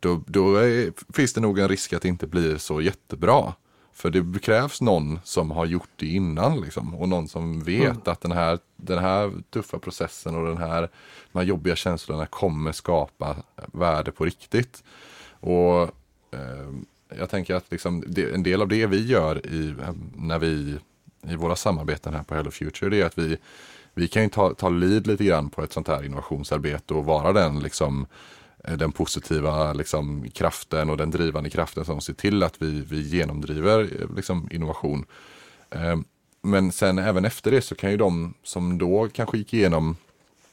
Då, 0.00 0.22
då 0.26 0.56
är, 0.56 0.92
finns 1.12 1.32
det 1.32 1.40
nog 1.40 1.58
en 1.58 1.68
risk 1.68 1.92
att 1.92 2.02
det 2.02 2.08
inte 2.08 2.26
blir 2.26 2.56
så 2.56 2.80
jättebra. 2.80 3.52
För 3.92 4.10
det 4.10 4.42
krävs 4.42 4.80
någon 4.80 5.20
som 5.24 5.50
har 5.50 5.66
gjort 5.66 5.90
det 5.96 6.06
innan 6.06 6.60
liksom, 6.60 6.94
och 6.94 7.08
någon 7.08 7.28
som 7.28 7.60
vet 7.60 7.84
mm. 7.84 8.02
att 8.04 8.20
den 8.20 8.32
här, 8.32 8.58
den 8.76 8.98
här 8.98 9.32
tuffa 9.50 9.78
processen 9.78 10.34
och 10.34 10.46
den 10.46 10.58
här, 10.58 10.88
de 11.32 11.38
här 11.38 11.46
jobbiga 11.46 11.76
känslorna 11.76 12.26
kommer 12.26 12.72
skapa 12.72 13.36
värde 13.72 14.12
på 14.12 14.24
riktigt. 14.24 14.84
Och 15.40 15.82
eh, 16.30 16.70
jag 17.16 17.30
tänker 17.30 17.54
att 17.54 17.70
liksom, 17.70 18.04
det, 18.06 18.34
en 18.34 18.42
del 18.42 18.62
av 18.62 18.68
det 18.68 18.86
vi 18.86 19.06
gör 19.06 19.46
i, 19.46 19.74
när 20.16 20.38
vi, 20.38 20.78
i 21.28 21.36
våra 21.36 21.56
samarbeten 21.56 22.14
här 22.14 22.22
på 22.22 22.34
Hello 22.34 22.50
Future, 22.50 22.90
det 22.90 23.00
är 23.00 23.04
att 23.04 23.18
vi, 23.18 23.36
vi 23.94 24.08
kan 24.08 24.30
ta, 24.30 24.54
ta 24.54 24.68
lead 24.68 25.06
lite 25.06 25.24
grann 25.24 25.50
på 25.50 25.62
ett 25.62 25.72
sånt 25.72 25.88
här 25.88 26.04
innovationsarbete 26.04 26.94
och 26.94 27.04
vara 27.04 27.32
den 27.32 27.60
liksom 27.60 28.06
eh, 28.64 28.76
den 28.76 28.92
positiva 28.92 29.72
liksom, 29.72 30.30
kraften 30.30 30.90
och 30.90 30.96
den 30.96 31.10
drivande 31.10 31.50
kraften 31.50 31.84
som 31.84 32.00
ser 32.00 32.14
till 32.14 32.42
att 32.42 32.62
vi, 32.62 32.84
vi 32.88 33.00
genomdriver 33.00 33.80
eh, 33.80 34.16
liksom, 34.16 34.48
innovation. 34.52 35.04
Men 36.42 36.72
sen 36.72 36.98
även 36.98 37.24
efter 37.24 37.50
det 37.50 37.62
så 37.62 37.74
kan 37.74 37.90
ju 37.90 37.96
de 37.96 38.34
som 38.42 38.78
då 38.78 39.08
kanske 39.12 39.38
gick 39.38 39.54
igenom 39.54 39.96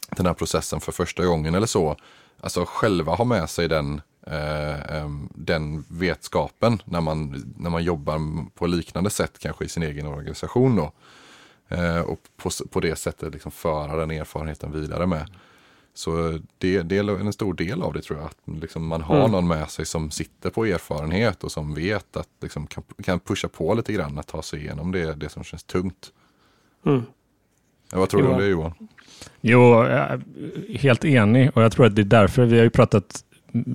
den 0.10 0.26
här 0.26 0.34
processen 0.34 0.80
för 0.82 0.92
första 0.92 1.26
gången 1.26 1.56
eller 1.56 1.68
så, 1.68 1.96
alltså 2.42 2.66
själva 2.68 3.16
ha 3.16 3.26
med 3.26 3.50
sig 3.50 3.68
den, 3.68 4.02
den 5.36 5.86
vetskapen 5.88 6.82
när 6.86 7.02
man, 7.02 7.44
när 7.58 7.70
man 7.70 7.84
jobbar 7.84 8.20
på 8.50 8.68
liknande 8.68 9.10
sätt 9.10 9.40
kanske 9.40 9.66
i 9.66 9.70
sin 9.70 9.84
egen 9.84 10.08
organisation. 10.08 10.76
Då. 10.76 10.92
och 12.06 12.20
på, 12.38 12.50
på 12.70 12.80
det 12.80 12.96
sättet 12.96 13.34
liksom 13.34 13.52
föra 13.52 13.96
den 13.96 14.12
erfarenheten 14.12 14.72
vidare 14.72 15.06
med. 15.06 15.30
Så 15.94 16.40
det, 16.58 16.82
det, 16.82 16.98
är 16.98 17.20
en 17.20 17.34
stor 17.34 17.54
del 17.54 17.82
av 17.82 17.94
det 17.94 18.02
tror 18.02 18.20
jag. 18.20 18.26
Att 18.26 18.62
liksom 18.62 18.88
man 18.88 19.02
har 19.02 19.20
mm. 19.20 19.32
någon 19.32 19.48
med 19.48 19.70
sig 19.70 19.86
som 19.86 20.12
sitter 20.12 20.50
på 20.50 20.66
erfarenhet 20.66 21.44
och 21.44 21.52
som 21.52 21.74
vet 21.74 22.18
att 22.18 22.30
liksom 22.42 22.68
kan, 22.68 22.84
kan 23.04 23.20
pusha 23.20 23.48
på 23.48 23.74
lite 23.74 23.94
grann 23.94 24.20
att 24.20 24.28
ta 24.28 24.42
sig 24.42 24.60
igenom 24.60 24.92
det, 24.92 25.14
det 25.14 25.30
som 25.30 25.44
känns 25.44 25.64
tungt. 25.64 26.12
Mm. 26.86 27.04
Ja, 27.92 28.00
vad 28.00 28.10
tror 28.10 28.22
jo. 28.22 28.28
du 28.28 28.34
om 28.34 28.40
det 28.40 28.48
Johan? 28.48 28.74
Jo, 29.42 29.84
helt 30.70 31.06
enig 31.06 31.52
och 31.54 31.64
jag 31.64 31.72
tror 31.72 31.86
att 31.86 31.96
det 31.96 32.02
är 32.02 32.04
därför 32.04 32.46
vi 32.46 32.58
har 32.58 32.64
ju 32.64 32.70
pratat 32.70 33.24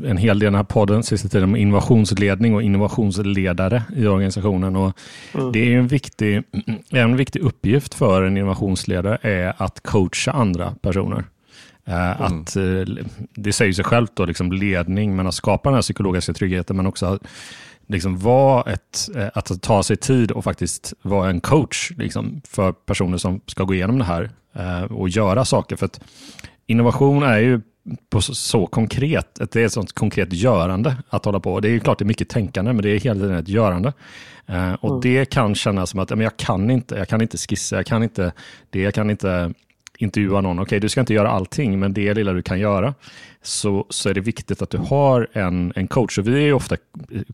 en 0.04 0.16
hel 0.16 0.38
del 0.38 0.42
i 0.42 0.46
den 0.46 0.54
här 0.54 0.64
podden 0.64 1.02
sista 1.02 1.28
tiden 1.28 1.48
om 1.48 1.56
innovationsledning 1.56 2.54
och 2.54 2.62
innovationsledare 2.62 3.82
i 3.96 4.06
organisationen. 4.06 4.76
Och 4.76 4.98
mm. 5.34 5.52
Det 5.52 5.74
är 5.74 5.78
en 5.78 5.88
viktig, 5.88 6.42
en 6.90 7.16
viktig 7.16 7.40
uppgift 7.40 7.94
för 7.94 8.22
en 8.22 8.36
innovationsledare 8.36 9.18
är 9.22 9.54
att 9.56 9.82
coacha 9.82 10.30
andra 10.32 10.74
personer. 10.82 11.24
Eh, 11.84 12.20
mm. 12.20 12.40
Att, 12.40 12.56
eh, 12.56 13.04
det 13.34 13.52
säger 13.52 13.72
sig 13.72 13.84
självt, 13.84 14.10
då, 14.14 14.24
liksom 14.24 14.52
ledning, 14.52 15.16
men 15.16 15.26
att 15.26 15.34
skapa 15.34 15.68
den 15.68 15.74
här 15.74 15.82
psykologiska 15.82 16.32
tryggheten, 16.32 16.76
men 16.76 16.86
också 16.86 17.18
liksom 17.86 18.18
vara 18.18 18.72
ett, 18.72 19.08
eh, 19.16 19.28
att 19.34 19.62
ta 19.62 19.82
sig 19.82 19.96
tid 19.96 20.30
och 20.30 20.44
faktiskt 20.44 20.92
vara 21.02 21.30
en 21.30 21.40
coach 21.40 21.90
liksom, 21.96 22.40
för 22.48 22.72
personer 22.72 23.18
som 23.18 23.40
ska 23.46 23.64
gå 23.64 23.74
igenom 23.74 23.98
det 23.98 24.04
här 24.04 24.30
och 24.90 25.08
göra 25.08 25.44
saker. 25.44 25.76
För 25.76 25.86
att 25.86 26.00
innovation 26.66 27.22
är 27.22 27.38
ju 27.38 27.60
på 28.10 28.20
så, 28.20 28.34
så 28.34 28.66
konkret, 28.66 29.40
det 29.52 29.56
är 29.56 29.66
ett 29.66 29.72
sånt 29.72 29.92
konkret 29.92 30.32
görande 30.32 30.96
att 31.08 31.24
hålla 31.24 31.40
på. 31.40 31.60
Det 31.60 31.68
är 31.68 31.72
ju 31.72 31.80
klart 31.80 31.98
det 31.98 32.04
är 32.04 32.06
mycket 32.06 32.28
tänkande, 32.28 32.72
men 32.72 32.82
det 32.82 32.90
är 32.90 33.00
hela 33.00 33.20
tiden 33.20 33.36
ett 33.36 33.48
görande. 33.48 33.92
och 34.80 34.90
mm. 34.90 35.00
det 35.00 35.24
kan 35.24 35.54
kännas 35.54 35.90
som 35.90 36.00
att 36.00 36.10
men 36.10 36.20
jag 36.20 36.36
kan 36.36 36.70
inte, 36.70 36.94
jag 36.94 37.08
kan 37.08 37.22
inte 37.22 37.38
skissa, 37.38 37.76
jag 37.76 37.86
kan 37.86 38.02
inte 38.02 38.32
det, 38.70 38.80
jag 38.80 38.94
kan 38.94 39.10
inte 39.10 39.54
intervjua 40.02 40.40
någon, 40.40 40.58
okej 40.58 40.62
okay, 40.62 40.78
du 40.78 40.88
ska 40.88 41.00
inte 41.00 41.14
göra 41.14 41.30
allting, 41.30 41.78
men 41.78 41.94
det 41.94 42.14
lilla 42.14 42.32
du 42.32 42.42
kan 42.42 42.58
göra, 42.58 42.94
så, 43.42 43.86
så 43.90 44.08
är 44.08 44.14
det 44.14 44.20
viktigt 44.20 44.62
att 44.62 44.70
du 44.70 44.78
har 44.78 45.28
en, 45.32 45.72
en 45.76 45.88
coach. 45.88 46.18
Och 46.18 46.26
vi 46.26 46.48
är 46.48 46.52
ofta 46.52 46.76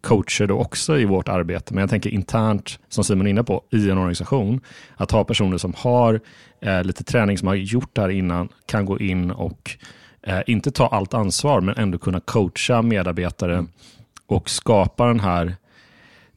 coacher 0.00 0.46
då 0.46 0.59
också 0.59 0.98
i 0.98 1.04
vårt 1.04 1.28
arbete, 1.28 1.74
men 1.74 1.80
jag 1.80 1.90
tänker 1.90 2.11
internt, 2.11 2.78
som 2.88 3.04
Simon 3.04 3.26
är 3.26 3.30
inne 3.30 3.44
på, 3.44 3.62
i 3.70 3.90
en 3.90 3.98
organisation, 3.98 4.61
att 4.96 5.11
ha 5.11 5.24
personer 5.24 5.59
som 5.59 5.74
har 5.76 6.20
eh, 6.61 6.85
lite 6.85 7.04
träning, 7.04 7.38
som 7.38 7.48
har 7.48 7.54
gjort 7.54 7.90
det 7.92 8.00
här 8.00 8.09
innan, 8.09 8.48
kan 8.66 8.85
gå 8.85 8.98
in 8.98 9.30
och 9.30 9.76
eh, 10.26 10.40
inte 10.46 10.70
ta 10.70 10.86
allt 10.86 11.14
ansvar, 11.14 11.60
men 11.60 11.76
ändå 11.76 11.98
kunna 11.98 12.20
coacha 12.20 12.82
medarbetare 12.82 13.52
mm. 13.52 13.68
och 14.26 14.50
skapa 14.50 15.06
den 15.06 15.20
här 15.20 15.56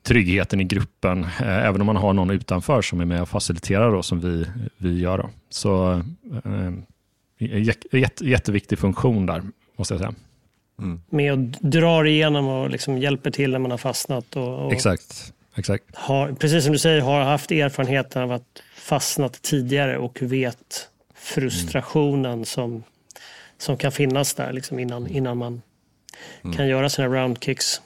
tryggheten 0.04 0.62
i 0.62 0.64
gruppen, 0.64 1.24
eh, 1.24 1.66
även 1.66 1.82
om 1.82 1.88
man 1.88 1.96
har 1.96 2.14
någon 2.14 2.30
utanför 2.30 2.82
som 2.82 3.02
är 3.02 3.06
med 3.06 3.22
och 3.22 3.30
faciliterar 3.30 3.92
då, 3.92 4.04
som 4.04 4.20
vi, 4.20 4.46
vi 4.78 5.00
gör. 5.00 5.18
Då. 5.18 5.30
Så 5.50 6.02
eh, 6.46 6.74
jätte, 7.92 8.26
jätteviktig 8.26 8.80
funktion 8.80 9.26
där, 9.26 9.44
måste 9.78 9.94
jag 9.94 10.02
säga. 10.02 10.14
Mm. 10.80 11.02
Med 11.10 11.34
och 11.34 11.40
drar 11.70 12.06
igenom 12.06 12.48
och 12.48 12.70
liksom 12.70 12.98
hjälper 12.98 13.32
till 13.32 13.52
när 13.52 13.60
man 13.60 13.72
har 13.72 13.78
fastnat. 13.78 14.36
Och, 14.36 14.66
och 14.66 14.74
exakt. 14.74 15.34
exakt. 15.56 15.84
Har, 15.94 16.32
precis 16.34 16.64
som 16.64 16.74
du 16.74 16.80
säger, 16.80 17.02
har 17.02 17.22
haft 17.22 17.52
erfarenheten 17.52 18.22
av 18.22 18.32
att 18.32 18.64
fastnat 18.76 19.42
tidigare 19.42 19.98
och 19.98 20.22
vet 20.22 20.90
frustrationen 21.16 22.34
mm. 22.34 22.46
som, 22.46 22.84
som 23.60 23.78
kan 23.78 23.92
finnas 23.92 24.34
där 24.34 24.54
liksom 24.54 24.80
innan, 24.80 25.08
innan 25.08 25.38
man 25.38 25.62
mm. 26.44 26.56
kan 26.56 26.68
göra 26.68 26.90
sina 26.90 27.08
roundkicks. 27.08 27.82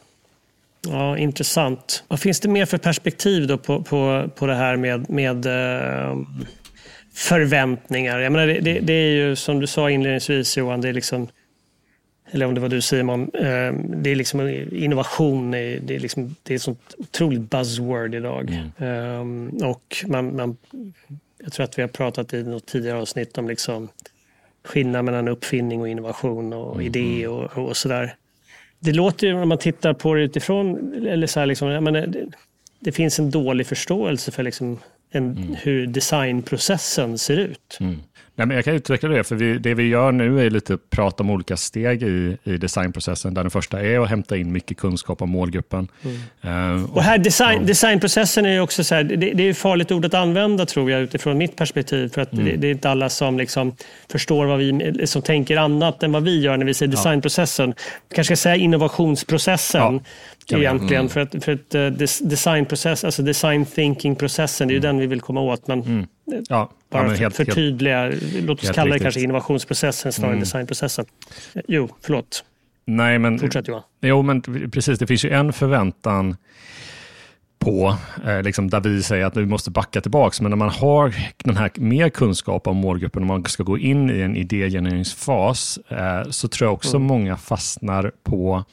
Ja, 0.87 1.17
intressant. 1.17 2.03
Vad 2.07 2.19
finns 2.19 2.39
det 2.39 2.49
mer 2.49 2.65
för 2.65 2.77
perspektiv 2.77 3.47
då 3.47 3.57
på, 3.57 3.83
på, 3.83 4.29
på 4.35 4.45
det 4.45 4.55
här 4.55 4.75
med, 4.75 5.09
med 5.09 5.45
uh, 5.45 6.23
förväntningar? 7.13 8.19
Jag 8.19 8.31
menar, 8.31 8.47
det, 8.47 8.59
det, 8.59 8.79
det, 8.79 8.93
är 8.93 9.09
ju 9.09 9.35
som 9.35 9.59
du 9.59 9.67
sa 9.67 9.89
inledningsvis 9.89 10.57
Johan, 10.57 10.81
det 10.81 10.89
är 10.89 10.93
liksom, 10.93 11.27
eller 12.31 12.45
om 12.45 12.53
det 12.53 12.61
var 12.61 12.69
du 12.69 12.81
Simon, 12.81 13.21
uh, 13.21 13.73
det 13.73 14.09
är 14.09 14.15
liksom 14.15 14.49
innovation, 14.71 15.51
det 15.51 15.95
är, 15.95 15.99
liksom, 15.99 16.35
det 16.43 16.53
är 16.53 16.55
ett 16.55 16.61
sånt 16.61 16.95
otroligt 16.97 17.49
buzzword 17.49 18.15
idag. 18.15 18.71
Mm. 18.77 19.19
Um, 19.19 19.47
och 19.63 20.05
man, 20.07 20.35
man, 20.35 20.57
jag 21.43 21.53
tror 21.53 21.63
att 21.63 21.77
vi 21.77 21.81
har 21.81 21.89
pratat 21.89 22.33
i 22.33 22.43
något 22.43 22.65
tidigare 22.65 22.97
avsnitt 22.97 23.37
om 23.37 23.47
liksom 23.47 23.89
skillnad 24.63 25.05
mellan 25.05 25.27
uppfinning 25.27 25.81
och 25.81 25.89
innovation 25.89 26.53
och 26.53 26.73
mm. 26.73 26.85
idé 26.85 27.27
och, 27.27 27.57
och 27.57 27.77
sådär 27.77 28.15
det 28.83 28.93
låter 28.93 29.27
ju 29.27 29.33
när 29.33 29.45
man 29.45 29.57
tittar 29.57 29.93
på 29.93 30.13
det 30.13 30.21
utifrån, 30.21 30.93
eller 31.07 31.27
så 31.27 31.45
liksom, 31.45 31.83
menar, 31.83 32.07
det, 32.07 32.25
det, 32.79 32.91
finns 32.91 33.19
en 33.19 33.31
dålig 33.31 33.67
förståelse 33.67 34.31
för 34.31 34.43
liksom 34.43 34.79
en, 35.11 35.37
mm. 35.37 35.55
hur 35.55 35.87
designprocessen 35.87 37.17
ser 37.17 37.37
ut. 37.37 37.77
Mm. 37.79 37.99
Nej, 38.35 38.47
men 38.47 38.55
jag 38.55 38.65
kan 38.65 38.73
utveckla 38.73 39.09
det, 39.09 39.23
för 39.23 39.35
vi, 39.35 39.57
det 39.57 39.73
vi 39.73 39.87
gör 39.87 40.11
nu 40.11 40.45
är 40.45 40.49
lite 40.49 40.77
prat 40.77 41.19
om 41.19 41.29
olika 41.29 41.57
steg 41.57 42.03
i, 42.03 42.37
i 42.43 42.57
designprocessen, 42.57 43.33
där 43.33 43.43
den 43.43 43.51
första 43.51 43.81
är 43.81 43.99
att 43.99 44.09
hämta 44.09 44.37
in 44.37 44.51
mycket 44.51 44.77
kunskap 44.77 45.21
om 45.21 45.29
målgruppen. 45.29 45.87
Mm. 46.03 46.75
Uh, 46.75 46.83
och, 46.83 46.97
och, 46.97 47.03
här 47.03 47.17
design, 47.17 47.59
ja. 47.61 47.67
Designprocessen 47.67 48.45
är 48.45 48.59
också 48.59 48.83
så 48.83 48.95
här, 48.95 49.03
det, 49.03 49.15
det 49.15 49.43
är 49.43 49.49
ett 49.49 49.57
farligt 49.57 49.91
ord 49.91 50.05
att 50.05 50.13
använda 50.13 50.65
tror 50.65 50.91
jag 50.91 51.01
utifrån 51.01 51.37
mitt 51.37 51.55
perspektiv, 51.55 52.09
för 52.09 52.21
att 52.21 52.33
mm. 52.33 52.45
det, 52.45 52.55
det, 52.55 52.67
är 52.67 52.71
inte 52.71 52.89
alla 52.89 53.09
som 53.09 53.37
liksom 53.37 53.75
förstår 54.11 54.45
vad 54.45 54.59
vi, 54.59 55.07
som 55.07 55.21
tänker 55.21 55.57
annat 55.57 56.03
än 56.03 56.11
vad 56.11 56.23
vi 56.23 56.41
gör 56.41 56.57
när 56.57 56.65
vi 56.65 56.73
säger 56.73 56.91
designprocessen. 56.91 57.73
Ja. 57.77 58.15
kanske 58.15 58.35
ska 58.35 58.43
säga 58.43 58.55
innovationsprocessen. 58.55 59.93
Ja 59.93 59.99
egentligen. 60.51 60.99
Mm. 60.99 61.09
För 61.09 61.19
att, 61.19 61.43
för 61.43 61.51
att 61.51 61.75
uh, 61.75 62.07
designprocess, 62.27 63.03
alltså 63.03 63.23
design 63.23 63.65
thinking-processen, 63.65 64.67
det 64.67 64.71
är 64.71 64.75
ju 64.75 64.79
mm. 64.79 64.87
den 64.87 64.99
vi 64.99 65.07
vill 65.07 65.21
komma 65.21 65.41
åt. 65.41 65.67
Men 65.67 65.81
mm. 65.81 66.05
Ja, 66.49 66.71
bara 66.89 67.07
ja, 67.07 67.13
helt, 67.13 67.35
förtydliga, 67.35 68.11
låt 68.41 68.63
oss 68.63 68.69
kalla 68.69 68.85
det 68.85 68.93
riktigt. 68.93 69.03
kanske 69.03 69.21
innovationsprocessen 69.21 70.11
snarare 70.11 70.31
mm. 70.31 70.37
än 70.37 70.43
designprocessen. 70.43 71.05
Jo, 71.67 71.89
förlåt. 72.01 72.43
Nej, 72.85 73.19
men, 73.19 73.39
Fortsätt 73.39 73.67
Johan. 73.67 73.81
Jo, 74.01 74.21
men 74.21 74.41
precis, 74.71 74.99
det 74.99 75.07
finns 75.07 75.25
ju 75.25 75.29
en 75.29 75.53
förväntan 75.53 76.35
på, 77.59 77.97
eh, 78.25 78.41
liksom 78.41 78.69
där 78.69 78.79
vi 78.79 79.03
säger 79.03 79.25
att 79.25 79.37
vi 79.37 79.45
måste 79.45 79.71
backa 79.71 80.01
tillbaka. 80.01 80.43
Men 80.43 80.49
när 80.49 80.57
man 80.57 80.69
har 80.69 81.15
den 81.43 81.57
här 81.57 81.71
mer 81.75 82.09
kunskap 82.09 82.67
om 82.67 82.77
målgruppen 82.77 83.23
och 83.23 83.27
man 83.27 83.45
ska 83.45 83.63
gå 83.63 83.77
in 83.77 84.09
i 84.09 84.21
en 84.21 84.35
idégenereringsfas 84.35 85.79
eh, 85.89 86.29
så 86.29 86.47
tror 86.47 86.67
jag 86.67 86.73
också 86.73 86.97
mm. 86.97 87.07
många 87.07 87.37
fastnar 87.37 88.11
på 88.23 88.63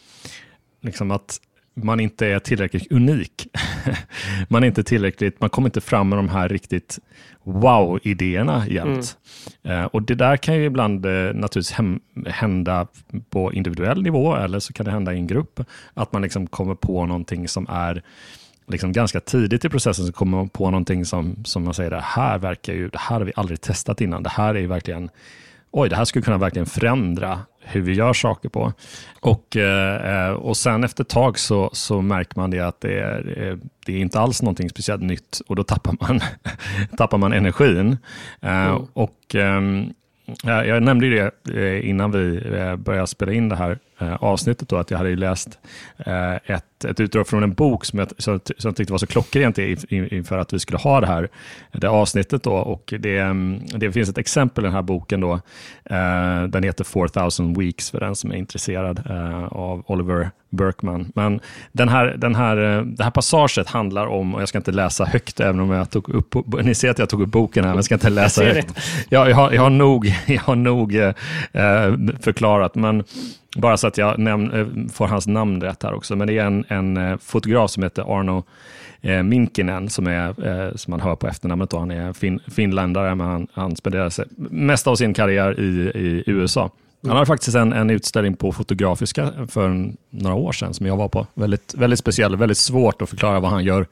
liksom 0.83 1.11
att 1.11 1.41
man 1.85 2.01
inte 2.01 2.27
är 2.27 2.39
tillräckligt 2.39 2.93
unik. 2.93 3.49
man 4.49 4.63
är 4.63 4.67
inte 4.67 4.83
tillräckligt, 4.83 5.41
man 5.41 5.51
kommer 5.51 5.69
inte 5.69 5.81
fram 5.81 6.09
med 6.09 6.19
de 6.19 6.29
här 6.29 6.49
riktigt 6.49 6.99
wow-idéerna 7.45 8.69
jämt. 8.69 9.17
Mm. 9.63 9.81
Uh, 9.81 9.87
och 9.87 10.03
det 10.03 10.15
där 10.15 10.37
kan 10.37 10.55
ju 10.55 10.65
ibland 10.65 11.07
uh, 11.07 11.35
naturligtvis 11.35 11.79
hända 12.27 12.87
på 13.31 13.53
individuell 13.53 14.03
nivå 14.03 14.37
eller 14.37 14.59
så 14.59 14.73
kan 14.73 14.87
det 14.87 14.93
hända 14.93 15.13
i 15.13 15.17
en 15.17 15.27
grupp. 15.27 15.61
Att 15.95 16.13
man 16.13 16.23
liksom 16.23 16.47
kommer 16.47 16.75
på 16.75 17.07
någonting 17.07 17.49
som 17.49 17.67
är 17.69 18.03
liksom 18.67 18.93
ganska 18.93 19.21
tidigt 19.21 19.65
i 19.65 19.69
processen 19.69 20.07
så 20.07 20.13
kommer 20.13 20.37
man 20.37 20.49
på 20.49 20.71
någonting 20.71 21.05
som, 21.05 21.45
som 21.45 21.65
man 21.65 21.75
säger, 21.75 21.91
det 21.91 22.01
här 22.05 22.39
verkar 22.39 22.73
ju, 22.73 22.89
det 22.89 22.99
här 22.99 23.19
har 23.19 23.25
vi 23.25 23.33
aldrig 23.37 23.61
testat 23.61 24.01
innan. 24.01 24.23
Det 24.23 24.31
här 24.31 24.57
är 24.57 24.67
verkligen 24.67 25.11
oj, 25.71 25.89
det 25.89 25.97
här 25.97 26.05
skulle 26.05 26.23
kunna 26.23 26.39
verkligen 26.39 26.67
förändra 26.67 27.41
hur 27.61 27.81
vi 27.81 27.93
gör 27.93 28.13
saker 28.13 28.49
på. 28.49 28.73
Och, 29.21 29.57
eh, 29.57 30.33
och 30.33 30.57
sen 30.57 30.85
efter 30.85 31.05
ett 31.05 31.09
tag 31.09 31.39
så, 31.39 31.71
så 31.73 32.01
märker 32.01 32.37
man 32.37 32.51
det 32.51 32.61
att 32.61 32.81
det 32.81 33.01
är, 33.01 33.59
det 33.87 33.93
är 33.93 33.99
inte 33.99 34.21
alls 34.21 34.43
någonting 34.43 34.71
speciellt 34.71 35.03
nytt 35.03 35.41
och 35.47 35.57
då 35.57 35.63
tappar 35.63 35.97
man, 36.01 36.21
tappar 36.97 37.19
man 37.19 37.33
energin. 37.33 37.97
Mm. 38.41 38.77
Och 38.93 39.35
ehm, 39.35 39.93
jag 40.43 40.83
nämnde 40.83 41.33
det 41.45 41.83
innan 41.83 42.11
vi 42.11 42.41
började 42.79 43.07
spela 43.07 43.33
in 43.33 43.49
det 43.49 43.57
här 43.57 43.79
avsnittet, 44.21 44.69
då, 44.69 44.77
att 44.77 44.91
jag 44.91 44.99
hade 44.99 45.17
läst 45.17 45.59
ett 46.47 46.65
ett, 46.85 47.01
utdrag 47.01 47.29
från 47.29 47.43
en 47.43 47.53
bok 47.53 47.85
som 47.85 47.99
jag, 47.99 48.09
som, 48.19 48.41
som 48.59 48.69
jag 48.69 48.77
tyckte 48.77 48.93
var 48.93 48.99
så 48.99 49.07
klockrent 49.07 49.59
inför 49.59 50.39
att 50.39 50.53
vi 50.53 50.59
skulle 50.59 50.79
ha 50.79 51.01
det 51.01 51.07
här 51.07 51.29
det 51.73 51.89
avsnittet. 51.89 52.43
Då, 52.43 52.53
och 52.53 52.95
det, 52.99 53.19
mm, 53.19 53.61
det 53.67 53.93
finns 53.93 54.09
ett 54.09 54.19
exempel 54.19 54.65
i 54.65 54.67
den 54.67 54.75
här 54.75 54.83
boken. 54.83 55.21
Då, 55.21 55.33
eh, 55.85 56.43
den 56.49 56.63
heter 56.63 56.85
4000 56.85 57.55
Weeks 57.55 57.91
för 57.91 58.01
den 58.01 58.17
som 58.17 58.33
är 58.33 58.37
intresserad 58.37 59.03
eh, 59.11 59.45
av 59.45 59.85
Oliver 59.87 60.31
Berkman. 60.51 61.13
Men 61.15 61.41
den 61.73 61.89
här, 61.89 62.15
den 62.19 62.35
här, 62.35 62.57
eh, 62.57 62.83
det 62.83 63.05
här 63.05 63.11
passaget 63.11 63.69
handlar 63.69 64.07
om, 64.07 64.35
och 64.35 64.41
jag 64.41 64.49
ska 64.49 64.59
inte 64.59 64.73
läsa 64.73 65.05
högt 65.05 65.41
även 65.41 65.61
om 65.61 65.71
jag 65.71 65.91
tog 65.91 66.09
upp, 66.09 66.35
ni 66.63 66.75
ser 66.75 66.91
att 66.91 66.99
jag 66.99 67.09
tog 67.09 67.23
upp 67.23 67.29
boken 67.29 67.65
här, 67.65 67.71
men 67.71 67.77
jag 67.77 67.85
ska 67.85 67.95
inte 67.95 68.11
läsa 68.11 68.45
högt. 68.45 68.79
Jag, 69.09 69.31
jag, 69.31 69.37
har, 69.37 69.53
jag 69.53 69.63
har 69.63 69.71
nog, 69.71 70.15
jag 70.27 70.41
har 70.41 70.55
nog 70.55 70.97
eh, 70.97 71.13
förklarat, 72.21 72.75
men 72.75 73.05
bara 73.57 73.77
så 73.77 73.87
att 73.87 73.99
jag 73.99 74.19
näm- 74.19 74.61
eh, 74.61 74.93
får 74.93 75.07
hans 75.07 75.27
namn 75.27 75.61
rätt 75.61 75.83
här 75.83 75.95
också. 75.95 76.17
Men 76.17 76.27
det 76.27 76.39
är 76.39 76.45
en, 76.45 76.65
en 76.69 76.97
eh, 76.97 77.17
fotograf 77.19 77.71
som 77.71 77.83
heter 77.83 78.19
Arno 78.19 78.45
eh, 79.01 79.23
Minkinen 79.23 79.91
som, 79.91 80.07
är, 80.07 80.47
eh, 80.47 80.75
som 80.75 80.91
man 80.91 81.01
hör 81.01 81.17
på 81.17 81.27
efternamnet. 81.27 81.71
Då. 81.71 81.79
Han 81.79 81.91
är 81.91 82.13
fin, 82.13 82.41
finländare, 82.47 83.15
men 83.15 83.27
han, 83.27 83.47
han 83.53 83.77
spenderar 83.77 84.11
sig 84.11 84.25
mest 84.37 84.87
av 84.87 84.97
sin 84.97 85.15
karriär 85.15 85.61
i, 85.61 85.91
i 85.95 86.23
USA. 86.27 86.71
Han 87.03 87.17
har 87.17 87.25
faktiskt 87.25 87.57
en, 87.57 87.73
en 87.73 87.91
utställning 87.91 88.37
på 88.37 88.53
Fotografiska 88.53 89.31
för 89.49 89.93
några 90.11 90.37
år 90.37 90.53
sedan 90.53 90.75
som 90.75 90.87
jag 90.87 90.97
var 90.97 91.09
på. 91.09 91.27
Väldigt, 91.35 91.75
väldigt 91.75 91.99
speciell, 91.99 92.37
väldigt 92.37 92.59
svårt 92.59 93.03
att 93.03 93.11
förklara 93.11 93.41
vad 93.41 93.51
han 93.51 93.65
gör 93.65 93.87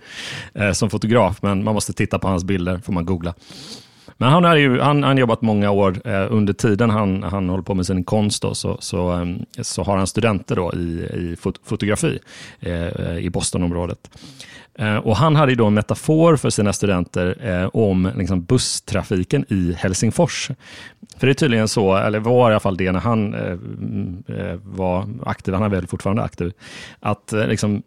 eh, 0.55 0.73
som 0.73 0.91
fotograf, 0.91 1.43
men 1.43 1.65
man 1.65 1.75
måste 1.75 1.93
titta 1.93 2.19
på 2.19 2.29
hans 2.29 2.45
bilder, 2.45 2.79
får 2.79 2.93
man 2.93 3.05
googla. 3.05 3.35
Men 4.17 4.29
han 4.29 4.45
har 4.45 4.57
ju 4.57 4.81
han, 4.81 5.03
han 5.03 5.19
jobbat 5.19 5.43
många 5.43 5.71
år. 5.71 6.01
Eh, 6.05 6.27
under 6.31 6.53
tiden 6.53 6.91
han, 6.91 7.23
han 7.23 7.49
håller 7.49 7.63
på 7.63 7.75
med 7.75 7.87
sin 7.87 8.05
konst 8.05 8.43
då, 8.43 8.55
så, 8.55 8.77
så, 8.81 9.13
eh, 9.13 9.27
så 9.63 9.83
har 9.83 9.97
han 9.97 10.07
studenter 10.07 10.57
då 10.57 10.73
i, 10.75 11.09
i 11.15 11.37
fot 11.41 11.61
fotografi 11.65 12.19
eh, 12.61 12.87
eh 12.87 13.17
i 13.19 13.31
Bostonområdet. 13.31 14.11
Eh, 14.79 14.97
och 14.97 15.17
han 15.17 15.37
hade 15.37 15.55
då 15.55 15.67
en 15.67 15.75
metafor 15.75 16.37
för 16.37 16.51
sina 16.51 16.73
studenter 16.73 17.37
eh, 17.41 17.69
om 17.73 18.11
liksom, 18.17 18.43
busstrafiken 18.43 19.45
i 19.49 19.73
Helsingfors. 19.79 20.51
För 21.17 21.27
det 21.27 21.33
är 21.33 21.35
tydligen 21.35 21.69
så, 21.69 21.97
eller 21.97 22.19
var 22.19 22.51
i 22.51 22.53
alla 22.53 22.61
fall 22.61 22.77
det 22.77 22.93
när 22.93 23.01
han 23.01 23.35
eh, 23.35 23.53
mm, 23.53 24.23
eh 24.27 24.59
var 24.65 25.09
aktiv, 25.27 25.55
han 25.55 25.63
är 25.63 25.69
väl 25.69 25.87
fortfarande 25.87 26.23
aktiv, 26.23 26.53
att 27.01 27.33
eh, 27.33 27.47
liksom, 27.47 27.83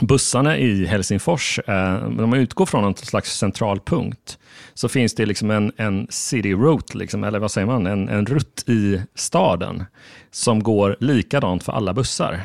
bussarna 0.00 0.58
i 0.58 0.86
Helsingfors, 0.86 1.58
eh, 1.58 2.04
om 2.04 2.30
man 2.30 2.34
utgår 2.34 2.66
från 2.66 2.84
en 2.84 2.94
slags 2.94 3.38
centralpunkt, 3.38 4.38
så 4.74 4.88
finns 4.88 5.14
det 5.14 5.26
liksom 5.26 5.50
en, 5.50 5.72
en 5.76 6.06
city 6.10 6.54
route, 6.54 6.98
liksom, 6.98 7.24
eller 7.24 7.38
vad 7.38 7.50
säger 7.50 7.66
man, 7.66 7.86
en, 7.86 8.08
en 8.08 8.26
rutt 8.26 8.68
i 8.68 9.02
staden 9.14 9.84
som 10.30 10.62
går 10.62 10.96
likadant 11.00 11.62
för 11.62 11.72
alla 11.72 11.94
bussar. 11.94 12.40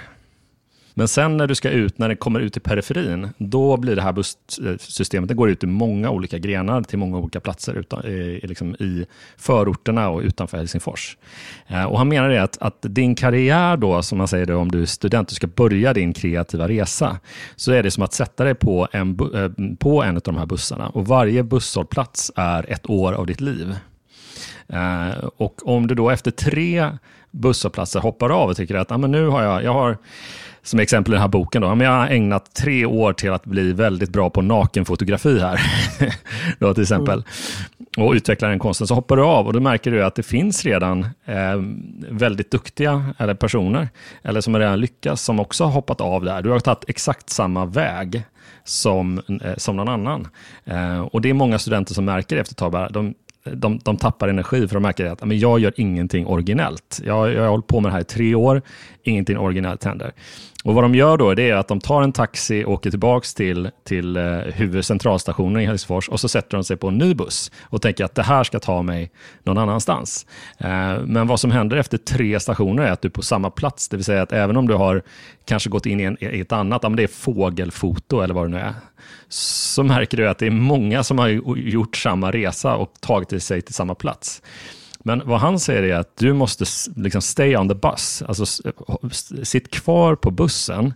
Men 0.93 1.07
sen 1.07 1.37
när 1.37 1.47
du 1.47 1.55
ska 1.55 1.69
ut, 1.69 1.97
när 1.97 2.09
det 2.09 2.15
kommer 2.15 2.39
ut 2.39 2.57
i 2.57 2.59
periferin, 2.59 3.29
då 3.37 3.77
blir 3.77 3.95
det 3.95 4.01
här 4.01 4.13
bussystemet, 4.13 5.27
det 5.27 5.33
går 5.33 5.49
ut 5.49 5.63
i 5.63 5.67
många 5.67 6.09
olika 6.09 6.37
grenar 6.37 6.81
till 6.81 6.99
många 6.99 7.17
olika 7.17 7.39
platser 7.39 7.73
utan, 7.73 8.03
eh, 8.03 8.11
i, 8.11 8.39
liksom 8.43 8.75
i 8.75 9.05
förorterna 9.37 10.09
och 10.09 10.21
utanför 10.21 10.57
Helsingfors. 10.57 11.17
Eh, 11.67 11.83
och 11.83 11.97
han 11.97 12.07
menar 12.07 12.29
det 12.29 12.43
att, 12.43 12.57
att 12.61 12.77
din 12.81 13.15
karriär 13.15 13.77
då, 13.77 14.01
som 14.01 14.17
man 14.17 14.27
säger 14.27 14.45
då, 14.45 14.57
om 14.57 14.71
du 14.71 14.81
är 14.81 14.85
student, 14.85 15.29
du 15.29 15.35
ska 15.35 15.47
börja 15.47 15.93
din 15.93 16.13
kreativa 16.13 16.67
resa, 16.67 17.19
så 17.55 17.71
är 17.71 17.83
det 17.83 17.91
som 17.91 18.03
att 18.03 18.13
sätta 18.13 18.43
dig 18.43 18.55
på 18.55 18.87
en, 18.91 19.19
eh, 19.35 19.75
på 19.79 20.03
en 20.03 20.15
av 20.15 20.21
de 20.21 20.37
här 20.37 20.45
bussarna. 20.45 20.89
Och 20.89 21.07
varje 21.07 21.43
busshållplats 21.43 22.31
är 22.35 22.71
ett 22.71 22.89
år 22.89 23.13
av 23.13 23.25
ditt 23.25 23.41
liv. 23.41 23.75
Och 25.37 25.67
om 25.67 25.87
du 25.87 25.95
då 25.95 26.09
efter 26.09 26.31
tre 26.31 26.89
busshållplatser 27.31 27.99
hoppar 27.99 28.29
av 28.29 28.49
och 28.49 28.57
tycker 28.57 28.75
att 28.75 28.91
ah, 28.91 28.97
men 28.97 29.11
nu 29.11 29.27
har 29.27 29.43
jag, 29.43 29.63
jag 29.63 29.73
har 29.73 29.97
som 30.63 30.79
exempel 30.79 31.13
i 31.13 31.15
den 31.15 31.21
här 31.21 31.27
boken. 31.27 31.61
Då. 31.61 31.67
Jag 31.67 31.91
har 31.91 32.07
ägnat 32.07 32.53
tre 32.53 32.85
år 32.85 33.13
till 33.13 33.31
att 33.31 33.45
bli 33.45 33.73
väldigt 33.73 34.09
bra 34.09 34.29
på 34.29 34.41
nakenfotografi 34.41 35.39
här. 35.39 35.61
då, 36.59 36.73
till 36.73 36.83
exempel. 36.83 37.23
Mm. 37.97 38.07
Och 38.07 38.13
utveckla 38.13 38.47
den 38.47 38.59
konsten. 38.59 38.87
Så 38.87 38.95
hoppar 38.95 39.15
du 39.15 39.23
av 39.23 39.47
och 39.47 39.53
då 39.53 39.59
märker 39.59 39.91
du 39.91 40.05
att 40.05 40.15
det 40.15 40.23
finns 40.23 40.65
redan 40.65 41.07
eh, 41.25 41.55
väldigt 42.09 42.51
duktiga 42.51 43.13
eller 43.17 43.33
personer, 43.33 43.89
eller 44.21 44.41
som 44.41 44.57
redan 44.57 44.79
lyckats, 44.79 45.21
som 45.21 45.39
också 45.39 45.63
har 45.63 45.71
hoppat 45.71 46.01
av 46.01 46.23
där. 46.23 46.41
Du 46.41 46.49
har 46.49 46.59
tagit 46.59 46.83
exakt 46.87 47.29
samma 47.29 47.65
väg 47.65 48.23
som, 48.63 49.21
eh, 49.43 49.55
som 49.57 49.75
någon 49.75 49.89
annan. 49.89 50.27
Eh, 50.65 50.99
och 50.99 51.21
det 51.21 51.29
är 51.29 51.33
många 51.33 51.59
studenter 51.59 51.93
som 51.93 52.05
märker 52.05 52.37
efter 52.37 52.53
ett 52.53 52.57
tag, 52.57 52.93
de, 52.93 53.13
de, 53.43 53.79
de 53.83 53.97
tappar 53.97 54.27
energi 54.27 54.67
för 54.67 54.73
de 54.75 54.83
märker 54.83 55.05
att 55.05 55.25
men 55.25 55.39
jag 55.39 55.59
gör 55.59 55.73
ingenting 55.75 56.27
originellt. 56.27 57.01
Jag, 57.05 57.33
jag 57.33 57.41
har 57.41 57.49
hållit 57.49 57.67
på 57.67 57.79
med 57.79 57.91
det 57.91 57.93
här 57.93 58.01
i 58.01 58.05
tre 58.05 58.35
år, 58.35 58.61
ingenting 59.03 59.37
originellt 59.37 59.83
händer. 59.83 60.11
Och 60.63 60.73
Vad 60.73 60.83
de 60.83 60.95
gör 60.95 61.17
då 61.17 61.31
är 61.31 61.53
att 61.53 61.67
de 61.67 61.79
tar 61.79 62.01
en 62.01 62.11
taxi 62.11 62.63
och 62.63 62.71
åker 62.73 62.89
tillbaka 62.89 63.25
till, 63.35 63.69
till 63.83 64.17
eh, 64.17 64.23
huvudcentralstationen 64.37 65.61
i 65.61 65.65
Helsingfors 65.65 66.09
och 66.09 66.19
så 66.19 66.29
sätter 66.29 66.57
de 66.57 66.63
sig 66.63 66.77
på 66.77 66.87
en 66.87 66.97
ny 66.97 67.13
buss 67.13 67.51
och 67.61 67.81
tänker 67.81 68.05
att 68.05 68.15
det 68.15 68.23
här 68.23 68.43
ska 68.43 68.59
ta 68.59 68.81
mig 68.81 69.11
någon 69.43 69.57
annanstans. 69.57 70.25
Eh, 70.57 70.97
men 71.05 71.27
vad 71.27 71.39
som 71.39 71.51
händer 71.51 71.77
efter 71.77 71.97
tre 71.97 72.39
stationer 72.39 72.83
är 72.83 72.91
att 72.91 73.01
du 73.01 73.07
är 73.07 73.11
på 73.11 73.21
samma 73.21 73.49
plats, 73.49 73.89
det 73.89 73.97
vill 73.97 74.05
säga 74.05 74.21
att 74.21 74.31
även 74.31 74.57
om 74.57 74.67
du 74.67 74.73
har 74.73 75.01
kanske 75.45 75.69
gått 75.69 75.85
in 75.85 75.99
i, 75.99 76.03
en, 76.03 76.17
i 76.19 76.39
ett 76.39 76.51
annat, 76.51 76.83
om 76.83 76.95
det 76.95 77.03
är 77.03 77.07
fågelfoto 77.07 78.21
eller 78.21 78.33
vad 78.33 78.45
det 78.45 78.51
nu 78.51 78.59
är, 78.59 78.73
så 79.29 79.83
märker 79.83 80.17
du 80.17 80.29
att 80.29 80.37
det 80.37 80.47
är 80.47 80.51
många 80.51 81.03
som 81.03 81.19
har 81.19 81.27
gjort 81.57 81.97
samma 81.97 82.31
resa 82.31 82.75
och 82.75 82.93
tagit 82.99 83.43
sig 83.43 83.61
till 83.61 83.73
samma 83.73 83.95
plats. 83.95 84.41
Men 85.03 85.21
vad 85.25 85.39
han 85.39 85.59
säger 85.59 85.83
är 85.83 85.95
att 85.95 86.17
du 86.17 86.33
måste 86.33 86.65
liksom 86.95 87.21
stay 87.21 87.57
on 87.57 87.69
the 87.69 87.75
bus, 87.75 88.23
alltså 88.27 88.45
sitt 89.43 89.71
kvar 89.71 90.15
på 90.15 90.31
bussen 90.31 90.93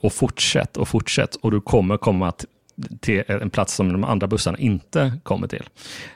och 0.00 0.12
fortsätt 0.12 0.76
och 0.76 0.88
fortsätt 0.88 1.34
och 1.34 1.50
du 1.50 1.60
kommer 1.60 1.96
komma 1.96 2.32
till 3.00 3.22
en 3.26 3.50
plats 3.50 3.74
som 3.74 3.92
de 3.92 4.04
andra 4.04 4.26
bussarna 4.26 4.58
inte 4.58 5.12
kommer 5.22 5.48
till. 5.48 5.68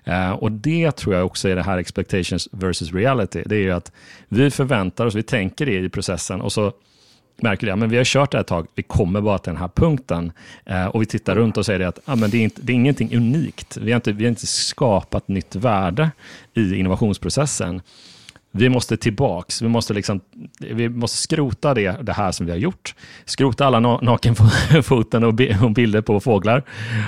Eh, 0.05 0.30
och 0.30 0.53
det 0.53 0.91
tror 0.91 1.14
jag 1.14 1.26
också 1.26 1.49
är 1.49 1.57
det 1.57 1.62
här 1.62 1.78
expectations 1.78 2.49
versus 2.53 2.93
reality. 2.93 3.43
Det 3.47 3.57
är 3.57 3.61
ju 3.61 3.70
att 3.70 3.93
vi 4.28 4.51
förväntar 4.51 5.07
oss, 5.07 5.14
vi 5.14 5.22
tänker 5.22 5.66
det 5.66 5.78
i 5.78 5.88
processen 5.88 6.41
och 6.41 6.53
så 6.53 6.72
märker 7.43 7.66
det, 7.66 7.76
men 7.76 7.88
vi 7.88 7.97
har 7.97 8.05
kört 8.05 8.30
det 8.30 8.38
här 8.38 8.41
ett 8.41 8.47
tag, 8.47 8.66
vi 8.74 8.82
kommer 8.82 9.20
bara 9.20 9.38
till 9.38 9.53
den 9.53 9.61
här 9.61 9.68
punkten. 9.68 10.32
Eh, 10.66 10.86
och 10.86 11.03
vi 11.03 11.07
tittar 11.07 11.36
runt 11.36 11.57
och 11.57 11.66
säger 11.66 11.80
att 11.80 11.99
ah, 12.05 12.16
men 12.16 12.30
det, 12.30 12.36
är 12.36 12.43
inte, 12.43 12.62
det 12.62 12.72
är 12.72 12.74
ingenting 12.74 13.16
unikt. 13.16 13.76
Vi 13.76 13.93
har, 13.93 13.97
inte, 13.97 14.12
vi 14.12 14.24
har 14.24 14.28
inte 14.28 14.47
skapat 14.47 15.28
nytt 15.28 15.57
värde 15.57 16.11
i 16.55 16.74
innovationsprocessen 16.74 17.82
vi 18.53 18.68
måste 18.68 18.96
tillbaks, 18.96 19.62
vi 19.62 19.68
måste, 19.68 19.94
liksom, 19.94 20.20
vi 20.59 20.88
måste 20.88 21.16
skrota 21.16 21.74
det, 21.74 22.03
det 22.03 22.12
här 22.12 22.32
som 22.32 22.46
vi 22.46 22.53
har 22.53 22.59
gjort. 22.59 22.94
Skrota 23.24 23.66
alla 23.66 23.80
nakenfoten 23.80 25.24
och, 25.24 25.40
och 25.62 25.70
bilder 25.70 26.01
på 26.01 26.20
fåglar. 26.20 26.64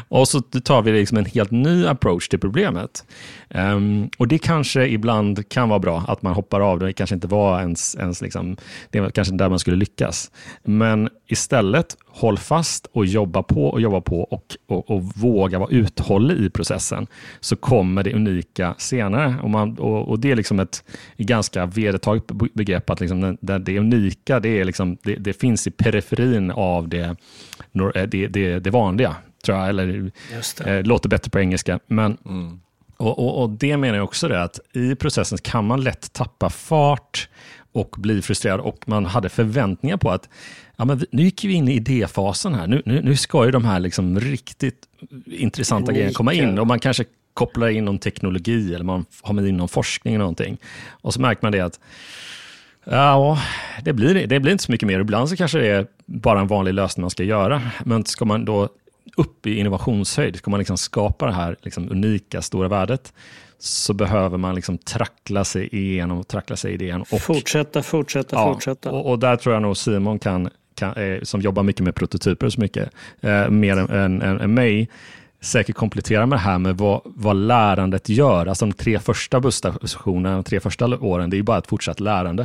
Och 0.08 0.28
så 0.28 0.40
tar 0.40 0.82
vi 0.82 0.92
liksom 0.92 1.18
en 1.18 1.24
helt 1.24 1.50
ny 1.50 1.86
approach 1.86 2.28
till 2.28 2.38
problemet. 2.38 3.04
Um, 3.48 4.10
och 4.18 4.28
det 4.28 4.38
kanske 4.38 4.86
ibland 4.86 5.48
kan 5.48 5.68
vara 5.68 5.78
bra 5.78 6.04
att 6.08 6.22
man 6.22 6.32
hoppar 6.32 6.60
av, 6.60 6.78
det 6.78 6.92
kanske 6.92 7.14
inte 7.14 7.26
var 7.26 7.60
ens, 7.60 7.96
ens 7.96 8.20
liksom, 8.20 8.56
det 8.90 9.00
var 9.00 9.10
kanske 9.10 9.34
där 9.34 9.48
man 9.48 9.58
skulle 9.58 9.76
lyckas. 9.76 10.30
Men 10.62 11.08
istället 11.32 11.96
håll 12.06 12.38
fast 12.38 12.86
och 12.92 13.06
jobba 13.06 13.42
på 13.42 13.66
och 13.66 13.80
jobba 13.80 14.00
på 14.00 14.22
och, 14.22 14.56
och, 14.66 14.90
och 14.90 15.02
våga 15.02 15.58
vara 15.58 15.70
uthållig 15.70 16.36
i 16.36 16.50
processen 16.50 17.06
så 17.40 17.56
kommer 17.56 18.02
det 18.02 18.14
unika 18.14 18.74
senare. 18.78 19.36
Och, 19.42 19.50
man, 19.50 19.78
och, 19.78 20.08
och 20.08 20.18
det 20.20 20.30
är 20.30 20.36
liksom 20.36 20.60
ett 20.60 20.84
ganska 21.16 21.66
vedertaget 21.66 22.26
begrepp 22.54 22.90
att 22.90 23.00
liksom 23.00 23.38
det, 23.40 23.58
det 23.58 23.78
unika 23.78 24.40
det, 24.40 24.60
är 24.60 24.64
liksom, 24.64 24.96
det, 25.02 25.14
det, 25.14 25.32
finns 25.32 25.66
i 25.66 25.70
periferin 25.70 26.50
av 26.50 26.88
det, 26.88 27.16
det, 28.08 28.26
det, 28.26 28.58
det 28.58 28.70
vanliga. 28.70 29.16
Tror 29.44 29.58
jag, 29.58 29.68
eller 29.68 30.10
eh, 30.66 30.82
låter 30.82 31.08
bättre 31.08 31.30
på 31.30 31.40
engelska. 31.40 31.78
Men, 31.86 32.16
mm. 32.26 32.60
och, 32.96 33.18
och, 33.18 33.42
och, 33.42 33.50
det 33.50 33.76
menar 33.76 33.94
jag 33.94 34.04
också 34.04 34.28
det 34.28 34.42
att 34.42 34.60
i 34.72 34.94
processen 34.94 35.38
kan 35.38 35.66
man 35.66 35.80
lätt 35.80 36.12
tappa 36.12 36.50
fart 36.50 37.28
och 37.72 37.94
bli 37.98 38.22
frustrerad 38.22 38.60
och 38.60 38.88
man 38.88 39.06
hade 39.06 39.28
förväntningar 39.28 39.96
på 39.96 40.10
att 40.10 40.28
ja, 40.76 40.84
men 40.84 41.04
nu 41.10 41.22
gick 41.22 41.44
vi 41.44 41.52
in 41.52 41.68
i 41.68 41.72
idéfasen 41.72 42.54
här. 42.54 42.66
Nu, 42.66 42.82
nu, 42.84 43.02
nu 43.02 43.16
ska 43.16 43.44
ju 43.44 43.50
de 43.50 43.64
här 43.64 43.80
liksom 43.80 44.20
riktigt 44.20 44.84
intressanta 45.26 45.82
Unika. 45.82 45.92
grejerna 45.92 46.14
komma 46.14 46.32
in 46.32 46.58
och 46.58 46.66
man 46.66 46.78
kanske 46.78 47.04
kopplar 47.34 47.68
in 47.68 47.84
någon 47.84 47.98
teknologi 47.98 48.74
eller 48.74 48.84
man 48.84 49.04
har 49.22 49.34
med 49.34 49.46
in 49.46 49.56
någon 49.56 49.68
forskning 49.68 50.14
eller 50.14 50.22
någonting. 50.22 50.58
Och 50.90 51.14
så 51.14 51.20
märker 51.20 51.42
man 51.42 51.52
det 51.52 51.60
att 51.60 51.80
Ja, 52.84 53.38
det 53.84 53.92
blir, 53.92 54.26
det 54.26 54.40
blir 54.40 54.52
inte 54.52 54.64
så 54.64 54.72
mycket 54.72 54.86
mer. 54.86 55.00
Ibland 55.00 55.28
så 55.28 55.36
kanske 55.36 55.58
det 55.58 55.66
är 55.66 55.86
bara 56.06 56.40
en 56.40 56.46
vanlig 56.46 56.74
lösning 56.74 57.02
man 57.02 57.10
ska 57.10 57.22
göra. 57.22 57.62
Men 57.84 58.04
ska 58.04 58.24
man 58.24 58.44
då 58.44 58.68
upp 59.16 59.46
i 59.46 59.58
innovationshöjd, 59.58 60.36
ska 60.36 60.50
man 60.50 60.58
liksom 60.58 60.78
skapa 60.78 61.26
det 61.26 61.32
här 61.32 61.56
liksom 61.62 61.90
unika 61.90 62.42
stora 62.42 62.68
värdet, 62.68 63.12
så 63.64 63.94
behöver 63.94 64.38
man 64.38 64.54
liksom 64.54 64.78
trackla 64.78 65.44
sig 65.44 65.68
igenom, 65.72 66.24
trackla 66.24 66.56
sig 66.56 66.74
idén. 66.74 67.04
Och, 67.10 67.20
fortsätta, 67.20 67.82
fortsätta, 67.82 68.36
ja, 68.36 68.54
fortsätta. 68.54 68.90
Och, 68.90 69.10
och, 69.10 69.18
där 69.18 69.36
tror 69.36 69.54
jag 69.54 69.62
nog 69.62 69.76
Simon 69.76 70.18
kan, 70.18 70.50
kan 70.74 70.92
eh, 70.94 71.20
som 71.22 71.40
jobbar 71.40 71.62
mycket 71.62 71.84
med 71.84 71.94
prototyper 71.94 72.48
så 72.48 72.60
mycket, 72.60 72.90
eh, 73.20 73.48
mer 73.48 73.76
än, 73.76 73.90
än, 73.90 74.22
än, 74.22 74.40
än 74.40 74.54
mig, 74.54 74.88
säkert 75.40 75.76
komplettera 75.76 76.26
med 76.26 76.38
det 76.38 76.42
här 76.42 76.58
med 76.58 76.76
vad, 76.76 77.00
vad 77.04 77.36
lärandet 77.36 78.08
gör. 78.08 78.46
Alltså 78.46 78.66
de 78.66 78.72
tre 78.72 78.98
första 78.98 79.40
busstationerna, 79.40 80.34
de 80.34 80.44
tre 80.44 80.60
första 80.60 80.86
åren, 80.86 81.30
det 81.30 81.38
är 81.38 81.42
bara 81.42 81.58
ett 81.58 81.66
fortsatt 81.66 82.00
lärande. 82.00 82.42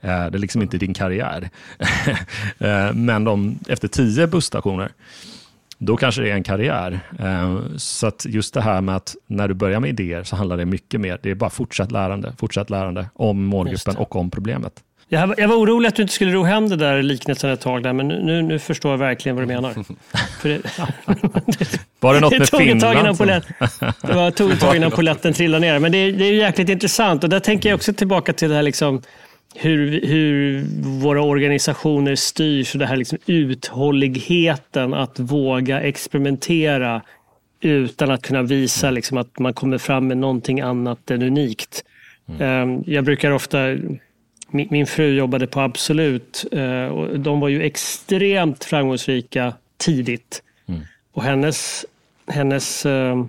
Eh, 0.00 0.08
det 0.08 0.12
är 0.12 0.38
liksom 0.38 0.62
inte 0.62 0.78
din 0.78 0.94
karriär. 0.94 1.50
eh, 2.58 2.92
men 2.92 3.24
de, 3.24 3.58
efter 3.68 3.88
tio 3.88 4.26
busstationer, 4.26 4.92
då 5.78 5.96
kanske 5.96 6.22
det 6.22 6.30
är 6.30 6.34
en 6.34 6.42
karriär. 6.42 7.00
Eh, 7.18 7.58
så 7.76 8.06
att 8.06 8.26
just 8.28 8.54
det 8.54 8.60
här 8.60 8.80
med 8.80 8.96
att 8.96 9.16
när 9.26 9.48
du 9.48 9.54
börjar 9.54 9.80
med 9.80 9.90
idéer 9.90 10.22
så 10.22 10.36
handlar 10.36 10.56
det 10.56 10.64
mycket 10.64 11.00
mer, 11.00 11.18
det 11.22 11.30
är 11.30 11.34
bara 11.34 11.50
fortsatt 11.50 11.92
lärande, 11.92 12.32
fortsatt 12.38 12.70
lärande 12.70 13.06
om 13.14 13.44
målgruppen 13.44 13.96
och 13.96 14.16
om 14.16 14.30
problemet. 14.30 14.82
Jag, 15.08 15.34
jag 15.38 15.48
var 15.48 15.56
orolig 15.56 15.88
att 15.88 15.96
du 15.96 16.02
inte 16.02 16.14
skulle 16.14 16.32
ro 16.32 16.42
hem 16.42 16.68
det 16.68 16.76
där 16.76 17.02
liknelsen 17.02 17.50
ett 17.50 17.60
tag 17.60 17.82
där, 17.82 17.92
men 17.92 18.08
nu, 18.08 18.42
nu 18.42 18.58
förstår 18.58 18.90
jag 18.90 18.98
verkligen 18.98 19.36
vad 19.36 19.42
du 19.42 19.46
menar. 19.46 19.74
Det, 20.42 20.60
var 22.00 22.14
det 22.14 22.20
något 22.20 22.30
det 22.30 22.38
med 22.38 22.48
Finland? 22.48 23.42
det 24.02 24.14
var, 24.14 24.30
tog 24.30 24.50
ett 24.50 24.60
tag 24.60 24.76
innan 24.76 24.90
poletten 24.96 25.32
trillade 25.32 25.60
ner. 25.60 25.78
Men 25.78 25.92
det 25.92 25.98
är, 25.98 26.12
det 26.12 26.24
är 26.24 26.32
jäkligt 26.32 26.68
intressant 26.68 27.24
och 27.24 27.30
där 27.30 27.40
tänker 27.40 27.68
jag 27.68 27.76
också 27.76 27.92
tillbaka 27.92 28.32
till 28.32 28.48
det 28.48 28.54
här 28.54 28.62
liksom, 28.62 29.02
hur, 29.58 30.06
hur 30.06 30.64
våra 31.00 31.22
organisationer 31.22 32.14
styrs 32.14 32.74
och 32.74 32.78
det 32.78 32.86
här 32.86 32.96
liksom 32.96 33.18
uthålligheten 33.26 34.94
att 34.94 35.18
våga 35.18 35.80
experimentera 35.80 37.02
utan 37.60 38.10
att 38.10 38.22
kunna 38.22 38.42
visa 38.42 38.90
liksom 38.90 39.18
att 39.18 39.38
man 39.38 39.54
kommer 39.54 39.78
fram 39.78 40.08
med 40.08 40.16
någonting 40.16 40.60
annat 40.60 41.10
än 41.10 41.22
unikt. 41.22 41.84
Mm. 42.28 42.42
Ehm, 42.42 42.84
jag 42.86 43.04
brukar 43.04 43.30
ofta 43.30 43.58
min, 44.50 44.68
min 44.70 44.86
fru 44.86 45.14
jobbade 45.14 45.46
på 45.46 45.60
Absolut 45.60 46.44
eh, 46.52 46.86
och 46.86 47.20
de 47.20 47.40
var 47.40 47.48
ju 47.48 47.62
extremt 47.62 48.64
framgångsrika 48.64 49.52
tidigt. 49.76 50.42
Mm. 50.68 50.80
Och 51.12 51.22
hennes, 51.22 51.84
hennes 52.26 52.86
eh, 52.86 53.24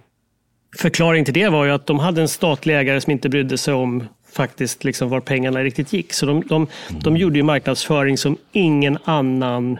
förklaring 0.78 1.26
till 1.26 1.34
det 1.34 1.50
var 1.50 1.66
ju 1.66 1.72
att 1.72 1.86
de 1.86 2.00
hade 2.00 2.22
en 2.22 2.28
statlig 2.28 2.80
ägare 2.80 3.02
som 3.02 3.12
inte 3.12 3.30
brydde 3.30 3.58
sig 3.58 3.74
om 3.74 4.04
faktiskt 4.38 4.84
liksom 4.84 5.10
var 5.10 5.20
pengarna 5.20 5.64
riktigt 5.64 5.94
gick. 5.94 6.14
Så 6.14 6.26
de, 6.26 6.42
de, 6.42 6.68
mm. 6.90 7.02
de 7.02 7.18
gjorde 7.18 7.38
ju 7.38 7.44
marknadsföring 7.44 8.18
som 8.18 8.38
ingen 8.52 8.98
annan 9.04 9.80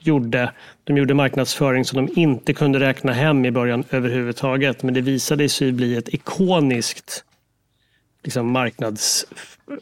gjorde. 0.00 0.52
De 0.84 0.96
gjorde 0.96 1.14
marknadsföring 1.14 1.84
som 1.84 2.06
de 2.06 2.20
inte 2.20 2.54
kunde 2.54 2.80
räkna 2.80 3.12
hem 3.12 3.44
i 3.44 3.50
början 3.50 3.84
överhuvudtaget. 3.90 4.82
Men 4.82 4.94
det 4.94 5.00
visade 5.00 5.48
sig 5.48 5.72
bli 5.72 5.96
ett 5.96 6.08
ikoniskt 6.08 7.24
liksom 8.24 8.50
marknads 8.50 9.26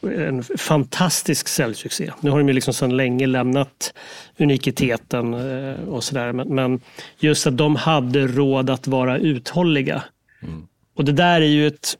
en 0.02 0.42
fantastisk 0.42 1.48
säljsuccé. 1.48 2.12
Nu 2.20 2.30
har 2.30 2.38
de 2.38 2.48
ju 2.48 2.54
liksom 2.54 2.74
sedan 2.74 2.96
länge 2.96 3.26
lämnat 3.26 3.94
unikiteten 4.38 5.34
eh, 5.34 5.88
och 5.88 6.04
sådär. 6.04 6.32
Men, 6.32 6.54
men, 6.54 6.80
just 7.18 7.46
att 7.46 7.56
de 7.56 7.76
hade 7.76 8.26
råd 8.26 8.70
att 8.70 8.86
vara 8.86 9.18
uthålliga. 9.18 10.04
Mm. 10.42 10.66
Och 10.96 11.04
det 11.04 11.12
där 11.12 11.40
är 11.40 11.46
ju 11.46 11.66
ett 11.66 11.94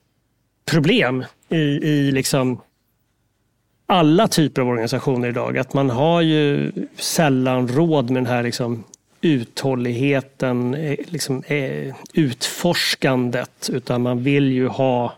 problem 0.69 1.25
i, 1.49 1.57
i 1.57 2.11
liksom 2.11 2.61
alla 3.85 4.27
typer 4.27 4.61
av 4.61 4.67
organisationer 4.67 5.27
idag. 5.27 5.57
Att 5.57 5.73
man 5.73 5.89
har 5.89 6.21
ju 6.21 6.71
sällan 6.95 7.67
råd 7.67 8.09
med 8.09 8.23
den 8.23 8.33
här 8.33 8.43
liksom 8.43 8.83
uthålligheten, 9.21 10.73
eh, 10.73 10.97
liksom, 11.07 11.43
eh, 11.47 11.95
utforskandet. 12.13 13.69
Utan 13.73 14.01
man 14.01 14.23
vill 14.23 14.51
ju 14.51 14.67
ha 14.67 15.13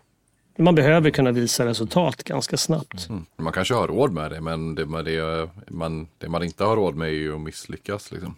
man 0.58 0.76
behöver 0.76 1.10
kunna 1.10 1.32
visa 1.32 1.66
resultat 1.66 2.24
ganska 2.24 2.58
snabbt. 2.58 3.10
Mm. 3.10 3.26
Man 3.38 3.54
kanske 3.54 3.74
har 3.74 3.88
råd 3.88 4.12
med 4.12 4.32
det, 4.32 4.42
men 4.42 4.76
det, 4.76 5.04
det, 5.04 5.50
man, 5.68 6.08
det 6.18 6.30
man 6.30 6.44
inte 6.44 6.64
har 6.64 6.76
råd 6.76 6.96
med 6.96 7.08
är 7.08 7.14
ju 7.14 7.36
att 7.36 7.42
misslyckas. 7.42 8.12
Liksom. 8.12 8.36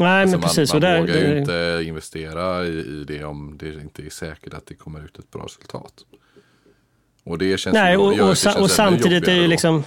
Nej, 0.00 0.22
alltså 0.22 0.36
men 0.36 0.40
man, 0.40 0.48
precis. 0.48 0.72
Man 0.72 0.82
där, 0.82 1.00
vågar 1.00 1.14
ju 1.14 1.38
inte 1.38 1.82
investera 1.84 2.66
i, 2.66 2.68
i, 2.68 3.04
det 3.08 3.24
om 3.24 3.56
det 3.58 3.74
inte 3.74 4.02
är 4.06 4.10
säkert 4.10 4.54
att 4.54 4.66
det 4.66 4.74
kommer 4.74 5.04
ut 5.04 5.18
ett 5.18 5.30
bra 5.30 5.44
resultat. 5.44 6.04
Och 7.24 7.38
det 7.38 7.60
känns 7.60 7.74
Nej, 7.74 7.96
och, 7.96 8.12
och, 8.12 8.20
och, 8.20 8.62
och 8.62 8.70
samtidigt 8.70 9.28
är 9.28 9.34
ju 9.34 9.46
liksom 9.46 9.84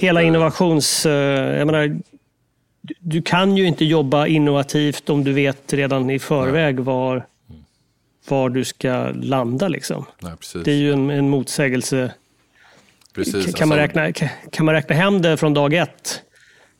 hela 0.00 0.22
innovations... 0.22 1.06
Uh, 1.06 1.12
jag 1.12 1.66
menar, 1.66 1.98
du, 2.98 3.22
kan 3.22 3.56
ju 3.56 3.66
inte 3.66 3.84
jobba 3.84 4.26
innovativt 4.26 5.10
om 5.10 5.24
du 5.24 5.32
vet 5.32 5.72
redan 5.72 6.10
i 6.10 6.18
förväg 6.18 6.74
Nej. 6.74 6.84
var 6.84 7.26
var 8.30 8.50
du 8.50 8.64
ska 8.64 9.10
landa. 9.14 9.68
Liksom. 9.68 10.04
Nej, 10.20 10.32
det 10.64 10.72
är 10.72 10.76
ju 10.76 10.92
en, 10.92 11.10
en 11.10 11.28
motsägelse. 11.28 12.14
Precis, 13.14 13.54
kan, 13.54 13.68
man 13.68 13.78
alltså- 13.80 14.00
räkna, 14.00 14.28
kan 14.50 14.66
man 14.66 14.74
räkna 14.74 14.96
hem 14.96 15.22
det 15.22 15.36
från 15.36 15.54
dag 15.54 15.74
ett, 15.74 16.22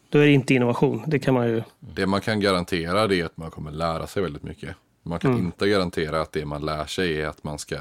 då 0.09 0.19
är 0.19 0.27
det 0.27 0.33
inte 0.33 0.55
innovation. 0.55 1.03
Det 1.07 1.19
kan 1.19 1.35
man 1.35 1.49
ju. 1.49 1.63
Det 1.81 2.07
man 2.07 2.21
kan 2.21 2.41
garantera 2.41 3.15
är 3.15 3.25
att 3.25 3.37
man 3.37 3.51
kommer 3.51 3.71
lära 3.71 4.07
sig 4.07 4.23
väldigt 4.23 4.43
mycket. 4.43 4.71
Man 5.03 5.19
kan 5.19 5.31
mm. 5.31 5.47
inte 5.47 5.69
garantera 5.69 6.21
att 6.21 6.33
det 6.33 6.45
man 6.45 6.67
lär 6.67 6.87
sig 6.87 7.21
är 7.21 7.27
att 7.27 7.45
man 7.45 7.59
ska 7.59 7.77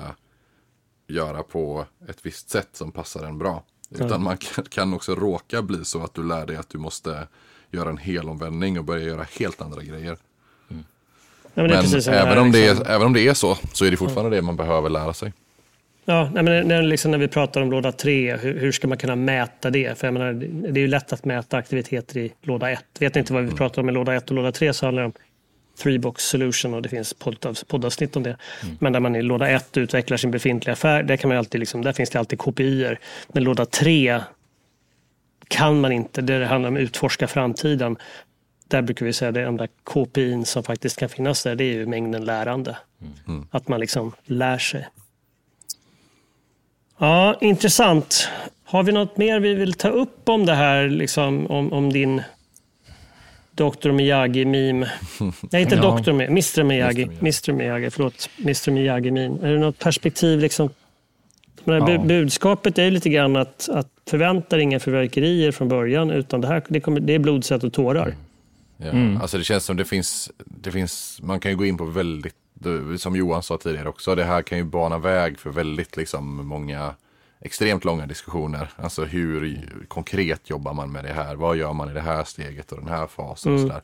göra 1.08 1.44
på 1.44 1.86
ett 2.10 2.18
visst 2.22 2.50
sätt 2.50 2.70
som 2.74 2.92
passar 2.92 3.24
en 3.24 3.38
bra. 3.38 3.64
Utan 3.92 4.08
mm. 4.08 4.24
man 4.24 4.38
kan 4.70 4.94
också 4.94 5.16
råka 5.16 5.62
bli 5.62 5.86
så 5.86 6.04
att 6.04 6.14
du 6.14 6.24
lär 6.24 6.46
dig 6.46 6.56
att 6.56 6.70
du 6.70 6.78
måste 6.78 7.28
göra 7.72 7.90
en 7.90 7.98
helomvändning 7.98 8.80
och 8.80 8.86
börja 8.86 9.04
göra 9.04 9.26
helt 9.40 9.62
andra 9.62 9.84
grejer. 9.84 10.18
Nej, 11.58 11.68
men, 11.68 11.90
men 11.92 12.14
även, 12.14 12.38
om 12.38 12.52
det 12.52 12.66
är, 12.66 12.70
liksom- 12.70 12.88
även 12.88 13.08
om 13.08 13.14
det 13.14 13.28
är 13.28 13.34
så, 13.34 13.58
så 13.74 13.86
är 13.86 13.92
det 13.92 13.98
fortfarande 13.98 14.36
det 14.36 14.42
man 14.42 14.56
behöver 14.56 14.90
lära 14.90 15.14
sig. 15.14 15.34
Ja, 16.06 16.30
nej, 16.34 16.44
men 16.44 16.68
när, 16.68 16.82
liksom 16.82 17.12
när 17.12 17.18
vi 17.18 17.28
pratar 17.28 17.62
om 17.62 17.72
låda 17.72 17.92
3, 17.92 18.38
hur, 18.38 18.60
hur, 18.60 18.72
ska 18.72 18.88
man 18.88 18.98
kunna 18.98 19.16
mäta 19.16 19.70
det? 19.70 20.00
För 20.00 20.08
jag 20.08 20.14
menar, 20.14 20.34
det 20.72 20.80
är 20.80 20.82
ju 20.82 20.88
lätt 20.88 21.14
att 21.14 21.26
mäta 21.26 21.58
aktiviteter 21.58 22.18
i 22.18 22.34
låda 22.42 22.72
1. 22.72 22.86
Vet 23.00 23.16
ni 23.16 23.20
inte 23.20 23.34
vad 23.34 23.42
vi 23.42 23.48
mm. 23.48 23.58
pratar 23.58 23.82
om 23.82 23.90
i 23.90 23.92
låda 23.92 24.14
1 24.16 24.30
och 24.30 24.36
låda 24.36 24.52
3 24.52 24.74
så 24.74 24.86
handlar 24.86 25.04
det 25.04 25.06
om 25.06 25.14
three 25.78 26.00
box 26.00 26.24
solution 26.24 26.74
och 26.74 26.82
det 26.82 26.90
finns 26.90 27.14
poddavsnitt 27.68 28.16
om 28.16 28.24
det. 28.24 28.38
Mm. 28.64 28.78
Men 28.80 28.94
där 28.94 29.00
man 29.00 29.16
i 29.16 29.22
låda 29.22 29.50
1 29.50 29.78
utvecklar 29.78 30.18
sin 30.18 30.32
befintliga 30.32 30.74
affär, 30.74 31.04
där, 31.04 31.18
kan 31.18 31.28
man 31.28 31.38
alltid 31.38 31.60
liksom, 31.60 31.82
där 31.82 31.94
finns 31.94 32.10
det 32.10 32.20
alltid 32.20 32.40
kopior. 32.40 33.00
Men 33.28 33.44
låda 33.44 33.66
3 33.66 34.22
kan 35.48 35.82
man 35.82 35.92
inte, 35.92 36.22
det 36.22 36.46
handlar 36.46 36.70
om 36.70 36.76
att 36.76 36.82
utforska 36.82 37.28
framtiden 37.28 37.98
där 38.68 38.82
brukar 38.82 39.06
vi 39.06 39.14
säga 39.14 39.30
att 39.30 39.36
det 39.36 39.44
enda 39.44 39.68
KPI 39.84 40.46
som 40.46 40.64
faktiskt 40.64 41.00
kan 41.00 41.10
finnas 41.10 41.44
där, 41.44 41.56
det 41.56 41.64
är 41.64 41.74
ju 41.74 41.86
mängden 41.86 42.26
lärande. 42.26 42.78
Mm. 43.28 43.48
Att 43.52 43.68
man 43.68 43.80
liksom 43.80 44.12
lär 44.26 44.58
sig. 44.58 44.88
Ja, 46.98 47.38
intressant. 47.42 48.30
Har 48.64 48.84
vi 48.84 48.92
något 48.92 49.18
mer 49.18 49.40
vi 49.40 49.54
vill 49.54 49.74
ta 49.74 49.90
upp 49.90 50.30
om 50.30 50.46
det 50.46 50.56
här, 50.56 50.88
liksom, 50.90 51.48
om, 51.48 51.74
om 51.74 51.94
din 51.94 52.22
Dr 53.58 53.92
Miyagi-meme? 53.92 54.88
Nej, 55.52 55.62
inte 55.62 55.76
ja. 55.76 56.00
Dr. 56.00 56.12
Miyagi, 56.12 56.32
Mr 56.32 56.64
Miyagi. 56.64 57.04
Mr 57.04 57.54
Miyagi, 57.54 57.90
förlåt. 57.90 58.30
Mr 58.38 58.72
Miyagi-meme. 58.72 59.48
Är 59.48 59.54
det 59.54 59.60
något 59.60 59.80
perspektiv? 59.80 60.40
Liksom? 60.40 60.70
Ja. 61.64 61.98
Budskapet 61.98 62.78
är 62.78 62.92
lite 62.92 63.10
grann 63.10 63.36
att, 63.36 63.70
att 63.70 63.88
förvänta 64.10 64.60
inga 64.60 64.80
förverkerier 64.80 65.52
från 65.52 65.68
början, 65.70 66.12
utan 66.12 66.42
det, 66.42 66.48
här, 66.48 66.64
det, 66.68 66.80
kommer, 66.80 67.00
det 67.00 67.14
är 67.14 67.20
blod, 67.20 67.46
svett 67.46 67.64
och 67.64 67.74
tårar. 67.74 68.16
Ja. 68.78 68.90
Mm. 68.90 69.22
Alltså 69.22 69.38
det 69.38 69.44
känns 69.44 69.66
som 69.66 69.78
det 69.78 69.86
finns, 69.86 70.32
det 70.46 70.72
finns, 70.72 71.20
man 71.24 71.40
kan 71.40 71.52
ju 71.52 71.58
gå 71.58 71.66
in 71.66 71.78
på 71.78 71.86
väldigt, 71.86 72.36
som 72.98 73.16
Johan 73.16 73.44
sa 73.44 73.58
tidigare 73.58 73.90
också, 73.90 74.16
det 74.16 74.24
här 74.24 74.42
kan 74.42 74.58
ju 74.58 74.64
bana 74.64 74.98
väg 74.98 75.40
för 75.40 75.50
väldigt 75.50 75.98
liksom 75.98 76.48
många 76.48 76.94
extremt 77.40 77.86
långa 77.86 78.06
diskussioner. 78.06 78.70
Alltså 78.76 79.06
hur 79.06 79.86
konkret 79.88 80.50
jobbar 80.50 80.74
man 80.74 80.92
med 80.92 81.04
det 81.04 81.14
här? 81.14 81.36
Vad 81.36 81.58
gör 81.58 81.74
man 81.74 81.90
i 81.90 81.94
det 81.94 82.02
här 82.02 82.24
steget 82.24 82.72
och 82.72 82.80
den 82.80 82.90
här 82.90 83.08
fasen? 83.08 83.52
Mm. 83.52 83.64
Och 83.64 83.70
sådär. 83.70 83.84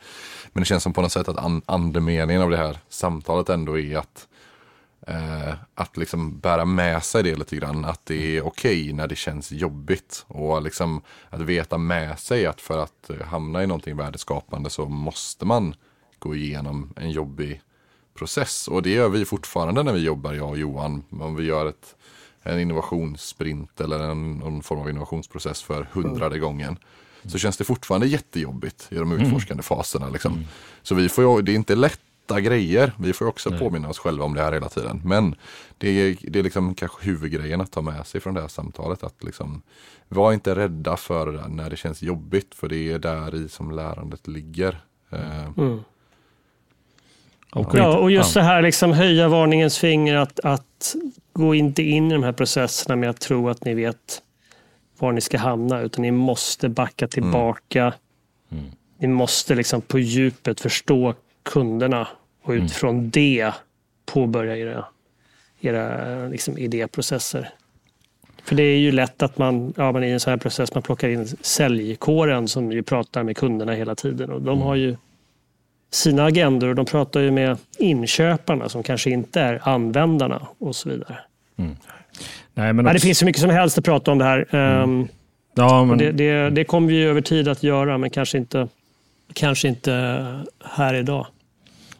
Men 0.53 0.61
det 0.61 0.65
känns 0.65 0.83
som 0.83 0.93
på 0.93 1.01
något 1.01 1.11
sätt 1.11 1.27
att 1.27 1.63
andemeningen 1.65 2.41
av 2.41 2.49
det 2.49 2.57
här 2.57 2.77
samtalet 2.89 3.49
ändå 3.49 3.79
är 3.79 3.97
att 3.97 4.27
Eh, 5.07 5.53
att 5.75 5.97
liksom 5.97 6.39
bära 6.39 6.65
med 6.65 7.03
sig 7.03 7.23
det 7.23 7.35
lite 7.35 7.55
grann. 7.55 7.85
Att 7.85 8.05
det 8.05 8.37
är 8.37 8.41
okej 8.41 8.81
okay 8.81 8.93
när 8.93 9.07
det 9.07 9.15
känns 9.15 9.51
jobbigt. 9.51 10.25
Och 10.27 10.61
liksom 10.61 11.01
att 11.29 11.41
veta 11.41 11.77
med 11.77 12.19
sig 12.19 12.45
att 12.45 12.61
för 12.61 12.83
att 12.83 13.11
hamna 13.25 13.63
i 13.63 13.67
någonting 13.67 13.97
värdeskapande 13.97 14.69
så 14.69 14.85
måste 14.85 15.45
man 15.45 15.75
gå 16.19 16.35
igenom 16.35 16.93
en 16.95 17.11
jobbig 17.11 17.61
process. 18.13 18.67
Och 18.67 18.81
det 18.81 18.89
gör 18.89 19.09
vi 19.09 19.25
fortfarande 19.25 19.83
när 19.83 19.93
vi 19.93 19.99
jobbar, 19.99 20.33
jag 20.33 20.49
och 20.49 20.57
Johan. 20.57 21.03
Om 21.09 21.35
vi 21.35 21.43
gör 21.43 21.65
ett, 21.65 21.95
en 22.43 22.59
innovationssprint 22.59 23.81
eller 23.81 23.99
en, 23.99 24.37
någon 24.37 24.63
form 24.63 24.79
av 24.79 24.89
innovationsprocess 24.89 25.63
för 25.63 25.87
hundrade 25.91 26.39
gången. 26.39 26.77
Så 27.25 27.37
känns 27.37 27.57
det 27.57 27.63
fortfarande 27.63 28.07
jättejobbigt 28.07 28.87
i 28.89 28.95
de 28.95 29.11
mm. 29.11 29.25
utforskande 29.25 29.63
faserna. 29.63 30.09
Liksom. 30.09 30.33
Mm. 30.33 30.45
Så 30.81 30.95
vi 30.95 31.09
får, 31.09 31.41
det 31.41 31.51
är 31.51 31.55
inte 31.55 31.75
lätt 31.75 31.99
lätta 32.27 32.41
grejer. 32.41 32.91
Vi 32.99 33.13
får 33.13 33.27
också 33.27 33.49
Nej. 33.49 33.59
påminna 33.59 33.89
oss 33.89 33.99
själva 33.99 34.25
om 34.25 34.33
det 34.33 34.41
här 34.41 34.51
hela 34.51 34.69
tiden. 34.69 35.01
Men 35.05 35.35
det 35.77 35.89
är, 35.89 36.17
det 36.21 36.39
är 36.39 36.43
liksom 36.43 36.75
kanske 36.75 37.05
huvudgrejen 37.05 37.61
att 37.61 37.71
ta 37.71 37.81
med 37.81 38.07
sig 38.07 38.21
från 38.21 38.33
det 38.33 38.41
här 38.41 38.47
samtalet. 38.47 39.03
Att 39.03 39.23
liksom, 39.23 39.61
var 40.09 40.33
inte 40.33 40.55
rädda 40.55 40.97
för 40.97 41.31
det 41.31 41.47
när 41.47 41.69
det 41.69 41.77
känns 41.77 42.01
jobbigt. 42.01 42.55
För 42.55 42.69
det 42.69 42.91
är 42.91 42.99
där 42.99 43.35
i 43.35 43.49
som 43.49 43.71
lärandet 43.71 44.27
ligger. 44.27 44.81
Eh, 45.11 45.47
mm. 45.57 45.83
Och 47.51 47.69
Ja, 47.73 47.97
och 47.97 48.11
just 48.11 48.33
det 48.33 48.41
här 48.41 48.61
liksom 48.61 48.91
höja 48.91 49.27
varningens 49.27 49.77
finger 49.77 50.15
att, 50.15 50.39
att 50.39 50.95
gå 51.33 51.55
inte 51.55 51.83
in 51.83 52.11
i 52.11 52.13
de 52.13 52.23
här 52.23 52.31
processerna 52.31 52.95
med 52.95 53.09
att 53.09 53.19
tro 53.19 53.49
att 53.49 53.65
ni 53.65 53.73
vet 53.73 54.21
var 54.99 55.11
ni 55.11 55.21
ska 55.21 55.37
hamna, 55.37 55.81
utan 55.81 56.01
ni 56.01 56.11
måste 56.11 56.69
backa 56.69 57.07
tillbaka. 57.07 57.93
Ni 58.97 59.07
måste 59.07 59.55
liksom 59.55 59.81
på 59.81 59.99
djupet 59.99 60.61
förstå 60.61 61.13
kunderna 61.43 62.07
och 62.43 62.51
utifrån 62.51 63.09
det 63.09 63.51
påbörja 64.05 64.57
era, 64.57 64.85
era 65.59 66.27
liksom 66.27 66.57
idéprocesser. 66.57 67.49
För 68.43 68.55
det 68.55 68.63
är 68.63 68.77
ju 68.77 68.91
lätt 68.91 69.23
att 69.23 69.37
man, 69.37 69.73
ja, 69.77 69.91
man 69.91 70.03
i 70.03 70.09
en 70.09 70.19
sån 70.19 70.31
här 70.31 70.37
process 70.37 70.73
man 70.73 70.83
plockar 70.83 71.09
in 71.09 71.27
säljkåren 71.27 72.47
som 72.47 72.71
ju 72.71 72.83
pratar 72.83 73.23
med 73.23 73.37
kunderna 73.37 73.73
hela 73.73 73.95
tiden 73.95 74.31
och 74.31 74.41
de 74.41 74.61
har 74.61 74.75
ju 74.75 74.97
sina 75.93 76.25
agendor 76.25 76.73
de 76.73 76.85
pratar 76.85 77.19
ju 77.19 77.31
med 77.31 77.57
inköparna 77.79 78.69
som 78.69 78.83
kanske 78.83 79.09
inte 79.09 79.41
är 79.41 79.61
användarna 79.69 80.41
och 80.59 80.75
så 80.75 80.89
vidare. 80.89 81.17
Nej, 81.55 82.73
men 82.73 82.85
Ja, 82.85 82.91
det 82.91 82.95
också- 82.97 83.05
finns 83.05 83.17
så 83.17 83.25
mycket 83.25 83.41
som 83.41 83.49
helst 83.49 83.77
att 83.77 83.85
prata 83.85 84.11
om 84.11 84.17
det 84.17 84.25
här. 84.25 84.55
Ehm, 84.55 85.07
ja, 85.55 85.85
men, 85.85 85.97
det, 85.97 86.11
det, 86.11 86.49
det 86.49 86.63
kommer 86.63 86.87
vi 86.87 87.03
över 87.03 87.21
tid 87.21 87.47
att 87.47 87.63
göra, 87.63 87.97
men 87.97 88.09
kanske 88.09 88.37
inte, 88.37 88.67
kanske 89.33 89.67
inte 89.67 90.25
här 90.63 90.93
idag. 90.93 91.27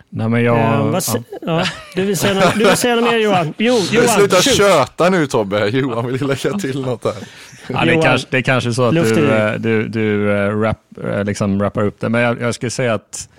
nej, 0.10 0.30
men 0.30 0.44
jag, 0.44 0.58
Ehm, 0.60 0.92
vad, 0.92 1.04
ja. 1.08 1.24
ja, 1.42 1.64
du, 1.96 2.02
vill 2.06 2.18
säga, 2.18 2.34
nå- 2.34 2.52
du 2.56 2.66
vill 2.66 2.78
säga 2.78 2.96
något 2.96 3.04
mer 3.12 3.18
Johan? 3.18 3.54
Jo, 3.58 3.74
Johan, 3.92 4.08
Sluta 4.08 4.36
shoot. 4.36 4.56
köta 4.56 5.10
nu 5.10 5.28
Tobbe, 5.28 5.68
Johan 5.68 6.08
vill 6.08 6.28
lägga 6.28 6.58
till 6.60 6.82
något 6.82 7.04
här. 7.06 7.14
Ja, 7.70 7.86
det, 7.86 7.92
är 7.94 8.02
kanske, 8.02 8.28
det 8.32 8.38
är 8.38 8.42
kanske 8.42 8.74
så 8.74 8.84
att 8.84 8.94
luft 8.94 9.12
i 9.12 9.16
du, 9.16 9.28
eh, 9.32 9.54
du, 9.54 9.88
du 9.88 10.32
eh, 10.38 10.60
rap, 10.60 10.78
eh, 11.04 11.24
liksom 11.24 11.62
rappar 11.62 11.84
upp 11.84 12.00
det, 12.00 12.10
men 12.10 12.22
jag, 12.22 12.42
jag 12.42 12.56
skulle 12.56 12.70
säga 12.70 12.94
att 12.94 13.30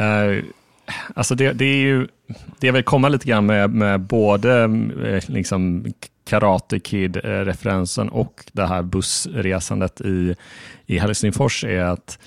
Eh, 0.00 0.44
alltså 1.14 1.34
det, 1.34 1.52
det 1.52 1.64
är 1.64 1.76
ju, 1.76 2.08
det 2.58 2.70
vill 2.70 2.84
komma 2.84 3.08
lite 3.08 3.26
grann 3.26 3.46
med, 3.46 3.70
med 3.70 4.00
både 4.00 4.62
eh, 5.04 5.22
liksom 5.26 5.86
Karate 6.24 6.78
Kid-referensen 6.78 8.06
eh, 8.06 8.14
och 8.14 8.44
det 8.52 8.66
här 8.66 8.82
bussresandet 8.82 10.00
i, 10.00 10.34
i 10.86 10.98
Helsingfors 10.98 11.64
är 11.64 11.84
att 11.84 12.18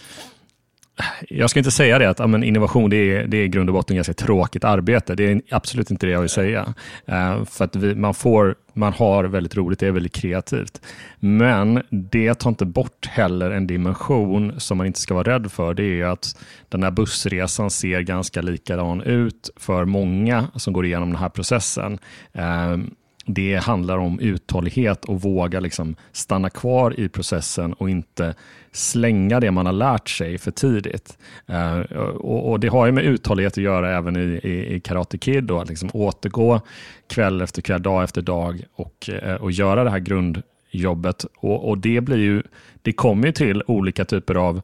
jag 1.29 1.49
ska 1.49 1.59
inte 1.59 1.71
säga 1.71 1.99
det 1.99 2.09
att 2.09 2.19
ja, 2.19 2.27
men 2.27 2.43
innovation 2.43 2.89
det 2.89 2.95
är, 2.95 3.27
det 3.27 3.37
är 3.37 3.43
i 3.43 3.47
grund 3.47 3.69
och 3.69 3.73
botten 3.73 3.95
ganska 3.95 4.13
tråkigt 4.13 4.63
arbete. 4.63 5.15
Det 5.15 5.31
är 5.31 5.41
absolut 5.51 5.91
inte 5.91 6.05
det 6.05 6.11
jag 6.11 6.19
vill 6.19 6.29
säga. 6.29 6.73
Eh, 7.05 7.45
för 7.45 7.65
att 7.65 7.75
vi, 7.75 7.95
man, 7.95 8.13
får, 8.13 8.55
man 8.73 8.93
har 8.93 9.23
väldigt 9.23 9.55
roligt, 9.55 9.79
det 9.79 9.87
är 9.87 9.91
väldigt 9.91 10.13
kreativt. 10.13 10.81
Men 11.19 11.81
det 11.89 12.33
tar 12.33 12.49
inte 12.49 12.65
bort 12.65 13.05
heller 13.05 13.51
en 13.51 13.67
dimension 13.67 14.59
som 14.59 14.77
man 14.77 14.87
inte 14.87 14.99
ska 14.99 15.13
vara 15.13 15.33
rädd 15.33 15.51
för. 15.51 15.73
Det 15.73 16.01
är 16.01 16.05
att 16.05 16.39
den 16.69 16.83
här 16.83 16.91
bussresan 16.91 17.69
ser 17.69 18.01
ganska 18.01 18.41
likadan 18.41 19.01
ut 19.01 19.49
för 19.55 19.85
många 19.85 20.47
som 20.55 20.73
går 20.73 20.85
igenom 20.85 21.09
den 21.09 21.19
här 21.19 21.29
processen. 21.29 21.99
Eh, 22.33 22.77
det 23.25 23.55
handlar 23.55 23.97
om 23.97 24.19
uthållighet 24.19 25.05
och 25.05 25.21
våga 25.21 25.59
liksom 25.59 25.95
stanna 26.11 26.49
kvar 26.49 26.99
i 26.99 27.09
processen 27.09 27.73
och 27.73 27.89
inte 27.89 28.35
slänga 28.71 29.39
det 29.39 29.51
man 29.51 29.65
har 29.65 29.73
lärt 29.73 30.09
sig 30.09 30.37
för 30.37 30.51
tidigt. 30.51 31.17
Uh, 31.49 31.79
och, 32.15 32.51
och 32.51 32.59
Det 32.59 32.67
har 32.67 32.85
ju 32.85 32.91
med 32.91 33.03
uthållighet 33.03 33.53
att 33.53 33.63
göra 33.63 33.97
även 33.97 34.15
i, 34.15 34.39
i, 34.43 34.75
i 34.75 34.79
Karate 34.79 35.17
Kid, 35.17 35.43
då, 35.43 35.59
att 35.59 35.69
liksom 35.69 35.89
återgå 35.93 36.61
kväll 37.09 37.41
efter 37.41 37.61
kväll, 37.61 37.81
dag 37.81 38.03
efter 38.03 38.21
dag 38.21 38.63
och, 38.75 39.09
uh, 39.25 39.33
och 39.33 39.51
göra 39.51 39.83
det 39.83 39.89
här 39.89 39.99
grundjobbet. 39.99 41.25
Och, 41.37 41.69
och 41.69 41.77
det, 41.77 42.01
blir 42.01 42.17
ju, 42.17 42.43
det 42.81 42.93
kommer 42.93 43.25
ju 43.25 43.31
till 43.31 43.63
olika 43.67 44.05
typer 44.05 44.35
av 44.35 44.61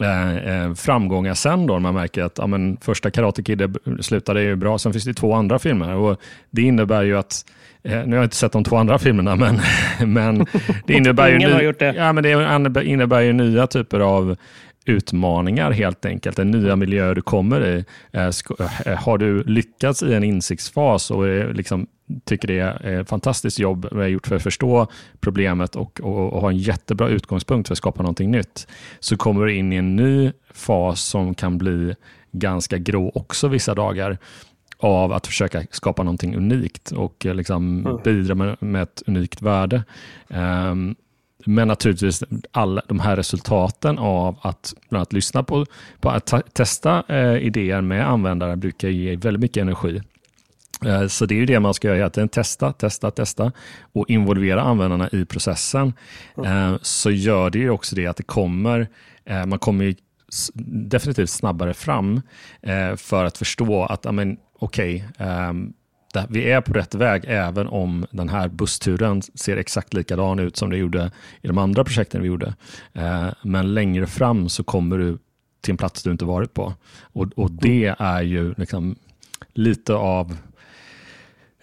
eh, 0.00 0.36
eh 0.36 0.74
framgångar 0.74 1.34
sen 1.34 1.66
då, 1.66 1.78
man 1.78 1.94
märker 1.94 2.22
att 2.22 2.38
ja, 2.38 2.46
men, 2.46 2.76
första 2.80 3.10
Karate 3.10 3.42
Kid 3.42 3.76
slutade 4.00 4.42
ju 4.42 4.56
bra, 4.56 4.78
sen 4.78 4.92
finns 4.92 5.04
det 5.04 5.14
två 5.14 5.32
andra 5.34 5.58
filmer 5.58 5.94
och 5.94 6.20
det 6.50 6.62
innebär 6.62 7.02
ju 7.02 7.18
att 7.18 7.44
eh, 7.48 7.55
nu 7.86 8.08
har 8.08 8.16
jag 8.16 8.24
inte 8.24 8.36
sett 8.36 8.52
de 8.52 8.64
två 8.64 8.76
andra 8.76 8.98
filmerna, 8.98 9.36
men, 9.36 9.60
men 10.12 10.46
det 10.86 10.94
innebär 10.94 11.28
ju, 11.28 11.64
gjort 11.64 11.78
det. 11.78 11.94
Ja, 11.94 12.12
men 12.12 12.22
det 12.72 12.84
innebär 12.84 13.20
ju 13.20 13.32
nya 13.32 13.66
typer 13.66 14.00
av 14.00 14.36
utmaningar 14.86 15.70
helt 15.70 16.04
enkelt, 16.04 16.38
en 16.38 16.50
nya 16.50 16.76
miljöer 16.76 17.14
du 17.14 17.22
kommer 17.22 17.66
i. 17.66 17.84
Eh, 18.12 18.30
eh, 18.86 18.98
Har 18.98 19.18
du 19.18 19.42
lyckats 19.42 20.02
i 20.02 20.14
en 20.14 20.24
insiktsfas 20.24 21.10
och 21.10 21.54
liksom, 21.54 21.86
tycker 22.24 22.48
det 22.48 22.58
är 22.58 23.00
ett 23.00 23.08
fantastiskt 23.08 23.58
jobb 23.58 23.88
vi 23.92 23.98
har 23.98 24.08
gjort 24.08 24.26
för 24.26 24.36
att 24.36 24.42
förstå 24.42 24.86
problemet 25.20 25.76
och, 25.76 26.00
och, 26.00 26.32
och 26.32 26.40
ha 26.40 26.50
en 26.50 26.56
jättebra 26.56 27.08
utgångspunkt 27.08 27.68
för 27.68 27.74
att 27.74 27.78
skapa 27.78 28.02
någonting 28.02 28.30
nytt, 28.30 28.66
så 29.00 29.16
kommer 29.16 29.46
du 29.46 29.54
in 29.54 29.72
i 29.72 29.76
en 29.76 29.96
ny 29.96 30.32
fas 30.54 31.00
som 31.02 31.34
kan 31.34 31.58
bli 31.58 31.94
ganska 32.32 32.78
grå 32.78 33.12
också 33.14 33.48
vissa 33.48 33.74
dagar 33.74 34.18
av 34.78 35.12
att 35.12 35.26
försöka 35.26 35.62
skapa 35.70 36.02
någonting 36.02 36.36
unikt 36.36 36.90
och 36.90 37.26
eh, 37.26 37.34
liksom 37.34 37.82
bidra 38.04 38.34
med, 38.34 38.56
med 38.60 38.82
ett 38.82 39.02
unikt 39.06 39.42
värde. 39.42 39.84
Ehm, 40.28 40.94
men 41.48 41.68
naturligtvis 41.68 42.22
alla 42.52 42.82
de 42.88 43.00
här 43.00 43.16
resultaten 43.16 43.98
av 43.98 44.38
att 44.42 44.74
bland 44.88 44.98
annat 45.00 45.12
lyssna 45.12 45.42
på, 45.42 45.66
på 46.00 46.10
att 46.10 46.26
ta, 46.26 46.40
testa 46.40 47.02
eh, 47.08 47.36
idéer 47.36 47.80
med 47.80 48.08
användare 48.08 48.56
brukar 48.56 48.88
ge 48.88 49.16
väldigt 49.16 49.40
mycket 49.40 49.60
energi. 49.60 50.02
Eh, 50.86 51.06
Så 51.06 51.26
det 51.26 51.34
är 51.34 51.38
ju 51.38 51.46
det 51.46 51.60
man 51.60 51.74
ska 51.74 51.96
göra 51.96 52.10
tiden, 52.10 52.28
testa, 52.28 52.72
testa, 52.72 53.10
testa 53.10 53.52
och 53.92 54.10
involvera 54.10 54.62
användarna 54.62 55.08
i 55.12 55.24
processen. 55.24 55.92
Eh, 56.44 56.74
Så 56.82 57.10
gör 57.10 57.50
det 57.50 57.58
ju 57.58 57.70
också 57.70 57.96
det 57.96 58.06
att 58.06 58.16
det 58.16 58.22
kommer, 58.22 58.88
eh, 59.24 59.46
man 59.46 59.58
kommer 59.58 59.94
definitivt 60.54 61.30
snabbare 61.30 61.74
fram 61.74 62.20
eh, 62.62 62.96
för 62.96 63.24
att 63.24 63.38
förstå 63.38 63.84
att, 63.84 64.06
okej, 64.06 64.38
okay, 64.58 65.26
eh, 65.28 65.52
vi 66.28 66.50
är 66.50 66.60
på 66.60 66.72
rätt 66.72 66.94
väg 66.94 67.24
även 67.26 67.66
om 67.66 68.06
den 68.10 68.28
här 68.28 68.48
bussturen 68.48 69.22
ser 69.22 69.56
exakt 69.56 69.94
likadan 69.94 70.38
ut 70.38 70.56
som 70.56 70.70
det 70.70 70.76
gjorde 70.76 71.10
i 71.42 71.46
de 71.46 71.58
andra 71.58 71.84
projekten 71.84 72.22
vi 72.22 72.28
gjorde. 72.28 72.54
Eh, 72.92 73.28
Men 73.42 73.74
längre 73.74 74.06
fram 74.06 74.48
så 74.48 74.64
kommer 74.64 74.98
du 74.98 75.18
till 75.60 75.70
en 75.72 75.76
plats 75.76 76.02
du 76.02 76.10
inte 76.10 76.24
varit 76.24 76.54
på. 76.54 76.74
Och, 77.00 77.26
och 77.36 77.50
det 77.50 77.94
är 77.98 78.22
ju 78.22 78.54
liksom 78.56 78.96
lite 79.54 79.94
av 79.94 80.36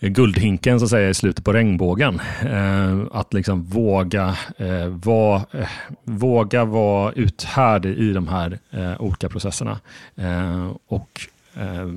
guldhinken 0.10 0.80
så 0.80 0.86
att 0.86 0.90
säga, 0.90 1.10
i 1.10 1.14
slutet 1.14 1.46
på 1.46 1.54
regnbågen. 1.54 2.22
Eh, 2.46 3.00
att 3.12 3.34
liksom 3.34 3.64
våga 3.64 4.38
eh, 4.58 4.88
vara 4.88 5.42
eh, 5.52 5.68
våga 6.04 6.66
vara 6.66 7.12
uthärdig 7.12 7.98
i 7.98 8.14
de 8.14 8.28
här 8.28 8.60
eh, 8.72 9.02
olika 9.02 9.30
processerna. 9.30 9.80
Eh, 10.16 10.72
och 10.88 11.22
eh, 11.56 11.88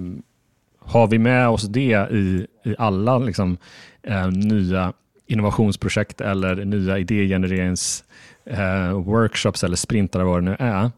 har 0.81 1.07
vi 1.07 1.19
med 1.19 1.49
oss 1.49 1.63
det 1.63 2.09
i, 2.11 2.47
i 2.65 2.75
alla 2.79 3.19
liksom, 3.19 3.57
eh, 4.03 4.31
nya 4.31 4.93
innovationsprojekt 5.27 6.21
eller 6.21 6.65
nya 6.65 6.99
idégenereringsworkshops 6.99 9.63
eh, 9.63 9.67
eller 9.67 9.77
sprintar 9.77 10.21
vad 10.21 10.43
det 10.43 10.51
nu 10.51 10.57
är, 10.59 10.91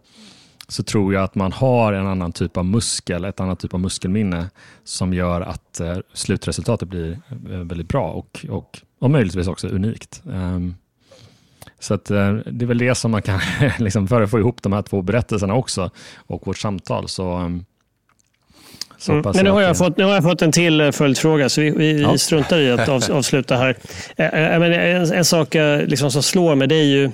så 0.69 0.83
tror 0.83 1.14
jag 1.14 1.25
att 1.25 1.35
man 1.35 1.53
har 1.53 1.93
en 1.93 2.07
annan 2.07 2.33
typ 2.33 2.57
av 2.57 2.64
muskel, 2.64 3.25
ett 3.25 3.41
annat 3.41 3.61
typ 3.61 3.75
av 3.75 3.81
muskelminne 3.81 4.51
som 4.85 5.14
gör 5.14 5.41
att 5.41 5.81
eh, 5.81 5.97
slutresultatet 6.12 6.89
blir 6.89 7.12
eh, 7.31 7.59
väldigt 7.59 7.89
bra 7.89 8.11
och, 8.11 8.47
och, 8.51 8.79
och 8.99 9.11
möjligtvis 9.11 9.49
också 9.49 9.69
unikt. 9.69 10.23
Ehm, 10.33 10.75
så 11.79 11.95
att, 11.95 12.11
eh, 12.11 12.33
det 12.35 12.64
är 12.64 12.66
väl 12.66 12.79
det 12.79 12.95
som 12.95 13.11
man 13.11 13.23
kan, 13.23 13.41
liksom, 13.79 14.09
för 14.09 14.23
att 14.23 14.31
få 14.31 14.39
ihop 14.39 14.62
de 14.62 14.73
här 14.73 14.83
två 14.83 15.03
berättelserna 15.03 15.55
också 15.55 15.91
och 16.16 16.47
vårt 16.47 16.59
samtal. 16.59 17.09
Så, 17.09 17.33
ehm, 17.33 17.64
Mm. 19.09 19.23
Men 19.35 19.45
nu 19.45 19.51
har, 19.51 19.61
jag 19.61 19.79
fått, 19.79 19.97
nu 19.97 20.05
har 20.05 20.14
jag 20.14 20.23
fått 20.23 20.43
en 20.43 20.53
till 20.53 20.93
följdfråga, 20.93 21.49
så 21.49 21.61
vi, 21.61 21.71
vi 21.71 22.03
Ja. 22.03 22.19
struntar 22.19 22.59
i 22.59 22.71
att 22.71 22.89
av, 22.89 23.03
avsluta 23.12 23.57
här. 23.57 23.77
Men 24.59 24.73
en, 24.73 25.12
en 25.12 25.25
sak 25.25 25.55
liksom 25.87 26.11
som 26.11 26.23
slår 26.23 26.55
mig, 26.55 26.69
det 26.69 26.75
är 26.75 26.85
ju 26.85 27.11